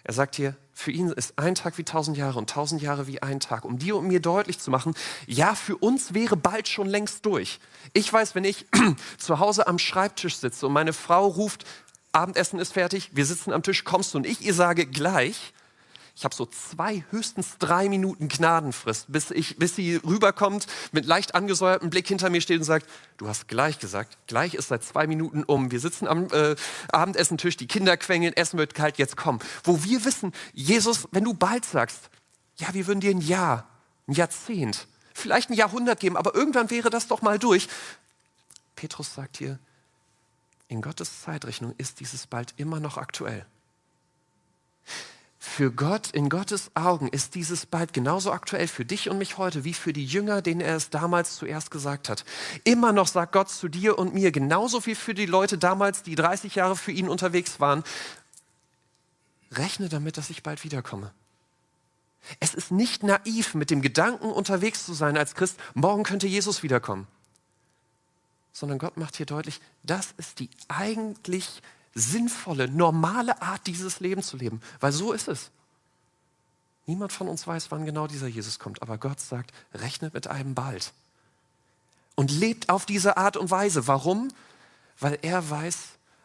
Er 0.03 0.13
sagt 0.13 0.35
hier, 0.35 0.55
für 0.71 0.91
ihn 0.91 1.09
ist 1.09 1.37
ein 1.37 1.53
Tag 1.53 1.77
wie 1.77 1.83
tausend 1.83 2.15
Jahre 2.15 2.39
und 2.39 2.49
tausend 2.49 2.81
Jahre 2.81 3.07
wie 3.07 3.21
ein 3.21 3.41
Tag, 3.41 3.65
um 3.65 3.77
dir 3.77 3.97
und 3.97 4.07
mir 4.07 4.21
deutlich 4.21 4.57
zu 4.57 4.71
machen, 4.71 4.93
ja, 5.25 5.53
für 5.53 5.75
uns 5.75 6.13
wäre 6.13 6.37
bald 6.37 6.69
schon 6.69 6.87
längst 6.87 7.25
durch. 7.25 7.59
Ich 7.91 8.11
weiß, 8.11 8.33
wenn 8.33 8.45
ich 8.45 8.65
zu 9.17 9.39
Hause 9.39 9.67
am 9.67 9.79
Schreibtisch 9.79 10.37
sitze 10.37 10.65
und 10.65 10.73
meine 10.73 10.93
Frau 10.93 11.27
ruft, 11.27 11.65
Abendessen 12.13 12.57
ist 12.57 12.73
fertig, 12.73 13.11
wir 13.13 13.25
sitzen 13.25 13.51
am 13.51 13.63
Tisch, 13.63 13.83
kommst 13.83 14.13
du 14.13 14.19
und 14.19 14.25
ich 14.25 14.41
ihr 14.41 14.53
sage 14.53 14.85
gleich, 14.85 15.53
ich 16.17 16.23
habe 16.23 16.33
so 16.33 16.47
zwei, 16.47 17.03
höchstens 17.11 17.59
drei 17.59 17.89
Minuten 17.89 18.27
Gnadenfrist, 18.27 19.05
bis, 19.07 19.29
ich, 19.29 19.57
bis 19.57 19.75
sie 19.75 19.97
rüberkommt, 19.97 20.65
mit 20.91 21.05
leicht 21.05 21.35
angesäuertem 21.35 21.91
Blick 21.91 22.07
hinter 22.07 22.31
mir 22.31 22.41
steht 22.41 22.57
und 22.57 22.63
sagt, 22.63 22.89
du 23.17 23.27
hast 23.27 23.47
gleich 23.47 23.77
gesagt, 23.77 24.17
gleich 24.25 24.55
ist 24.55 24.69
seit 24.69 24.83
zwei 24.83 25.05
Minuten 25.05 25.43
um. 25.43 25.69
Wir 25.69 25.79
sitzen 25.79 26.07
am 26.07 26.25
äh, 26.31 26.55
Abendessentisch, 26.91 27.55
die 27.55 27.67
Kinder 27.67 27.97
quengeln, 27.97 28.35
Essen 28.35 28.57
wird 28.57 28.73
kalt, 28.73 28.97
jetzt 28.97 29.15
komm. 29.15 29.37
Wo 29.63 29.83
wir 29.83 30.05
wissen, 30.05 30.33
Jesus, 30.53 31.07
wenn 31.11 31.23
du 31.23 31.35
bald 31.35 31.65
sagst, 31.65 32.09
ja, 32.55 32.73
wir 32.73 32.87
würden 32.87 33.01
dir 33.01 33.11
ein 33.11 33.21
Jahr, 33.21 33.67
ein 34.07 34.13
Jahrzehnt, 34.13 34.87
vielleicht 35.13 35.51
ein 35.51 35.53
Jahrhundert 35.55 35.99
geben, 35.99 36.17
aber 36.17 36.33
irgendwann 36.33 36.71
wäre 36.71 36.89
das 36.89 37.07
doch 37.07 37.21
mal 37.21 37.37
durch. 37.37 37.69
Petrus 38.75 39.13
sagt 39.13 39.37
hier, 39.37 39.59
in 40.67 40.81
Gottes 40.81 41.21
Zeitrechnung 41.21 41.75
ist 41.77 41.99
dieses 41.99 42.25
bald 42.25 42.55
immer 42.57 42.79
noch 42.79 42.97
aktuell. 42.97 43.45
Für 45.49 45.71
Gott, 45.71 46.11
in 46.11 46.29
Gottes 46.29 46.69
Augen 46.75 47.07
ist 47.07 47.33
dieses 47.33 47.65
bald 47.65 47.91
genauso 47.91 48.31
aktuell 48.31 48.67
für 48.67 48.85
dich 48.85 49.09
und 49.09 49.17
mich 49.17 49.39
heute 49.39 49.63
wie 49.63 49.73
für 49.73 49.91
die 49.91 50.05
Jünger, 50.05 50.43
denen 50.43 50.61
er 50.61 50.75
es 50.75 50.91
damals 50.91 51.35
zuerst 51.35 51.71
gesagt 51.71 52.09
hat. 52.09 52.25
Immer 52.63 52.91
noch 52.91 53.07
sagt 53.07 53.31
Gott 53.31 53.49
zu 53.49 53.67
dir 53.67 53.97
und 53.97 54.13
mir, 54.13 54.31
genauso 54.31 54.85
wie 54.85 54.93
für 54.93 55.15
die 55.15 55.25
Leute 55.25 55.57
damals, 55.57 56.03
die 56.03 56.13
30 56.13 56.53
Jahre 56.55 56.75
für 56.75 56.91
ihn 56.91 57.09
unterwegs 57.09 57.59
waren, 57.59 57.83
rechne 59.51 59.89
damit, 59.89 60.17
dass 60.17 60.29
ich 60.29 60.43
bald 60.43 60.63
wiederkomme. 60.63 61.11
Es 62.39 62.53
ist 62.53 62.71
nicht 62.71 63.01
naiv, 63.01 63.55
mit 63.55 63.71
dem 63.71 63.81
Gedanken 63.81 64.29
unterwegs 64.29 64.85
zu 64.85 64.93
sein 64.93 65.17
als 65.17 65.33
Christ, 65.33 65.57
morgen 65.73 66.03
könnte 66.03 66.27
Jesus 66.27 66.61
wiederkommen. 66.61 67.07
Sondern 68.51 68.77
Gott 68.77 68.97
macht 68.97 69.15
hier 69.15 69.25
deutlich, 69.25 69.59
das 69.81 70.13
ist 70.17 70.39
die 70.39 70.49
eigentlich 70.67 71.63
sinnvolle, 71.97 72.69
normale 72.69 73.41
Art, 73.41 73.65
dieses 73.67 73.99
Leben 73.99 74.21
zu 74.21 74.37
leben. 74.37 74.61
Weil 74.79 74.91
so 74.91 75.11
ist 75.11 75.27
es. 75.27 75.49
Niemand 76.85 77.11
von 77.11 77.27
uns 77.27 77.45
weiß, 77.45 77.71
wann 77.71 77.85
genau 77.85 78.07
dieser 78.07 78.27
Jesus 78.27 78.59
kommt, 78.59 78.81
aber 78.81 78.97
Gott 78.97 79.19
sagt, 79.19 79.51
rechnet 79.73 80.13
mit 80.13 80.27
einem 80.27 80.55
bald. 80.55 80.93
und 82.17 82.31
lebt 82.31 82.69
auf 82.69 82.85
diese 82.85 83.15
Art 83.15 83.37
und 83.37 83.51
Weise. 83.51 83.87
Warum? 83.87 84.29
Weil 84.99 85.19
er 85.21 85.49
weiß, 85.49 85.77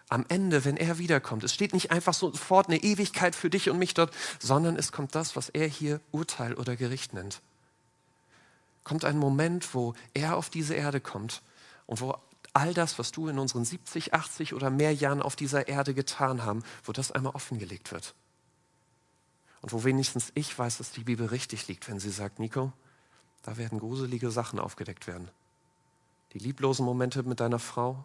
am 0.08 0.24
Ende, 0.28 0.64
wenn 0.64 0.76
er 0.76 0.98
wiederkommt, 0.98 1.44
es 1.44 1.54
steht 1.54 1.74
nicht 1.74 1.90
einfach 1.90 2.14
sofort 2.14 2.68
eine 2.68 2.82
Ewigkeit 2.82 3.36
für 3.36 3.50
dich 3.50 3.70
und 3.70 3.78
mich 3.78 3.94
dort, 3.94 4.12
sondern 4.40 4.76
es 4.76 4.90
kommt 4.90 5.14
das, 5.14 5.36
was 5.36 5.50
er 5.50 5.68
hier 5.68 6.00
Urteil 6.10 6.54
oder 6.54 6.76
Gericht 6.76 7.12
nennt. 7.12 7.40
Kommt 8.84 9.04
ein 9.04 9.18
Moment, 9.18 9.74
wo 9.74 9.94
er 10.14 10.36
auf 10.36 10.50
diese 10.50 10.74
Erde 10.74 11.00
kommt 11.00 11.42
und 11.86 12.00
wo 12.00 12.16
all 12.52 12.74
das, 12.74 12.98
was 12.98 13.12
du 13.12 13.28
in 13.28 13.38
unseren 13.38 13.64
70, 13.64 14.14
80 14.14 14.54
oder 14.54 14.70
mehr 14.70 14.94
Jahren 14.94 15.22
auf 15.22 15.36
dieser 15.36 15.68
Erde 15.68 15.94
getan 15.94 16.44
haben, 16.44 16.62
wo 16.84 16.92
das 16.92 17.12
einmal 17.12 17.34
offengelegt 17.34 17.92
wird. 17.92 18.14
Und 19.62 19.72
wo 19.72 19.84
wenigstens 19.84 20.32
ich 20.34 20.58
weiß, 20.58 20.78
dass 20.78 20.90
die 20.90 21.04
Bibel 21.04 21.26
richtig 21.26 21.68
liegt, 21.68 21.88
wenn 21.88 22.00
sie 22.00 22.10
sagt, 22.10 22.38
Nico, 22.38 22.72
da 23.42 23.56
werden 23.56 23.78
gruselige 23.78 24.30
Sachen 24.30 24.58
aufgedeckt 24.58 25.06
werden. 25.06 25.30
Die 26.32 26.38
lieblosen 26.38 26.84
Momente 26.84 27.22
mit 27.22 27.40
deiner 27.40 27.58
Frau, 27.58 28.04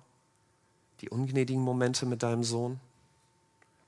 die 1.02 1.10
ungnädigen 1.10 1.62
Momente 1.62 2.06
mit 2.06 2.24
deinem 2.24 2.44
Sohn, 2.44 2.80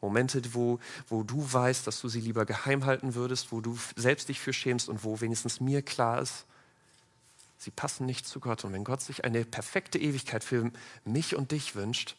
Momente, 0.01 0.41
wo, 0.53 0.79
wo 1.09 1.23
du 1.23 1.51
weißt, 1.51 1.85
dass 1.85 1.99
du 1.99 2.07
sie 2.07 2.21
lieber 2.21 2.45
geheim 2.45 2.85
halten 2.85 3.15
würdest, 3.15 3.51
wo 3.51 3.59
du 3.59 3.77
selbst 3.95 4.29
dich 4.29 4.39
für 4.39 4.53
schämst 4.53 4.87
und 4.87 5.03
wo 5.03 5.19
wenigstens 5.19 5.59
mir 5.59 5.81
klar 5.81 6.21
ist, 6.21 6.45
sie 7.59 7.71
passen 7.71 8.07
nicht 8.07 8.27
zu 8.27 8.39
Gott. 8.39 8.63
Und 8.63 8.73
wenn 8.73 8.83
Gott 8.83 9.01
sich 9.01 9.23
eine 9.25 9.45
perfekte 9.45 9.99
Ewigkeit 9.99 10.43
für 10.43 10.71
mich 11.05 11.35
und 11.35 11.51
dich 11.51 11.75
wünscht, 11.75 12.15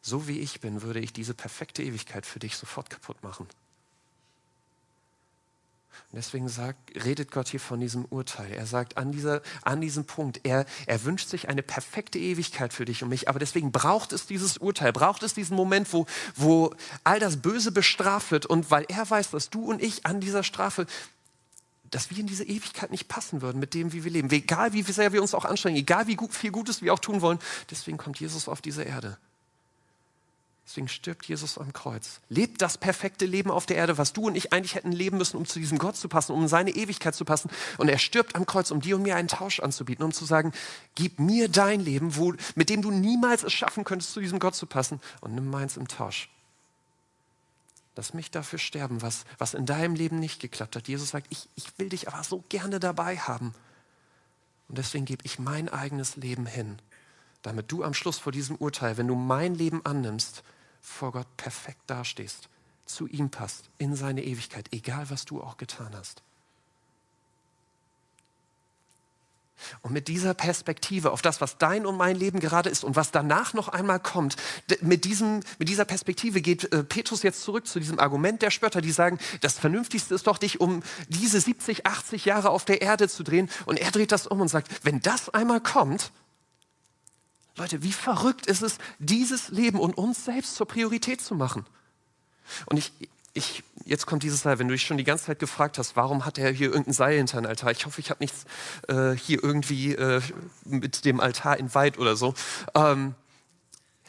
so 0.00 0.26
wie 0.26 0.40
ich 0.40 0.60
bin, 0.60 0.82
würde 0.82 0.98
ich 0.98 1.12
diese 1.12 1.34
perfekte 1.34 1.84
Ewigkeit 1.84 2.26
für 2.26 2.40
dich 2.40 2.56
sofort 2.56 2.90
kaputt 2.90 3.22
machen. 3.22 3.46
Und 6.10 6.16
deswegen 6.16 6.48
sagt, 6.48 7.04
redet 7.04 7.30
Gott 7.30 7.48
hier 7.48 7.60
von 7.60 7.78
diesem 7.78 8.06
Urteil. 8.06 8.50
Er 8.52 8.66
sagt 8.66 8.96
an, 8.96 9.12
dieser, 9.12 9.42
an 9.60 9.82
diesem 9.82 10.06
Punkt, 10.06 10.40
er, 10.42 10.64
er 10.86 11.04
wünscht 11.04 11.28
sich 11.28 11.48
eine 11.48 11.62
perfekte 11.62 12.18
Ewigkeit 12.18 12.72
für 12.72 12.86
dich 12.86 13.02
und 13.02 13.10
mich, 13.10 13.28
aber 13.28 13.38
deswegen 13.38 13.72
braucht 13.72 14.12
es 14.12 14.26
dieses 14.26 14.56
Urteil, 14.56 14.92
braucht 14.92 15.22
es 15.22 15.34
diesen 15.34 15.54
Moment, 15.54 15.92
wo, 15.92 16.06
wo 16.34 16.74
all 17.04 17.20
das 17.20 17.36
Böse 17.36 17.72
bestraft 17.72 18.30
wird 18.30 18.46
und 18.46 18.70
weil 18.70 18.86
er 18.88 19.08
weiß, 19.08 19.30
dass 19.30 19.50
du 19.50 19.64
und 19.64 19.82
ich 19.82 20.06
an 20.06 20.20
dieser 20.20 20.42
Strafe, 20.42 20.86
dass 21.92 22.10
wir 22.10 22.18
in 22.18 22.26
diese 22.26 22.44
Ewigkeit 22.44 22.90
nicht 22.90 23.06
passen 23.06 23.42
würden 23.42 23.60
mit 23.60 23.74
dem, 23.74 23.92
wie 23.92 24.02
wir 24.02 24.10
leben. 24.10 24.30
Egal 24.30 24.72
wie 24.72 24.82
sehr 24.82 25.12
wir 25.12 25.22
uns 25.22 25.34
auch 25.34 25.44
anstrengen, 25.44 25.76
egal 25.76 26.08
wie 26.08 26.18
viel 26.30 26.50
Gutes 26.50 26.82
wir 26.82 26.92
auch 26.92 26.98
tun 26.98 27.20
wollen, 27.20 27.38
deswegen 27.70 27.98
kommt 27.98 28.18
Jesus 28.18 28.48
auf 28.48 28.60
diese 28.60 28.82
Erde. 28.82 29.18
Deswegen 30.64 30.88
stirbt 30.88 31.26
Jesus 31.26 31.58
am 31.58 31.72
Kreuz. 31.74 32.20
Lebt 32.30 32.62
das 32.62 32.78
perfekte 32.78 33.26
Leben 33.26 33.50
auf 33.50 33.66
der 33.66 33.76
Erde, 33.76 33.98
was 33.98 34.14
du 34.14 34.22
und 34.22 34.36
ich 34.36 34.54
eigentlich 34.54 34.74
hätten 34.74 34.92
leben 34.92 35.18
müssen, 35.18 35.36
um 35.36 35.44
zu 35.44 35.58
diesem 35.58 35.76
Gott 35.76 35.96
zu 35.96 36.08
passen, 36.08 36.32
um 36.32 36.42
in 36.42 36.48
seine 36.48 36.70
Ewigkeit 36.70 37.14
zu 37.14 37.26
passen. 37.26 37.50
Und 37.76 37.88
er 37.88 37.98
stirbt 37.98 38.36
am 38.36 38.46
Kreuz, 38.46 38.70
um 38.70 38.80
dir 38.80 38.96
und 38.96 39.02
mir 39.02 39.16
einen 39.16 39.28
Tausch 39.28 39.60
anzubieten, 39.60 40.02
um 40.02 40.12
zu 40.12 40.24
sagen, 40.24 40.52
gib 40.94 41.18
mir 41.18 41.48
dein 41.48 41.80
Leben, 41.80 42.16
wo, 42.16 42.32
mit 42.54 42.70
dem 42.70 42.80
du 42.80 42.90
niemals 42.90 43.42
es 43.42 43.52
schaffen 43.52 43.84
könntest, 43.84 44.12
zu 44.12 44.20
diesem 44.20 44.38
Gott 44.38 44.54
zu 44.54 44.66
passen, 44.66 45.00
und 45.20 45.34
nimm 45.34 45.50
meins 45.50 45.76
im 45.76 45.88
Tausch. 45.88 46.30
Lass 47.96 48.14
mich 48.14 48.30
dafür 48.30 48.58
sterben, 48.58 49.02
was, 49.02 49.24
was 49.38 49.54
in 49.54 49.66
deinem 49.66 49.94
Leben 49.94 50.18
nicht 50.18 50.40
geklappt 50.40 50.76
hat. 50.76 50.88
Jesus 50.88 51.10
sagt, 51.10 51.26
ich, 51.30 51.48
ich 51.56 51.78
will 51.78 51.90
dich 51.90 52.08
aber 52.08 52.24
so 52.24 52.42
gerne 52.48 52.80
dabei 52.80 53.18
haben. 53.18 53.54
Und 54.68 54.78
deswegen 54.78 55.04
gebe 55.04 55.24
ich 55.24 55.38
mein 55.38 55.68
eigenes 55.68 56.16
Leben 56.16 56.46
hin 56.46 56.78
damit 57.42 57.70
du 57.70 57.84
am 57.84 57.94
Schluss 57.94 58.18
vor 58.18 58.32
diesem 58.32 58.56
Urteil, 58.56 58.96
wenn 58.96 59.08
du 59.08 59.14
mein 59.14 59.54
Leben 59.54 59.84
annimmst, 59.84 60.42
vor 60.80 61.12
Gott 61.12 61.36
perfekt 61.36 61.82
dastehst, 61.88 62.48
zu 62.86 63.06
ihm 63.06 63.30
passt, 63.30 63.70
in 63.78 63.94
seine 63.94 64.24
Ewigkeit, 64.24 64.68
egal 64.72 65.10
was 65.10 65.24
du 65.24 65.42
auch 65.42 65.56
getan 65.56 65.94
hast. 65.94 66.22
Und 69.82 69.92
mit 69.92 70.08
dieser 70.08 70.34
Perspektive 70.34 71.12
auf 71.12 71.22
das, 71.22 71.40
was 71.40 71.58
dein 71.58 71.86
und 71.86 71.96
mein 71.96 72.16
Leben 72.16 72.40
gerade 72.40 72.70
ist 72.70 72.84
und 72.84 72.96
was 72.96 73.10
danach 73.10 73.54
noch 73.54 73.68
einmal 73.68 74.00
kommt, 74.00 74.36
mit, 74.80 75.04
diesem, 75.04 75.40
mit 75.58 75.68
dieser 75.68 75.84
Perspektive 75.84 76.40
geht 76.40 76.72
äh, 76.72 76.84
Petrus 76.84 77.22
jetzt 77.22 77.42
zurück 77.42 77.66
zu 77.66 77.80
diesem 77.80 77.98
Argument 77.98 78.42
der 78.42 78.50
Spötter, 78.50 78.80
die 78.80 78.92
sagen, 78.92 79.18
das 79.40 79.58
Vernünftigste 79.58 80.14
ist 80.14 80.26
doch, 80.26 80.38
dich 80.38 80.60
um 80.60 80.82
diese 81.08 81.40
70, 81.40 81.86
80 81.86 82.24
Jahre 82.24 82.50
auf 82.50 82.64
der 82.64 82.82
Erde 82.82 83.08
zu 83.08 83.22
drehen. 83.22 83.50
Und 83.66 83.78
er 83.78 83.90
dreht 83.90 84.12
das 84.12 84.26
um 84.26 84.40
und 84.40 84.48
sagt, 84.48 84.68
wenn 84.84 85.00
das 85.00 85.28
einmal 85.30 85.60
kommt, 85.60 86.10
Leute, 87.56 87.82
wie 87.82 87.92
verrückt 87.92 88.46
ist 88.46 88.62
es, 88.62 88.78
dieses 88.98 89.50
Leben 89.50 89.78
und 89.78 89.96
uns 89.98 90.24
selbst 90.24 90.56
zur 90.56 90.66
Priorität 90.66 91.20
zu 91.20 91.34
machen. 91.34 91.66
Und 92.66 92.78
ich, 92.78 92.92
ich, 93.34 93.62
jetzt 93.84 94.06
kommt 94.06 94.22
dieses 94.22 94.42
Seil, 94.42 94.58
wenn 94.58 94.68
du 94.68 94.74
dich 94.74 94.82
schon 94.82 94.98
die 94.98 95.04
ganze 95.04 95.26
Zeit 95.26 95.38
gefragt 95.38 95.78
hast, 95.78 95.96
warum 95.96 96.24
hat 96.24 96.38
er 96.38 96.50
hier 96.50 96.68
irgendein 96.68 96.92
Seil 96.92 97.16
hinter 97.16 97.40
den 97.40 97.46
Altar? 97.46 97.70
Ich 97.70 97.86
hoffe, 97.86 98.00
ich 98.00 98.10
habe 98.10 98.22
nichts 98.22 98.44
äh, 98.88 99.12
hier 99.12 99.42
irgendwie 99.42 99.94
äh, 99.94 100.20
mit 100.64 101.04
dem 101.04 101.20
Altar 101.20 101.58
in 101.58 101.74
Weit 101.74 101.98
oder 101.98 102.16
so. 102.16 102.34
Ähm, 102.74 103.14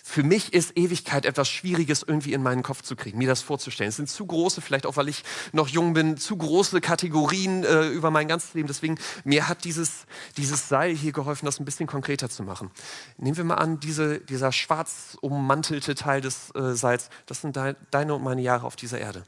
für 0.06 0.22
mich 0.22 0.54
ist 0.54 0.78
Ewigkeit 0.78 1.26
etwas 1.26 1.48
Schwieriges 1.50 2.04
irgendwie 2.04 2.34
in 2.34 2.44
meinen 2.44 2.62
Kopf 2.62 2.82
zu 2.82 2.98
kriegen, 2.98 3.18
mir 3.18 3.28
das 3.28 3.42
vorzustellen. 3.42 3.88
Es 3.88 3.96
sind 3.96 4.10
zu 4.10 4.26
große, 4.26 4.60
vielleicht 4.60 4.86
auch 4.86 4.98
weil 4.98 5.08
ich 5.08 5.24
noch 5.54 5.70
jung 5.70 5.94
bin, 5.94 6.18
zu 6.18 6.36
große 6.36 6.82
Kategorien 6.82 7.64
äh, 7.64 7.88
über 7.88 8.12
mein 8.12 8.28
ganzes 8.28 8.54
Leben. 8.54 8.68
Deswegen, 8.68 9.00
mir 9.24 9.48
hat 9.48 9.64
dieses, 9.64 10.06
dieses 10.36 10.68
Seil 10.68 10.94
hier 10.94 11.14
geholfen, 11.14 11.46
das 11.46 11.58
ein 11.58 11.64
bisschen 11.66 11.88
konkreter 11.88 12.30
zu 12.30 12.44
machen. 12.44 12.70
Nehmen 13.18 13.38
wir 13.38 13.46
mal 13.46 13.56
an, 13.56 13.80
diese, 13.80 14.20
dieser 14.20 14.52
schwarz 14.52 15.18
ummantelte 15.22 15.96
Teil 15.96 16.20
des 16.20 16.54
äh, 16.54 16.76
Seils, 16.76 17.10
das 17.26 17.40
sind 17.40 17.56
de 17.56 17.76
deine 17.90 18.14
und 18.14 18.24
meine 18.24 18.42
Jahre 18.42 18.68
auf 18.68 18.76
dieser 18.76 19.00
Erde. 19.00 19.24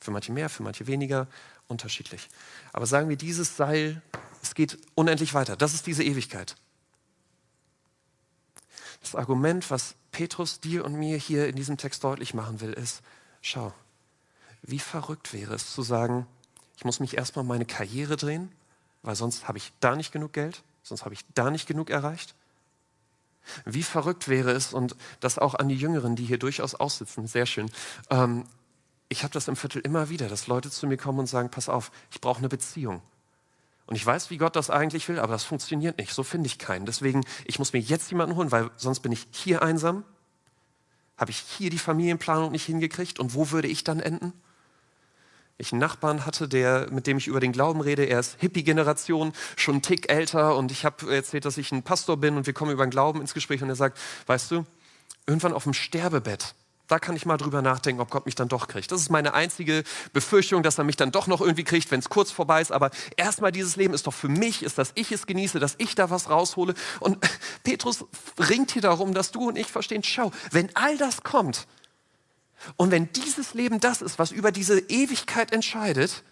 Für 0.00 0.10
manche 0.10 0.32
mehr, 0.32 0.48
für 0.48 0.64
manche 0.64 0.88
weniger, 0.88 1.28
unterschiedlich. 1.68 2.28
Aber 2.72 2.86
sagen 2.86 3.08
wir, 3.08 3.16
dieses 3.16 3.56
Seil, 3.56 4.02
es 4.42 4.56
geht 4.56 4.76
unendlich 4.96 5.34
weiter. 5.34 5.56
Das 5.56 5.72
ist 5.72 5.86
diese 5.86 6.02
Ewigkeit. 6.02 6.56
Das 9.02 9.14
Argument, 9.14 9.70
was 9.70 9.94
Petrus 10.12 10.60
dir 10.60 10.84
und 10.84 10.94
mir 10.94 11.16
hier 11.16 11.48
in 11.48 11.56
diesem 11.56 11.76
Text 11.76 12.04
deutlich 12.04 12.34
machen 12.34 12.60
will, 12.60 12.72
ist, 12.72 13.02
schau, 13.40 13.72
wie 14.62 14.78
verrückt 14.78 15.32
wäre 15.32 15.54
es 15.54 15.72
zu 15.72 15.82
sagen, 15.82 16.26
ich 16.76 16.84
muss 16.84 17.00
mich 17.00 17.16
erstmal 17.16 17.44
meine 17.44 17.66
Karriere 17.66 18.16
drehen, 18.16 18.50
weil 19.02 19.14
sonst 19.14 19.48
habe 19.48 19.58
ich 19.58 19.72
da 19.80 19.96
nicht 19.96 20.12
genug 20.12 20.32
Geld, 20.32 20.62
sonst 20.82 21.04
habe 21.04 21.14
ich 21.14 21.24
da 21.34 21.50
nicht 21.50 21.66
genug 21.66 21.90
erreicht. 21.90 22.34
Wie 23.64 23.82
verrückt 23.82 24.28
wäre 24.28 24.52
es, 24.52 24.72
und 24.72 24.96
das 25.20 25.38
auch 25.38 25.54
an 25.54 25.68
die 25.68 25.76
Jüngeren, 25.76 26.16
die 26.16 26.24
hier 26.24 26.38
durchaus 26.38 26.74
aussitzen, 26.74 27.26
sehr 27.26 27.46
schön. 27.46 27.70
Ähm, 28.10 28.44
ich 29.08 29.22
habe 29.22 29.32
das 29.32 29.48
im 29.48 29.56
Viertel 29.56 29.80
immer 29.80 30.08
wieder, 30.08 30.28
dass 30.28 30.46
Leute 30.46 30.70
zu 30.70 30.86
mir 30.86 30.96
kommen 30.96 31.20
und 31.20 31.26
sagen, 31.26 31.50
pass 31.50 31.68
auf, 31.68 31.90
ich 32.10 32.20
brauche 32.20 32.38
eine 32.38 32.48
Beziehung. 32.48 33.02
Und 33.90 33.96
ich 33.96 34.06
weiß, 34.06 34.30
wie 34.30 34.36
Gott 34.36 34.54
das 34.54 34.70
eigentlich 34.70 35.08
will, 35.08 35.18
aber 35.18 35.32
das 35.32 35.42
funktioniert 35.42 35.98
nicht. 35.98 36.14
So 36.14 36.22
finde 36.22 36.46
ich 36.46 36.60
keinen. 36.60 36.86
Deswegen, 36.86 37.24
ich 37.44 37.58
muss 37.58 37.72
mir 37.72 37.80
jetzt 37.80 38.08
jemanden 38.12 38.36
holen, 38.36 38.52
weil 38.52 38.70
sonst 38.76 39.00
bin 39.00 39.10
ich 39.10 39.26
hier 39.32 39.62
einsam. 39.62 40.04
Habe 41.16 41.32
ich 41.32 41.38
hier 41.38 41.70
die 41.70 41.78
Familienplanung 41.78 42.52
nicht 42.52 42.64
hingekriegt 42.64 43.18
und 43.18 43.34
wo 43.34 43.50
würde 43.50 43.66
ich 43.66 43.82
dann 43.82 43.98
enden? 43.98 44.32
Ich 45.58 45.72
einen 45.72 45.80
Nachbarn 45.80 46.24
hatte, 46.24 46.48
der, 46.48 46.86
mit 46.92 47.08
dem 47.08 47.18
ich 47.18 47.26
über 47.26 47.40
den 47.40 47.50
Glauben 47.50 47.80
rede, 47.80 48.04
er 48.04 48.20
ist 48.20 48.36
Hippie-Generation, 48.38 49.32
schon 49.56 49.74
einen 49.74 49.82
Tick 49.82 50.10
älter 50.10 50.56
und 50.56 50.70
ich 50.70 50.84
habe 50.84 51.12
erzählt, 51.12 51.44
dass 51.44 51.58
ich 51.58 51.72
ein 51.72 51.82
Pastor 51.82 52.16
bin 52.16 52.36
und 52.36 52.46
wir 52.46 52.54
kommen 52.54 52.70
über 52.70 52.86
den 52.86 52.90
Glauben 52.90 53.20
ins 53.20 53.34
Gespräch 53.34 53.60
und 53.60 53.70
er 53.70 53.74
sagt, 53.74 53.98
weißt 54.26 54.52
du, 54.52 54.64
irgendwann 55.26 55.52
auf 55.52 55.64
dem 55.64 55.74
Sterbebett 55.74 56.54
da 56.90 56.98
kann 56.98 57.14
ich 57.14 57.24
mal 57.24 57.36
drüber 57.36 57.62
nachdenken, 57.62 58.00
ob 58.00 58.10
Gott 58.10 58.26
mich 58.26 58.34
dann 58.34 58.48
doch 58.48 58.66
kriegt. 58.66 58.90
Das 58.90 59.00
ist 59.00 59.10
meine 59.10 59.34
einzige 59.34 59.84
Befürchtung, 60.12 60.62
dass 60.62 60.78
er 60.78 60.84
mich 60.84 60.96
dann 60.96 61.12
doch 61.12 61.26
noch 61.26 61.40
irgendwie 61.40 61.64
kriegt, 61.64 61.90
wenn 61.90 62.00
es 62.00 62.08
kurz 62.08 62.30
vorbei 62.30 62.60
ist. 62.60 62.72
Aber 62.72 62.90
erstmal 63.16 63.52
dieses 63.52 63.76
Leben 63.76 63.94
ist 63.94 64.06
doch 64.06 64.14
für 64.14 64.28
mich, 64.28 64.62
ist, 64.62 64.78
dass 64.78 64.92
ich 64.96 65.12
es 65.12 65.26
genieße, 65.26 65.60
dass 65.60 65.76
ich 65.78 65.94
da 65.94 66.10
was 66.10 66.28
raushole. 66.28 66.74
Und 66.98 67.18
Petrus 67.64 68.04
ringt 68.38 68.72
hier 68.72 68.82
darum, 68.82 69.14
dass 69.14 69.30
du 69.30 69.48
und 69.48 69.56
ich 69.56 69.68
verstehen, 69.68 70.02
schau, 70.02 70.32
wenn 70.50 70.74
all 70.74 70.96
das 70.96 71.22
kommt 71.22 71.66
und 72.76 72.90
wenn 72.90 73.12
dieses 73.12 73.54
Leben 73.54 73.80
das 73.80 74.02
ist, 74.02 74.18
was 74.18 74.32
über 74.32 74.52
diese 74.52 74.80
Ewigkeit 74.80 75.52
entscheidet, 75.52 76.24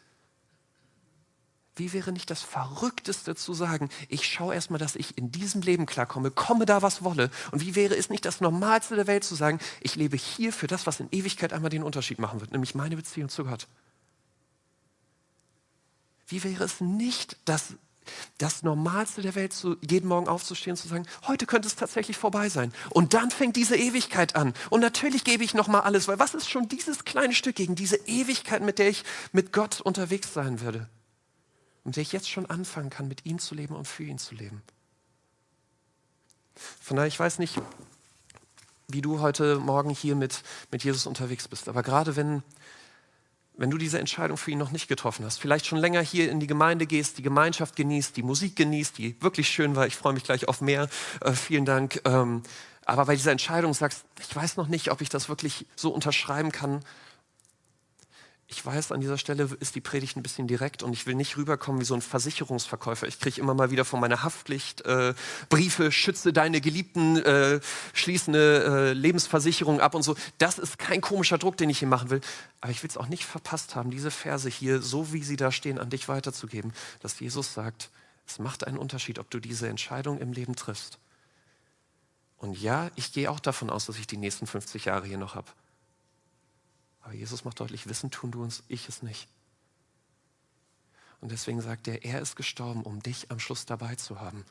wie 1.78 1.92
wäre 1.92 2.12
nicht 2.12 2.30
das 2.30 2.42
Verrückteste 2.42 3.34
zu 3.34 3.54
sagen, 3.54 3.88
ich 4.08 4.26
schaue 4.26 4.54
erstmal, 4.54 4.78
dass 4.78 4.96
ich 4.96 5.16
in 5.18 5.30
diesem 5.30 5.62
Leben 5.62 5.86
klarkomme, 5.86 6.30
komme 6.30 6.66
da, 6.66 6.82
was 6.82 7.02
wolle. 7.02 7.30
Und 7.52 7.60
wie 7.60 7.74
wäre 7.74 7.96
es 7.96 8.10
nicht 8.10 8.24
das 8.24 8.40
Normalste 8.40 8.96
der 8.96 9.06
Welt 9.06 9.24
zu 9.24 9.34
sagen, 9.34 9.58
ich 9.80 9.96
lebe 9.96 10.16
hier 10.16 10.52
für 10.52 10.66
das, 10.66 10.86
was 10.86 11.00
in 11.00 11.08
Ewigkeit 11.10 11.52
einmal 11.52 11.70
den 11.70 11.82
Unterschied 11.82 12.18
machen 12.18 12.40
wird, 12.40 12.52
nämlich 12.52 12.74
meine 12.74 12.96
Beziehung 12.96 13.28
zu 13.28 13.44
Gott. 13.44 13.66
Wie 16.26 16.44
wäre 16.44 16.64
es 16.64 16.80
nicht 16.80 17.36
das, 17.46 17.74
das 18.36 18.62
Normalste 18.62 19.22
der 19.22 19.34
Welt, 19.34 19.52
zu, 19.52 19.76
jeden 19.80 20.08
Morgen 20.08 20.28
aufzustehen 20.28 20.72
und 20.72 20.76
zu 20.76 20.88
sagen, 20.88 21.06
heute 21.26 21.46
könnte 21.46 21.68
es 21.68 21.76
tatsächlich 21.76 22.16
vorbei 22.16 22.48
sein. 22.48 22.72
Und 22.90 23.14
dann 23.14 23.30
fängt 23.30 23.56
diese 23.56 23.76
Ewigkeit 23.76 24.36
an. 24.36 24.52
Und 24.70 24.80
natürlich 24.80 25.24
gebe 25.24 25.44
ich 25.44 25.54
nochmal 25.54 25.82
alles, 25.82 26.08
weil 26.08 26.18
was 26.18 26.34
ist 26.34 26.50
schon 26.50 26.68
dieses 26.68 27.04
kleine 27.04 27.34
Stück 27.34 27.56
gegen 27.56 27.74
diese 27.74 27.96
Ewigkeit, 28.06 28.62
mit 28.62 28.78
der 28.78 28.88
ich 28.88 29.04
mit 29.32 29.52
Gott 29.52 29.80
unterwegs 29.80 30.34
sein 30.34 30.60
würde? 30.60 30.88
Und 31.84 31.96
der 31.96 32.02
ich 32.02 32.12
jetzt 32.12 32.28
schon 32.28 32.46
anfangen 32.46 32.90
kann, 32.90 33.08
mit 33.08 33.26
ihm 33.26 33.38
zu 33.38 33.54
leben 33.54 33.74
und 33.74 33.86
für 33.86 34.04
ihn 34.04 34.18
zu 34.18 34.34
leben. 34.34 34.62
Von 36.80 36.96
daher, 36.96 37.08
ich 37.08 37.18
weiß 37.18 37.38
nicht, 37.38 37.60
wie 38.88 39.02
du 39.02 39.20
heute 39.20 39.58
Morgen 39.58 39.90
hier 39.90 40.16
mit, 40.16 40.42
mit 40.70 40.82
Jesus 40.82 41.06
unterwegs 41.06 41.46
bist, 41.46 41.68
aber 41.68 41.82
gerade 41.82 42.16
wenn, 42.16 42.42
wenn 43.56 43.70
du 43.70 43.78
diese 43.78 43.98
Entscheidung 43.98 44.36
für 44.36 44.50
ihn 44.50 44.58
noch 44.58 44.70
nicht 44.70 44.88
getroffen 44.88 45.24
hast, 45.24 45.38
vielleicht 45.38 45.66
schon 45.66 45.78
länger 45.78 46.00
hier 46.00 46.30
in 46.30 46.40
die 46.40 46.46
Gemeinde 46.46 46.86
gehst, 46.86 47.18
die 47.18 47.22
Gemeinschaft 47.22 47.76
genießt, 47.76 48.16
die 48.16 48.22
Musik 48.22 48.56
genießt, 48.56 48.96
die 48.98 49.20
wirklich 49.20 49.48
schön 49.48 49.76
war, 49.76 49.86
ich 49.86 49.96
freue 49.96 50.14
mich 50.14 50.24
gleich 50.24 50.48
auf 50.48 50.60
mehr, 50.60 50.88
äh, 51.20 51.32
vielen 51.32 51.64
Dank. 51.64 52.00
Ähm, 52.04 52.42
aber 52.86 53.04
bei 53.04 53.16
dieser 53.16 53.32
Entscheidung 53.32 53.74
sagst, 53.74 54.04
ich 54.18 54.34
weiß 54.34 54.56
noch 54.56 54.68
nicht, 54.68 54.90
ob 54.90 55.02
ich 55.02 55.10
das 55.10 55.28
wirklich 55.28 55.66
so 55.76 55.90
unterschreiben 55.90 56.52
kann, 56.52 56.82
ich 58.50 58.64
weiß, 58.64 58.92
an 58.92 59.02
dieser 59.02 59.18
Stelle 59.18 59.50
ist 59.60 59.74
die 59.74 59.82
Predigt 59.82 60.16
ein 60.16 60.22
bisschen 60.22 60.46
direkt 60.46 60.82
und 60.82 60.94
ich 60.94 61.06
will 61.06 61.14
nicht 61.14 61.36
rüberkommen 61.36 61.82
wie 61.82 61.84
so 61.84 61.92
ein 61.94 62.00
Versicherungsverkäufer. 62.00 63.06
Ich 63.06 63.20
kriege 63.20 63.38
immer 63.42 63.52
mal 63.52 63.70
wieder 63.70 63.84
von 63.84 64.00
meiner 64.00 64.22
Haftpflicht 64.22 64.80
äh, 64.86 65.12
Briefe, 65.50 65.92
schütze 65.92 66.32
deine 66.32 66.62
Geliebten, 66.62 67.18
äh, 67.18 67.60
schließe 67.92 68.30
eine 68.30 68.38
äh, 68.38 68.92
Lebensversicherung 68.94 69.80
ab 69.82 69.94
und 69.94 70.02
so. 70.02 70.16
Das 70.38 70.58
ist 70.58 70.78
kein 70.78 71.02
komischer 71.02 71.36
Druck, 71.36 71.58
den 71.58 71.68
ich 71.68 71.80
hier 71.80 71.88
machen 71.88 72.08
will. 72.08 72.22
Aber 72.62 72.72
ich 72.72 72.82
will 72.82 72.88
es 72.88 72.96
auch 72.96 73.08
nicht 73.08 73.26
verpasst 73.26 73.76
haben, 73.76 73.90
diese 73.90 74.10
Verse 74.10 74.48
hier, 74.48 74.80
so 74.80 75.12
wie 75.12 75.22
sie 75.22 75.36
da 75.36 75.52
stehen, 75.52 75.78
an 75.78 75.90
dich 75.90 76.08
weiterzugeben, 76.08 76.72
dass 77.00 77.20
Jesus 77.20 77.52
sagt, 77.52 77.90
es 78.26 78.38
macht 78.38 78.66
einen 78.66 78.78
Unterschied, 78.78 79.18
ob 79.18 79.30
du 79.30 79.40
diese 79.40 79.68
Entscheidung 79.68 80.18
im 80.20 80.32
Leben 80.32 80.56
triffst. 80.56 80.98
Und 82.38 82.58
ja, 82.58 82.90
ich 82.96 83.12
gehe 83.12 83.30
auch 83.30 83.40
davon 83.40 83.68
aus, 83.68 83.84
dass 83.84 83.98
ich 83.98 84.06
die 84.06 84.16
nächsten 84.16 84.46
50 84.46 84.86
Jahre 84.86 85.06
hier 85.06 85.18
noch 85.18 85.34
habe. 85.34 85.48
Aber 87.08 87.16
Jesus 87.16 87.42
macht 87.46 87.58
deutlich, 87.58 87.88
wissen 87.88 88.10
tun 88.10 88.30
du 88.32 88.42
uns, 88.42 88.62
ich 88.68 88.86
es 88.90 89.02
nicht. 89.02 89.28
Und 91.22 91.32
deswegen 91.32 91.62
sagt 91.62 91.88
er, 91.88 92.04
er 92.04 92.20
ist 92.20 92.36
gestorben, 92.36 92.82
um 92.82 93.02
dich 93.02 93.30
am 93.30 93.40
Schluss 93.40 93.64
dabei 93.64 93.94
zu 93.94 94.20
haben. 94.20 94.44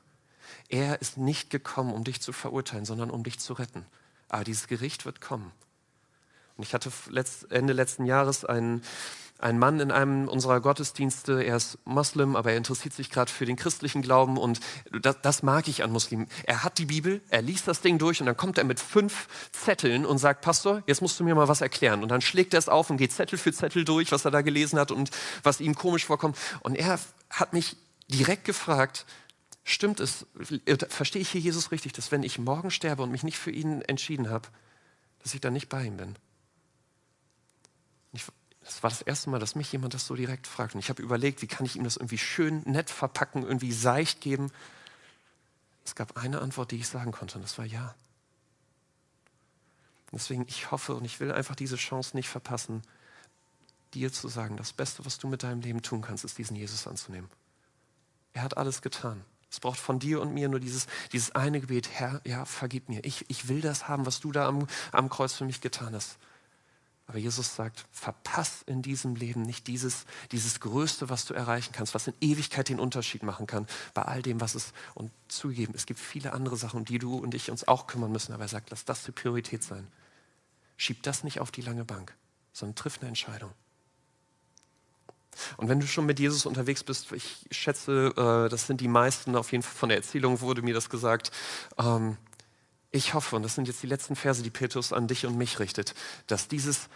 Er 0.67 1.00
ist 1.00 1.17
nicht 1.17 1.52
gekommen, 1.52 1.93
um 1.93 2.04
dich 2.04 2.20
zu 2.20 2.34
verurteilen, 2.34 2.84
sondern 2.84 3.12
um 3.12 3.24
dich 3.24 3.38
zu 3.38 3.54
retten. 3.54 3.86
Aber 4.28 4.43
dieses 4.43 4.65
Gericht 4.65 5.06
wird 5.06 5.22
kommen. 5.22 5.52
Und 6.56 6.63
ich 6.63 6.74
hatte 6.74 6.91
Ende 7.52 7.74
letzten 7.74 8.08
Jahres 8.08 8.43
einen 8.43 8.82
ein 9.39 9.60
Mann 9.60 9.80
in 9.80 9.91
einem 9.91 10.28
unserer 10.28 10.62
Gottesdienste, 10.62 11.43
er 11.43 11.58
ist 11.58 11.78
Moslem, 11.86 12.36
aber 12.36 12.52
er 12.52 12.58
interessiert 12.58 12.93
sich 12.93 13.10
gerade 13.10 13.32
für 13.32 13.45
den 13.45 13.56
christlichen 13.56 14.02
Glauben 14.02 14.38
und 14.38 14.60
das, 15.02 15.17
das, 15.21 15.43
mag 15.43 15.67
ich 15.67 15.84
an 15.84 15.91
Muslimen. 15.91 16.28
Er 16.43 16.63
hat 16.63 16.78
die 16.78 16.86
Bibel, 16.86 17.21
er 17.30 17.41
liest 17.41 17.67
das 17.67 17.82
Ding 17.82 18.00
durch 18.00 18.19
und 18.19 18.26
dann 18.26 18.38
kommt 18.38 18.58
er 18.58 18.63
mit 18.63 18.80
fünf 18.80 19.28
Zetteln 19.52 20.06
und 20.06 20.17
sagt, 20.17 20.41
Pastor, 20.41 20.82
jetzt 20.88 21.02
musst 21.02 21.19
du 21.19 21.23
mir 21.23 21.36
mal 21.36 21.47
was 21.47 21.62
erklären. 21.62 22.02
Und 22.02 22.10
dann 22.10 22.21
schlägt 22.21 22.54
er 22.54 22.60
es 22.60 22.69
auf 22.69 22.89
und 22.89 22.97
geht 22.97 23.12
Zettel 23.12 23.38
für 23.38 23.54
Zettel 23.54 23.86
durch, 23.86 24.12
was 24.12 24.26
er 24.26 24.32
da 24.32 24.41
gelesen 24.41 24.80
hat 24.80 24.91
und 24.91 25.12
was 25.43 25.62
ihm 25.62 25.76
komisch 25.76 26.06
vorkommt. 26.06 26.38
Und 26.62 26.76
er 26.76 27.00
hat 27.30 27.54
mich 27.54 27.78
direkt 28.08 28.45
gefragt, 28.45 29.06
stimmt 29.63 30.00
es, 30.00 30.26
verstehe 30.89 31.21
ich 31.21 31.30
hier 31.30 31.41
Jesus 31.41 31.71
richtig, 31.71 31.93
dass 31.93 32.12
wenn 32.12 32.23
ich 32.23 32.39
morgen 32.39 32.71
sterbe 32.71 33.04
und 33.04 33.12
mich 33.12 33.23
nicht 33.23 33.38
für 33.38 33.52
ihn 33.52 33.82
entschieden 33.82 34.30
habe, 34.30 34.47
dass 35.19 35.34
ich 35.34 35.41
dann 35.41 35.54
nicht 35.54 35.69
bei 35.69 35.84
ihm 35.84 35.97
bin? 35.97 36.15
Ich, 38.13 38.23
das 38.67 38.84
war 38.84 38.89
das 38.89 39.01
erste 39.01 39.30
Mal, 39.30 39.39
dass 39.39 39.56
mich 39.56 39.71
jemand 39.71 39.93
das 39.93 40.06
so 40.06 40.13
direkt 40.13 40.45
fragt. 40.45 40.75
Und 40.75 40.80
ich 40.80 40.89
habe 40.89 41.01
überlegt, 41.01 41.41
wie 41.41 41.47
kann 41.47 41.65
ich 41.65 41.77
ihm 41.77 41.86
das 41.86 41.95
irgendwie 41.95 42.17
schön, 42.17 42.63
nett 42.65 42.89
verpacken, 42.89 43.43
irgendwie 43.43 43.71
seicht 43.71 44.19
geben. 44.19 44.51
Es 45.86 45.95
gab 45.95 46.17
eine 46.17 46.41
Antwort, 46.41 46.71
die 46.71 46.75
ich 46.75 46.88
sagen 46.89 47.13
konnte, 47.13 47.36
und 47.36 47.43
das 47.43 47.58
war 47.58 47.63
ja. 47.63 47.95
Deswegen, 50.12 50.45
ich 50.49 50.69
hoffe 50.69 50.95
und 50.95 51.06
ich 51.06 51.21
will 51.21 51.32
einfach 51.32 51.56
diese 51.56 51.77
Chance 51.77 52.15
nicht 52.17 52.27
verpassen, 52.27 52.82
dir 53.93 54.12
zu 54.12 54.27
sagen, 54.27 54.58
das 54.58 54.73
Beste, 54.73 55.06
was 55.06 55.17
du 55.17 55.30
mit 55.30 55.43
deinem 55.43 55.62
Leben 55.62 55.82
tun 55.82 56.01
kannst, 56.01 56.25
ist 56.25 56.38
diesen 56.38 56.58
Jesus 56.58 56.88
anzunehmen. 56.88 57.30
Er 58.34 58.43
hat 58.43 58.58
alles 58.58 58.82
getan. 58.82 59.23
Es 59.49 59.62
braucht 59.62 59.80
von 59.80 59.97
dir 59.97 60.19
und 60.19 60.34
mir 60.34 60.49
nur 60.49 60.60
dieses, 60.60 60.88
dieses 61.13 61.34
eine 61.36 61.62
Gebet, 61.62 61.89
Herr, 61.89 62.19
ja, 62.25 62.43
vergib 62.43 62.89
mir. 62.89 63.06
Ich, 63.06 63.30
ich 63.30 63.47
will 63.47 63.62
das 63.62 63.88
haben, 63.88 64.06
was 64.06 64.19
du 64.19 64.34
da 64.34 64.45
am, 64.45 64.67
am 64.91 65.08
Kreuz 65.08 65.34
für 65.34 65.45
mich 65.45 65.62
getan 65.62 65.95
hast. 65.95 66.17
Aber 67.08 67.17
Jesus 67.17 67.56
sagt, 67.56 67.86
verpass 67.91 68.63
in 68.65 68.82
diesem 68.82 69.15
Leben 69.15 69.41
nicht 69.41 69.67
dieses, 69.67 70.06
dieses 70.34 70.60
Größte, 70.60 71.10
was 71.10 71.26
du 71.26 71.34
erreichen 71.34 71.72
kannst, 71.72 71.96
was 71.96 72.08
in 72.08 72.13
Ewigkeit 72.20 72.67
den 72.67 72.82
Unterschied 72.82 73.24
machen 73.24 73.48
kann, 73.48 73.65
bei 73.93 74.02
all 74.02 74.22
dem, 74.22 74.41
was 74.41 74.56
es, 74.56 74.74
und 74.93 75.10
zugeben, 75.30 75.74
es 75.74 75.86
gibt 75.86 76.02
viele 76.02 76.34
andere 76.34 76.58
Sachen, 76.58 76.80
um 76.80 76.86
die 76.86 77.00
du 77.00 77.15
und 77.15 77.34
ich 77.34 77.50
uns 77.50 77.65
auch 77.65 77.88
kümmern 77.88 78.12
müssen, 78.12 78.34
aber 78.34 78.43
er 78.43 78.50
sagt, 78.50 78.72
lass 78.72 78.84
das 78.84 79.04
die 79.04 79.13
Priorität 79.13 79.63
sein. 79.63 79.88
Schieb 80.76 81.02
das 81.04 81.24
nicht 81.24 81.39
auf 81.39 81.50
die 81.50 81.62
lange 81.62 81.86
Bank, 81.86 82.13
sondern 82.52 82.76
triff 82.76 83.00
eine 83.00 83.08
Entscheidung. 83.08 83.52
Und 85.56 85.70
wenn 85.70 85.80
du 85.80 85.88
schon 85.88 86.06
mit 86.06 86.20
Jesus 86.20 86.46
unterwegs 86.46 86.84
bist, 86.84 87.12
ich 87.13 87.46
schätze, 87.52 88.13
äh, 88.17 88.50
das 88.50 88.67
sind 88.67 88.82
die 88.82 88.88
meisten, 88.88 89.36
auf 89.36 89.52
jeden 89.52 89.63
Fall 89.63 89.76
von 89.76 89.89
der 89.89 89.98
Erzählung 89.98 90.41
wurde 90.41 90.62
mir 90.62 90.74
das 90.74 90.89
gesagt, 90.89 91.32
ähm, 91.78 92.17
ich 92.91 93.13
hoffe, 93.13 93.36
und 93.36 93.43
das 93.43 93.56
sind 93.56 93.67
jetzt 93.67 93.84
die 93.84 93.88
letzten 93.88 94.15
Verse, 94.15 94.41
die 94.41 94.50
Petrus 94.50 94.93
an 94.93 95.08
dich 95.08 95.26
und 95.26 95.38
mich 95.38 95.60
richtet, 95.60 95.93
dass 96.28 96.47
dieses, 96.47 96.88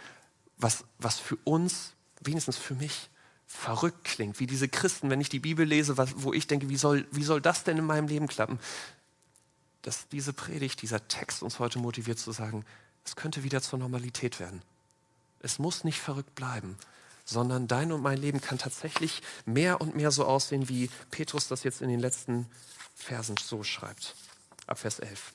was, 0.56 0.84
was 0.98 1.18
für 1.18 1.36
uns, 1.44 1.92
wenigstens 2.20 2.56
für 2.56 2.74
mich, 2.74 3.10
verrückt 3.46 4.04
klingt, 4.04 4.40
wie 4.40 4.46
diese 4.46 4.68
Christen, 4.68 5.10
wenn 5.10 5.20
ich 5.20 5.28
die 5.28 5.38
Bibel 5.38 5.66
lese, 5.66 5.98
was, 5.98 6.10
wo 6.16 6.32
ich 6.32 6.46
denke, 6.46 6.70
wie 6.70 6.76
soll, 6.76 7.06
wie 7.10 7.22
soll 7.22 7.40
das 7.40 7.64
denn 7.64 7.76
in 7.76 7.84
meinem 7.84 8.08
Leben 8.08 8.26
klappen, 8.26 8.58
dass 9.82 10.08
diese 10.08 10.32
Predigt, 10.32 10.80
dieser 10.80 11.06
Text 11.08 11.42
uns 11.42 11.58
heute 11.58 11.78
motiviert 11.78 12.18
zu 12.18 12.32
sagen, 12.32 12.64
es 13.04 13.14
könnte 13.14 13.42
wieder 13.42 13.60
zur 13.60 13.78
Normalität 13.78 14.40
werden. 14.40 14.62
Es 15.40 15.58
muss 15.58 15.84
nicht 15.84 16.00
verrückt 16.00 16.34
bleiben, 16.34 16.78
sondern 17.24 17.68
dein 17.68 17.92
und 17.92 18.00
mein 18.00 18.18
Leben 18.18 18.40
kann 18.40 18.58
tatsächlich 18.58 19.22
mehr 19.44 19.80
und 19.80 19.96
mehr 19.96 20.12
so 20.12 20.24
aussehen, 20.24 20.68
wie 20.68 20.88
Petrus 21.10 21.48
das 21.48 21.64
jetzt 21.64 21.82
in 21.82 21.88
den 21.88 22.00
letzten 22.00 22.46
Versen 22.94 23.36
so 23.36 23.62
schreibt. 23.64 24.14
Ab 24.66 24.78
Vers 24.78 25.00
11. 25.00 25.32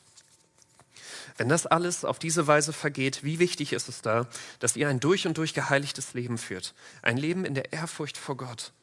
Wenn 1.38 1.50
das 1.50 1.68
alles 1.68 2.04
auf 2.04 2.20
diese 2.20 2.48
Weise 2.48 2.74
vergeht, 2.74 3.24
wie 3.24 3.40
wichtig 3.40 3.74
ist 3.74 3.90
es 3.90 4.02
da, 4.02 4.28
dass 4.60 4.76
ihr 4.76 4.90
ein 4.90 5.00
durch 5.00 5.28
und 5.28 5.38
durch 5.38 5.54
geheiligtes 5.54 6.14
Leben 6.14 6.38
führt? 6.38 6.74
Ein 7.04 7.18
Leben 7.18 7.46
in 7.46 7.54
der 7.54 7.74
Ehrfurcht 7.74 8.18
vor 8.18 8.38
Gott. 8.38 8.74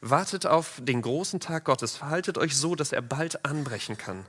Wartet 0.00 0.46
auf 0.46 0.80
den 0.80 1.02
großen 1.02 1.40
Tag 1.40 1.64
Gottes, 1.64 1.96
verhaltet 1.96 2.38
euch 2.38 2.56
so, 2.56 2.74
dass 2.74 2.92
er 2.92 3.02
bald 3.02 3.44
anbrechen 3.44 3.98
kann. 3.98 4.24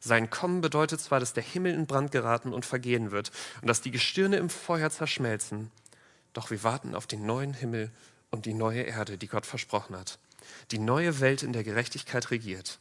Sein 0.00 0.30
Kommen 0.30 0.60
bedeutet 0.60 1.00
zwar, 1.00 1.18
dass 1.18 1.32
der 1.32 1.42
Himmel 1.42 1.74
in 1.74 1.86
Brand 1.86 2.12
geraten 2.12 2.52
und 2.52 2.64
vergehen 2.64 3.10
wird 3.10 3.32
und 3.60 3.68
dass 3.68 3.80
die 3.80 3.90
Gestirne 3.90 4.36
im 4.36 4.48
Feuer 4.48 4.90
zerschmelzen, 4.90 5.70
doch 6.32 6.50
wir 6.50 6.62
warten 6.62 6.94
auf 6.94 7.06
den 7.06 7.26
neuen 7.26 7.52
Himmel 7.52 7.90
und 8.30 8.46
die 8.46 8.54
neue 8.54 8.82
Erde, 8.82 9.18
die 9.18 9.26
Gott 9.26 9.46
versprochen 9.46 9.96
hat. 9.96 10.18
Die 10.70 10.78
neue 10.78 11.20
Welt, 11.20 11.42
in 11.42 11.52
der 11.52 11.64
Gerechtigkeit 11.64 12.30
regiert. 12.30 12.78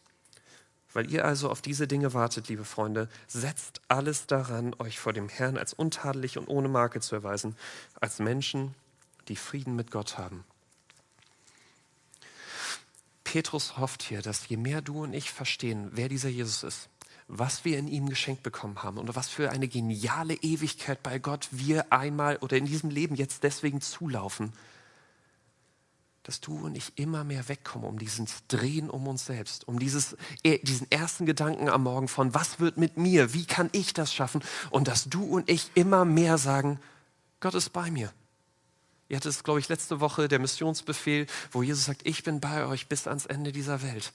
Weil 0.97 1.11
ihr 1.11 1.25
also 1.25 1.51
auf 1.51 1.61
diese 1.61 1.87
Dinge 1.87 2.15
wartet, 2.15 2.47
liebe 2.47 2.65
Freunde, 2.65 3.07
setzt 3.27 3.81
alles 3.87 4.25
daran, 4.25 4.75
euch 4.79 4.97
vor 4.97 5.13
dem 5.13 5.29
Herrn 5.29 5.55
als 5.55 5.71
untadelig 5.71 6.39
und 6.39 6.47
ohne 6.47 6.69
Marke 6.69 7.01
zu 7.01 7.13
erweisen, 7.13 7.55
als 8.01 8.17
Menschen, 8.17 8.73
die 9.27 9.35
Frieden 9.35 9.75
mit 9.75 9.91
Gott 9.91 10.17
haben. 10.17 10.43
Petrus 13.23 13.77
hofft 13.77 14.01
hier, 14.01 14.23
dass 14.23 14.49
je 14.49 14.57
mehr 14.57 14.81
du 14.81 15.03
und 15.03 15.13
ich 15.13 15.31
verstehen, 15.31 15.91
wer 15.91 16.09
dieser 16.09 16.29
Jesus 16.29 16.63
ist, 16.63 16.89
was 17.27 17.63
wir 17.63 17.77
in 17.77 17.87
ihm 17.87 18.09
geschenkt 18.09 18.41
bekommen 18.41 18.81
haben 18.81 18.97
und 18.97 19.15
was 19.15 19.29
für 19.29 19.51
eine 19.51 19.67
geniale 19.67 20.33
Ewigkeit 20.33 21.03
bei 21.03 21.19
Gott 21.19 21.47
wir 21.51 21.93
einmal 21.93 22.37
oder 22.37 22.57
in 22.57 22.65
diesem 22.65 22.89
Leben 22.89 23.13
jetzt 23.13 23.43
deswegen 23.43 23.81
zulaufen, 23.81 24.51
dass 26.27 26.41
du 26.41 26.57
und 26.57 26.75
ich 26.75 26.91
immer 26.97 27.23
mehr 27.23 27.47
wegkommen 27.47 27.87
um 27.87 27.97
dieses 27.97 28.45
Drehen 28.49 28.89
um 28.89 29.07
uns 29.07 29.25
selbst, 29.25 29.65
um 29.65 29.79
dieses, 29.79 30.17
äh, 30.43 30.59
diesen 30.59 30.91
ersten 30.91 31.25
Gedanken 31.25 31.69
am 31.69 31.83
Morgen 31.83 32.09
von, 32.09 32.33
was 32.33 32.59
wird 32.59 32.75
mit 32.75 32.97
mir, 32.97 33.33
wie 33.33 33.45
kann 33.45 33.69
ich 33.71 33.93
das 33.93 34.13
schaffen 34.13 34.43
und 34.69 34.89
dass 34.89 35.05
du 35.05 35.23
und 35.23 35.49
ich 35.49 35.71
immer 35.73 36.03
mehr 36.03 36.37
sagen, 36.37 36.81
Gott 37.39 37.55
ist 37.55 37.71
bei 37.71 37.89
mir. 37.89 38.11
Ihr 39.07 39.15
hattet 39.15 39.31
es, 39.31 39.45
glaube 39.45 39.61
ich, 39.61 39.69
letzte 39.69 40.01
Woche, 40.01 40.27
der 40.27 40.39
Missionsbefehl, 40.39 41.27
wo 41.51 41.63
Jesus 41.63 41.85
sagt, 41.85 42.05
ich 42.05 42.23
bin 42.23 42.41
bei 42.41 42.65
euch 42.65 42.87
bis 42.87 43.07
ans 43.07 43.25
Ende 43.25 43.53
dieser 43.53 43.81
Welt. 43.81 44.11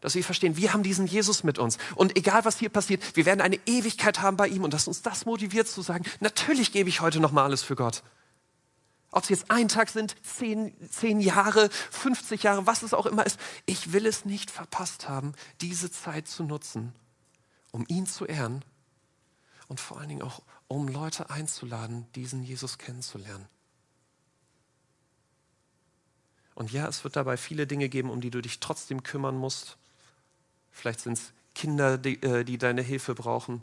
Dass 0.00 0.16
wir 0.16 0.24
verstehen, 0.24 0.56
wir 0.56 0.72
haben 0.72 0.82
diesen 0.82 1.06
Jesus 1.06 1.44
mit 1.44 1.60
uns. 1.60 1.78
Und 1.94 2.16
egal, 2.16 2.44
was 2.44 2.58
hier 2.58 2.70
passiert, 2.70 3.14
wir 3.14 3.24
werden 3.24 3.40
eine 3.40 3.60
Ewigkeit 3.66 4.20
haben 4.20 4.36
bei 4.36 4.48
ihm 4.48 4.64
und 4.64 4.74
dass 4.74 4.88
uns 4.88 5.02
das 5.02 5.26
motiviert 5.26 5.68
zu 5.68 5.80
sagen, 5.80 6.04
natürlich 6.18 6.72
gebe 6.72 6.88
ich 6.88 7.00
heute 7.00 7.20
noch 7.20 7.30
mal 7.30 7.44
alles 7.44 7.62
für 7.62 7.76
Gott. 7.76 8.02
Ob 9.12 9.24
es 9.24 9.28
jetzt 9.28 9.50
ein 9.50 9.68
Tag 9.68 9.90
sind, 9.90 10.16
zehn, 10.24 10.74
zehn 10.90 11.20
Jahre, 11.20 11.68
50 11.90 12.42
Jahre, 12.42 12.66
was 12.66 12.82
es 12.82 12.94
auch 12.94 13.04
immer 13.06 13.24
ist. 13.24 13.38
Ich 13.66 13.92
will 13.92 14.06
es 14.06 14.24
nicht 14.24 14.50
verpasst 14.50 15.08
haben, 15.08 15.34
diese 15.60 15.90
Zeit 15.92 16.26
zu 16.26 16.44
nutzen, 16.44 16.94
um 17.70 17.84
ihn 17.88 18.06
zu 18.06 18.24
ehren 18.24 18.64
und 19.68 19.80
vor 19.80 19.98
allen 19.98 20.08
Dingen 20.08 20.22
auch, 20.22 20.42
um 20.66 20.88
Leute 20.88 21.28
einzuladen, 21.28 22.06
diesen 22.14 22.42
Jesus 22.42 22.78
kennenzulernen. 22.78 23.46
Und 26.54 26.72
ja, 26.72 26.88
es 26.88 27.04
wird 27.04 27.16
dabei 27.16 27.36
viele 27.36 27.66
Dinge 27.66 27.90
geben, 27.90 28.08
um 28.08 28.22
die 28.22 28.30
du 28.30 28.40
dich 28.40 28.60
trotzdem 28.60 29.02
kümmern 29.02 29.36
musst. 29.36 29.76
Vielleicht 30.70 31.00
sind 31.00 31.14
es 31.14 31.32
Kinder, 31.54 31.98
die, 31.98 32.22
äh, 32.22 32.44
die 32.44 32.56
deine 32.56 32.80
Hilfe 32.80 33.14
brauchen 33.14 33.62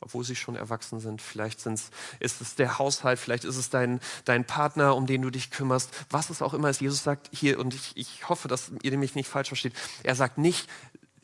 obwohl 0.00 0.24
sie 0.24 0.36
schon 0.36 0.56
erwachsen 0.56 1.00
sind. 1.00 1.20
Vielleicht 1.20 1.64
ist 1.66 2.40
es 2.40 2.54
der 2.54 2.78
Haushalt, 2.78 3.18
vielleicht 3.18 3.44
ist 3.44 3.56
es 3.56 3.70
dein, 3.70 4.00
dein 4.24 4.44
Partner, 4.44 4.94
um 4.94 5.06
den 5.06 5.22
du 5.22 5.30
dich 5.30 5.50
kümmerst. 5.50 5.90
Was 6.10 6.30
es 6.30 6.42
auch 6.42 6.54
immer 6.54 6.70
ist. 6.70 6.80
Jesus 6.80 7.02
sagt 7.02 7.28
hier, 7.32 7.58
und 7.58 7.74
ich, 7.74 7.96
ich 7.96 8.28
hoffe, 8.28 8.48
dass 8.48 8.70
ihr 8.82 8.96
mich 8.96 9.14
nicht 9.14 9.28
falsch 9.28 9.48
versteht, 9.48 9.74
er 10.02 10.14
sagt 10.14 10.38
nicht, 10.38 10.68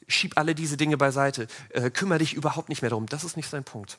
schieb 0.09 0.37
alle 0.37 0.55
diese 0.55 0.77
Dinge 0.77 0.97
beiseite, 0.97 1.47
äh, 1.71 1.91
kümmere 1.91 2.19
dich 2.19 2.35
überhaupt 2.35 2.69
nicht 2.69 2.83
mehr 2.83 2.91
darum. 2.91 3.07
Das 3.07 3.25
ist 3.25 3.37
nicht 3.37 3.49
sein 3.49 3.65
Punkt. 3.65 3.99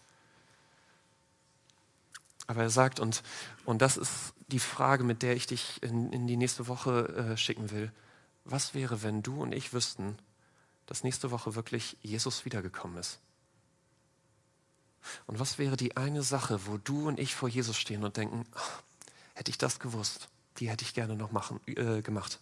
Aber 2.47 2.61
er 2.61 2.69
sagt, 2.69 2.99
und, 2.99 3.23
und 3.65 3.81
das 3.81 3.97
ist 3.97 4.33
die 4.47 4.59
Frage, 4.59 5.03
mit 5.03 5.23
der 5.23 5.35
ich 5.35 5.47
dich 5.47 5.81
in, 5.81 6.11
in 6.11 6.27
die 6.27 6.37
nächste 6.37 6.67
Woche 6.67 7.07
äh, 7.33 7.37
schicken 7.37 7.71
will. 7.71 7.91
Was 8.43 8.75
wäre, 8.75 9.01
wenn 9.01 9.23
du 9.23 9.41
und 9.41 9.51
ich 9.51 9.73
wüssten, 9.73 10.17
dass 10.85 11.03
nächste 11.03 11.31
Woche 11.31 11.55
wirklich 11.55 11.97
Jesus 12.03 12.45
wiedergekommen 12.45 12.97
ist? 12.97 13.19
Und 15.27 15.39
was 15.39 15.57
wäre 15.57 15.77
die 15.77 15.97
eine 15.97 16.23
Sache, 16.23 16.65
wo 16.65 16.77
du 16.77 17.07
und 17.07 17.19
ich 17.19 17.35
vor 17.35 17.49
Jesus 17.49 17.77
stehen 17.77 18.03
und 18.03 18.17
denken, 18.17 18.45
oh, 18.55 18.81
hätte 19.33 19.51
ich 19.51 19.57
das 19.57 19.79
gewusst, 19.79 20.29
die 20.57 20.69
hätte 20.69 20.83
ich 20.83 20.93
gerne 20.93 21.15
noch 21.15 21.31
machen, 21.31 21.59
äh, 21.67 22.01
gemacht. 22.01 22.39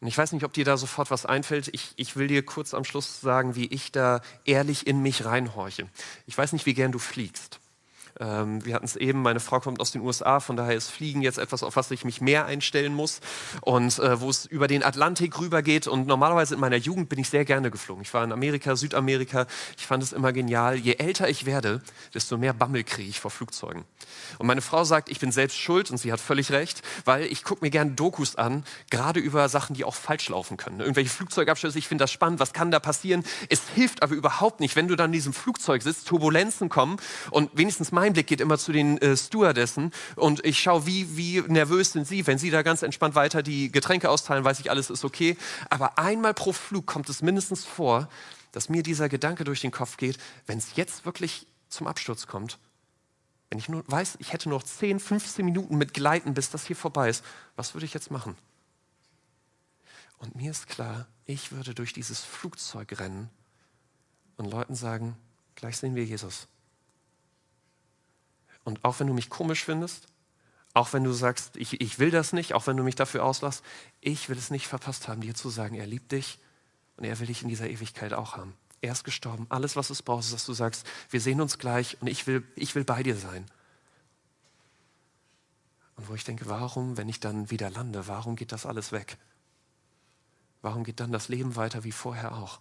Und 0.00 0.06
ich 0.06 0.16
weiß 0.16 0.32
nicht, 0.32 0.44
ob 0.44 0.52
dir 0.52 0.64
da 0.64 0.76
sofort 0.76 1.10
was 1.10 1.26
einfällt. 1.26 1.68
Ich, 1.68 1.92
ich 1.96 2.16
will 2.16 2.28
dir 2.28 2.44
kurz 2.44 2.72
am 2.72 2.84
Schluss 2.84 3.20
sagen, 3.20 3.56
wie 3.56 3.66
ich 3.66 3.90
da 3.90 4.20
ehrlich 4.44 4.86
in 4.86 5.02
mich 5.02 5.24
reinhorche. 5.24 5.88
Ich 6.26 6.38
weiß 6.38 6.52
nicht, 6.52 6.66
wie 6.66 6.74
gern 6.74 6.92
du 6.92 6.98
fliegst. 6.98 7.58
Ähm, 8.20 8.64
wir 8.64 8.74
hatten 8.74 8.84
es 8.84 8.96
eben, 8.96 9.22
meine 9.22 9.40
Frau 9.40 9.60
kommt 9.60 9.80
aus 9.80 9.92
den 9.92 10.02
USA, 10.02 10.40
von 10.40 10.56
daher 10.56 10.74
ist 10.74 10.90
Fliegen 10.90 11.22
jetzt 11.22 11.38
etwas, 11.38 11.62
auf 11.62 11.76
was 11.76 11.90
ich 11.90 12.04
mich 12.04 12.20
mehr 12.20 12.46
einstellen 12.46 12.94
muss 12.94 13.20
und 13.60 13.98
äh, 13.98 14.20
wo 14.20 14.30
es 14.30 14.46
über 14.46 14.68
den 14.68 14.82
Atlantik 14.82 15.38
rübergeht. 15.38 15.86
Und 15.86 16.06
normalerweise 16.06 16.54
in 16.54 16.60
meiner 16.60 16.76
Jugend 16.76 17.08
bin 17.08 17.18
ich 17.18 17.28
sehr 17.28 17.44
gerne 17.44 17.70
geflogen. 17.70 18.02
Ich 18.02 18.12
war 18.14 18.24
in 18.24 18.32
Amerika, 18.32 18.76
Südamerika. 18.76 19.46
Ich 19.76 19.86
fand 19.86 20.02
es 20.02 20.12
immer 20.12 20.32
genial. 20.32 20.76
Je 20.76 20.94
älter 20.94 21.28
ich 21.28 21.46
werde, 21.46 21.82
desto 22.14 22.36
mehr 22.36 22.52
Bammel 22.52 22.84
kriege 22.84 23.08
ich 23.08 23.20
vor 23.20 23.30
Flugzeugen. 23.30 23.84
Und 24.38 24.46
meine 24.46 24.62
Frau 24.62 24.84
sagt, 24.84 25.08
ich 25.08 25.20
bin 25.20 25.32
selbst 25.32 25.58
schuld 25.58 25.90
und 25.90 25.98
sie 25.98 26.12
hat 26.12 26.20
völlig 26.20 26.52
recht, 26.52 26.82
weil 27.04 27.24
ich 27.24 27.44
gucke 27.44 27.64
mir 27.64 27.70
gerne 27.70 27.92
Dokus 27.92 28.36
an, 28.36 28.64
gerade 28.90 29.20
über 29.20 29.48
Sachen, 29.48 29.74
die 29.74 29.84
auch 29.84 29.94
falsch 29.94 30.28
laufen 30.28 30.56
können. 30.56 30.80
Irgendwelche 30.80 31.10
Flugzeugabschüsse, 31.10 31.78
ich 31.78 31.88
finde 31.88 32.04
das 32.04 32.12
spannend, 32.12 32.40
was 32.40 32.52
kann 32.52 32.70
da 32.70 32.80
passieren? 32.80 33.24
Es 33.48 33.62
hilft 33.74 34.02
aber 34.02 34.14
überhaupt 34.14 34.60
nicht, 34.60 34.76
wenn 34.76 34.88
du 34.88 34.96
dann 34.96 35.06
in 35.06 35.12
diesem 35.12 35.32
Flugzeug 35.32 35.82
sitzt, 35.82 36.08
Turbulenzen 36.08 36.68
kommen 36.68 36.98
und 37.30 37.50
wenigstens 37.54 37.92
mein 37.92 38.07
Blick 38.12 38.26
geht 38.26 38.40
immer 38.40 38.58
zu 38.58 38.72
den 38.72 38.98
äh, 38.98 39.16
Stewardessen 39.16 39.92
und 40.16 40.44
ich 40.44 40.58
schaue, 40.58 40.86
wie, 40.86 41.16
wie 41.16 41.40
nervös 41.42 41.92
sind 41.92 42.06
sie. 42.06 42.26
Wenn 42.26 42.38
sie 42.38 42.50
da 42.50 42.62
ganz 42.62 42.82
entspannt 42.82 43.14
weiter 43.14 43.42
die 43.42 43.70
Getränke 43.70 44.10
austeilen, 44.10 44.44
weiß 44.44 44.60
ich, 44.60 44.70
alles 44.70 44.90
ist 44.90 45.04
okay. 45.04 45.36
Aber 45.70 45.98
einmal 45.98 46.34
pro 46.34 46.52
Flug 46.52 46.86
kommt 46.86 47.08
es 47.08 47.22
mindestens 47.22 47.64
vor, 47.64 48.08
dass 48.52 48.68
mir 48.68 48.82
dieser 48.82 49.08
Gedanke 49.08 49.44
durch 49.44 49.60
den 49.60 49.70
Kopf 49.70 49.96
geht, 49.96 50.18
wenn 50.46 50.58
es 50.58 50.76
jetzt 50.76 51.04
wirklich 51.04 51.46
zum 51.68 51.86
Absturz 51.86 52.26
kommt, 52.26 52.58
wenn 53.50 53.58
ich 53.58 53.68
nur 53.68 53.84
weiß, 53.86 54.16
ich 54.20 54.32
hätte 54.32 54.48
noch 54.48 54.62
10, 54.62 55.00
15 55.00 55.44
Minuten 55.44 55.78
mit 55.78 55.94
Gleiten, 55.94 56.34
bis 56.34 56.50
das 56.50 56.66
hier 56.66 56.76
vorbei 56.76 57.08
ist, 57.08 57.24
was 57.56 57.74
würde 57.74 57.86
ich 57.86 57.94
jetzt 57.94 58.10
machen? 58.10 58.36
Und 60.18 60.34
mir 60.34 60.50
ist 60.50 60.66
klar, 60.66 61.06
ich 61.24 61.52
würde 61.52 61.74
durch 61.74 61.92
dieses 61.92 62.24
Flugzeug 62.24 62.98
rennen 62.98 63.30
und 64.36 64.50
Leuten 64.50 64.74
sagen, 64.74 65.16
gleich 65.54 65.78
sehen 65.78 65.94
wir 65.94 66.04
Jesus. 66.04 66.48
Und 68.68 68.84
auch 68.84 69.00
wenn 69.00 69.06
du 69.06 69.14
mich 69.14 69.30
komisch 69.30 69.64
findest, 69.64 70.08
auch 70.74 70.92
wenn 70.92 71.02
du 71.02 71.12
sagst, 71.12 71.56
ich, 71.56 71.80
ich 71.80 71.98
will 71.98 72.10
das 72.10 72.34
nicht, 72.34 72.52
auch 72.52 72.66
wenn 72.66 72.76
du 72.76 72.82
mich 72.82 72.96
dafür 72.96 73.24
auslässt, 73.24 73.64
ich 74.02 74.28
will 74.28 74.36
es 74.36 74.50
nicht 74.50 74.66
verpasst 74.66 75.08
haben, 75.08 75.22
dir 75.22 75.34
zu 75.34 75.48
sagen, 75.48 75.74
er 75.74 75.86
liebt 75.86 76.12
dich 76.12 76.38
und 76.98 77.04
er 77.04 77.18
will 77.18 77.28
dich 77.28 77.40
in 77.40 77.48
dieser 77.48 77.70
Ewigkeit 77.70 78.12
auch 78.12 78.36
haben. 78.36 78.52
Er 78.82 78.92
ist 78.92 79.04
gestorben. 79.04 79.46
Alles, 79.48 79.74
was 79.74 79.88
es 79.88 80.02
braucht, 80.02 80.24
ist, 80.24 80.34
dass 80.34 80.44
du 80.44 80.52
sagst, 80.52 80.86
wir 81.08 81.22
sehen 81.22 81.40
uns 81.40 81.58
gleich 81.58 81.96
und 82.02 82.08
ich 82.08 82.26
will, 82.26 82.46
ich 82.56 82.74
will 82.74 82.84
bei 82.84 83.02
dir 83.02 83.16
sein. 83.16 83.46
Und 85.96 86.10
wo 86.10 86.14
ich 86.14 86.24
denke, 86.24 86.46
warum, 86.46 86.98
wenn 86.98 87.08
ich 87.08 87.20
dann 87.20 87.50
wieder 87.50 87.70
lande, 87.70 88.06
warum 88.06 88.36
geht 88.36 88.52
das 88.52 88.66
alles 88.66 88.92
weg? 88.92 89.16
Warum 90.60 90.84
geht 90.84 91.00
dann 91.00 91.10
das 91.10 91.30
Leben 91.30 91.56
weiter 91.56 91.84
wie 91.84 91.92
vorher 91.92 92.36
auch? 92.36 92.60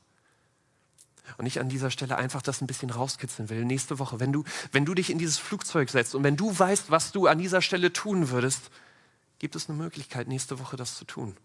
Und 1.37 1.45
ich 1.45 1.59
an 1.59 1.69
dieser 1.69 1.91
Stelle 1.91 2.17
einfach 2.17 2.41
das 2.41 2.61
ein 2.61 2.67
bisschen 2.67 2.89
rauskitzeln 2.89 3.49
will. 3.49 3.65
Nächste 3.65 3.99
Woche, 3.99 4.19
wenn 4.19 4.31
du, 4.31 4.43
wenn 4.71 4.85
du 4.85 4.93
dich 4.93 5.09
in 5.09 5.17
dieses 5.17 5.37
Flugzeug 5.37 5.89
setzt 5.89 6.15
und 6.15 6.23
wenn 6.23 6.37
du 6.37 6.57
weißt, 6.57 6.89
was 6.89 7.11
du 7.11 7.27
an 7.27 7.37
dieser 7.37 7.61
Stelle 7.61 7.93
tun 7.93 8.29
würdest, 8.29 8.69
gibt 9.39 9.55
es 9.55 9.69
eine 9.69 9.77
Möglichkeit, 9.77 10.27
nächste 10.27 10.59
Woche 10.59 10.77
das 10.77 10.95
zu 10.95 11.05
tun. 11.05 11.35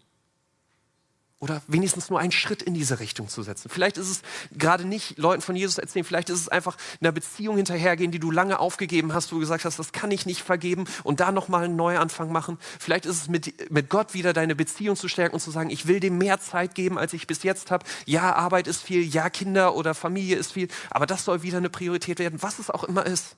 Oder 1.43 1.61
wenigstens 1.67 2.09
nur 2.09 2.21
einen 2.21 2.31
Schritt 2.31 2.61
in 2.61 2.73
diese 2.73 3.01
Richtung 3.01 3.27
zu 3.27 3.43
setzen. 3.43 3.67
Vielleicht 3.67 3.97
ist 3.97 4.09
es 4.09 4.21
gerade 4.57 4.85
nicht 4.85 5.17
Leuten 5.17 5.41
von 5.41 5.57
Jesus 5.57 5.77
erzählen, 5.77 6.05
vielleicht 6.05 6.29
ist 6.29 6.39
es 6.39 6.47
einfach 6.47 6.77
einer 7.01 7.11
Beziehung 7.11 7.57
hinterhergehen, 7.57 8.11
die 8.11 8.19
du 8.19 8.31
lange 8.31 8.59
aufgegeben 8.59 9.13
hast, 9.13 9.29
wo 9.29 9.35
du 9.35 9.41
gesagt 9.41 9.65
hast, 9.65 9.77
das 9.77 9.91
kann 9.91 10.09
ich 10.11 10.25
nicht 10.25 10.41
vergeben 10.41 10.85
und 11.03 11.19
da 11.19 11.33
nochmal 11.33 11.65
einen 11.65 11.75
Neuanfang 11.75 12.31
machen. 12.31 12.57
Vielleicht 12.79 13.05
ist 13.05 13.23
es 13.23 13.27
mit, 13.27 13.69
mit 13.69 13.89
Gott 13.89 14.13
wieder 14.13 14.31
deine 14.31 14.55
Beziehung 14.55 14.95
zu 14.95 15.09
stärken 15.09 15.33
und 15.33 15.41
zu 15.41 15.51
sagen, 15.51 15.69
ich 15.69 15.85
will 15.85 15.99
dem 15.99 16.17
mehr 16.17 16.39
Zeit 16.39 16.75
geben, 16.75 16.97
als 16.97 17.11
ich 17.11 17.27
bis 17.27 17.43
jetzt 17.43 17.71
habe. 17.71 17.85
Ja, 18.05 18.33
Arbeit 18.35 18.67
ist 18.67 18.81
viel, 18.81 19.03
ja, 19.03 19.29
Kinder 19.29 19.75
oder 19.75 19.93
Familie 19.95 20.37
ist 20.37 20.53
viel, 20.53 20.69
aber 20.91 21.05
das 21.05 21.25
soll 21.25 21.43
wieder 21.43 21.57
eine 21.57 21.69
Priorität 21.69 22.19
werden, 22.19 22.41
was 22.41 22.57
es 22.57 22.69
auch 22.69 22.85
immer 22.85 23.05
ist. 23.05 23.35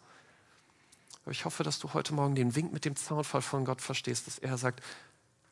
Aber 1.24 1.32
ich 1.32 1.46
hoffe, 1.46 1.64
dass 1.64 1.80
du 1.80 1.96
heute 1.96 2.14
Morgen 2.14 2.36
den 2.36 2.56
Wink 2.56 2.72
mit 2.72 2.86
dem 2.86 2.96
Zaunfall 2.96 3.42
von 3.42 3.66
Gott 3.66 3.82
verstehst, 3.82 4.28
dass 4.28 4.38
er 4.38 4.60
sagt, 4.60 4.84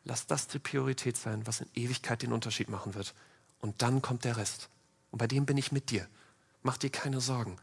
Lass 0.06 0.28
das 0.28 0.48
die 0.48 0.60
Priorität 0.60 1.18
sein, 1.18 1.48
was 1.48 1.62
in 1.62 1.70
Ewigkeit 1.76 2.22
den 2.22 2.34
Unterschied 2.34 2.70
machen 2.70 2.94
wird. 2.94 3.14
Und 3.60 3.82
dann 3.82 4.02
kommt 4.02 4.26
der 4.26 4.38
Rest. 4.38 4.70
Und 5.12 5.20
bei 5.20 5.28
dem 5.28 5.46
bin 5.46 5.58
ich 5.58 5.72
mit 5.72 5.92
dir. 5.92 6.08
Mach 6.62 6.78
dir 6.78 6.90
keine 6.90 7.22
Sorgen. 7.22 7.58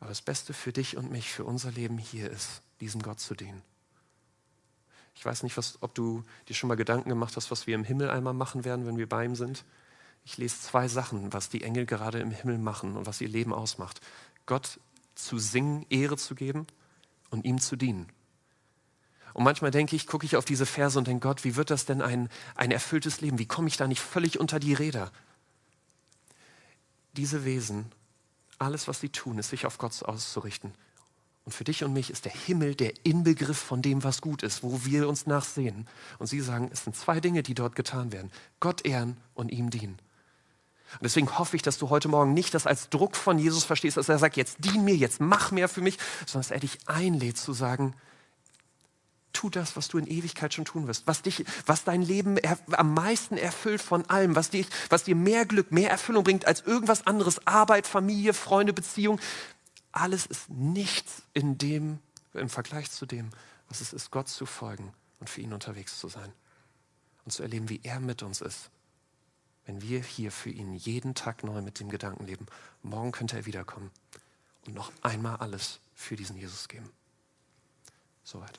Aber 0.00 0.10
das 0.10 0.22
Beste 0.22 0.52
für 0.52 0.72
dich 0.72 0.96
und 0.96 1.10
mich, 1.10 1.30
für 1.30 1.44
unser 1.44 1.70
Leben 1.70 1.98
hier 1.98 2.30
ist, 2.30 2.62
diesem 2.80 3.02
Gott 3.02 3.20
zu 3.20 3.34
dienen. 3.34 3.62
Ich 5.16 5.24
weiß 5.24 5.42
nicht, 5.42 5.56
was, 5.56 5.78
ob 5.80 5.94
du 5.94 6.24
dir 6.48 6.54
schon 6.54 6.68
mal 6.68 6.74
Gedanken 6.74 7.08
gemacht 7.08 7.36
hast, 7.36 7.50
was 7.50 7.66
wir 7.66 7.74
im 7.74 7.84
Himmel 7.84 8.10
einmal 8.10 8.34
machen 8.34 8.64
werden, 8.64 8.86
wenn 8.86 8.98
wir 8.98 9.08
bei 9.08 9.24
ihm 9.24 9.36
sind. 9.36 9.64
Ich 10.24 10.36
lese 10.36 10.60
zwei 10.60 10.88
Sachen, 10.88 11.32
was 11.32 11.48
die 11.48 11.62
Engel 11.62 11.86
gerade 11.86 12.18
im 12.18 12.30
Himmel 12.30 12.58
machen 12.58 12.96
und 12.96 13.06
was 13.06 13.20
ihr 13.20 13.28
Leben 13.28 13.52
ausmacht. 13.52 14.00
Gott 14.46 14.80
zu 15.14 15.38
singen, 15.38 15.86
Ehre 15.90 16.16
zu 16.16 16.34
geben 16.34 16.66
und 17.30 17.44
ihm 17.44 17.60
zu 17.60 17.76
dienen. 17.76 18.08
Und 19.34 19.42
manchmal 19.42 19.72
denke 19.72 19.96
ich, 19.96 20.06
gucke 20.06 20.24
ich 20.24 20.36
auf 20.36 20.44
diese 20.44 20.64
Verse 20.64 20.96
und 20.96 21.08
denke, 21.08 21.28
Gott, 21.28 21.44
wie 21.44 21.56
wird 21.56 21.70
das 21.70 21.84
denn 21.84 22.00
ein, 22.00 22.30
ein 22.54 22.70
erfülltes 22.70 23.20
Leben? 23.20 23.38
Wie 23.38 23.46
komme 23.46 23.68
ich 23.68 23.76
da 23.76 23.86
nicht 23.86 24.00
völlig 24.00 24.38
unter 24.38 24.60
die 24.60 24.74
Räder? 24.74 25.10
Diese 27.14 27.44
Wesen, 27.44 27.92
alles, 28.58 28.86
was 28.86 29.00
sie 29.00 29.08
tun, 29.08 29.38
ist, 29.38 29.50
sich 29.50 29.66
auf 29.66 29.76
Gott 29.76 30.02
auszurichten. 30.04 30.72
Und 31.44 31.52
für 31.52 31.64
dich 31.64 31.82
und 31.82 31.92
mich 31.92 32.10
ist 32.10 32.24
der 32.24 32.32
Himmel 32.32 32.76
der 32.76 32.92
Inbegriff 33.04 33.58
von 33.58 33.82
dem, 33.82 34.04
was 34.04 34.20
gut 34.20 34.44
ist, 34.44 34.62
wo 34.62 34.84
wir 34.84 35.08
uns 35.08 35.26
nachsehen. 35.26 35.88
Und 36.18 36.28
sie 36.28 36.40
sagen, 36.40 36.70
es 36.72 36.84
sind 36.84 36.96
zwei 36.96 37.18
Dinge, 37.18 37.42
die 37.42 37.54
dort 37.54 37.74
getan 37.74 38.12
werden. 38.12 38.30
Gott 38.60 38.86
ehren 38.86 39.16
und 39.34 39.50
ihm 39.50 39.68
dienen. 39.68 39.98
Und 40.92 41.02
deswegen 41.02 41.36
hoffe 41.38 41.56
ich, 41.56 41.62
dass 41.62 41.76
du 41.76 41.90
heute 41.90 42.06
Morgen 42.06 42.34
nicht 42.34 42.54
das 42.54 42.68
als 42.68 42.88
Druck 42.88 43.16
von 43.16 43.38
Jesus 43.38 43.64
verstehst, 43.64 43.96
dass 43.96 44.08
er 44.08 44.18
sagt, 44.18 44.36
jetzt 44.36 44.64
dien 44.64 44.84
mir, 44.84 44.94
jetzt 44.94 45.20
mach 45.20 45.50
mehr 45.50 45.68
für 45.68 45.80
mich, 45.80 45.98
sondern 46.24 46.48
dass 46.48 46.50
er 46.52 46.60
dich 46.60 46.78
einlädt 46.86 47.36
zu 47.36 47.52
sagen, 47.52 47.94
tu 49.34 49.50
das, 49.50 49.76
was 49.76 49.88
du 49.88 49.98
in 49.98 50.06
Ewigkeit 50.06 50.54
schon 50.54 50.64
tun 50.64 50.86
wirst, 50.86 51.06
was, 51.06 51.20
dich, 51.20 51.44
was 51.66 51.84
dein 51.84 52.00
Leben 52.00 52.38
am 52.72 52.94
meisten 52.94 53.36
erfüllt 53.36 53.82
von 53.82 54.08
allem, 54.08 54.34
was, 54.34 54.50
dich, 54.50 54.66
was 54.88 55.04
dir 55.04 55.14
mehr 55.14 55.44
Glück, 55.44 55.70
mehr 55.70 55.90
Erfüllung 55.90 56.24
bringt 56.24 56.46
als 56.46 56.62
irgendwas 56.62 57.06
anderes, 57.06 57.46
Arbeit, 57.46 57.86
Familie, 57.86 58.32
Freunde, 58.32 58.72
Beziehung. 58.72 59.20
Alles 59.92 60.24
ist 60.24 60.48
nichts 60.48 61.22
in 61.34 61.58
dem, 61.58 61.98
im 62.32 62.48
Vergleich 62.48 62.90
zu 62.90 63.04
dem, 63.04 63.30
was 63.68 63.80
es 63.80 63.92
ist, 63.92 64.10
Gott 64.10 64.28
zu 64.28 64.46
folgen 64.46 64.94
und 65.20 65.28
für 65.28 65.42
ihn 65.42 65.52
unterwegs 65.52 65.98
zu 65.98 66.08
sein 66.08 66.32
und 67.24 67.32
zu 67.32 67.42
erleben, 67.42 67.68
wie 67.68 67.80
er 67.82 68.00
mit 68.00 68.22
uns 68.22 68.40
ist. 68.40 68.70
Wenn 69.66 69.80
wir 69.80 70.02
hier 70.02 70.30
für 70.30 70.50
ihn 70.50 70.74
jeden 70.74 71.14
Tag 71.14 71.42
neu 71.42 71.62
mit 71.62 71.80
dem 71.80 71.88
Gedanken 71.88 72.26
leben, 72.26 72.46
morgen 72.82 73.12
könnte 73.12 73.36
er 73.36 73.46
wiederkommen 73.46 73.90
und 74.66 74.74
noch 74.74 74.92
einmal 75.02 75.36
alles 75.36 75.80
für 75.94 76.16
diesen 76.16 76.36
Jesus 76.36 76.68
geben. 76.68 76.90
Soweit. 78.24 78.58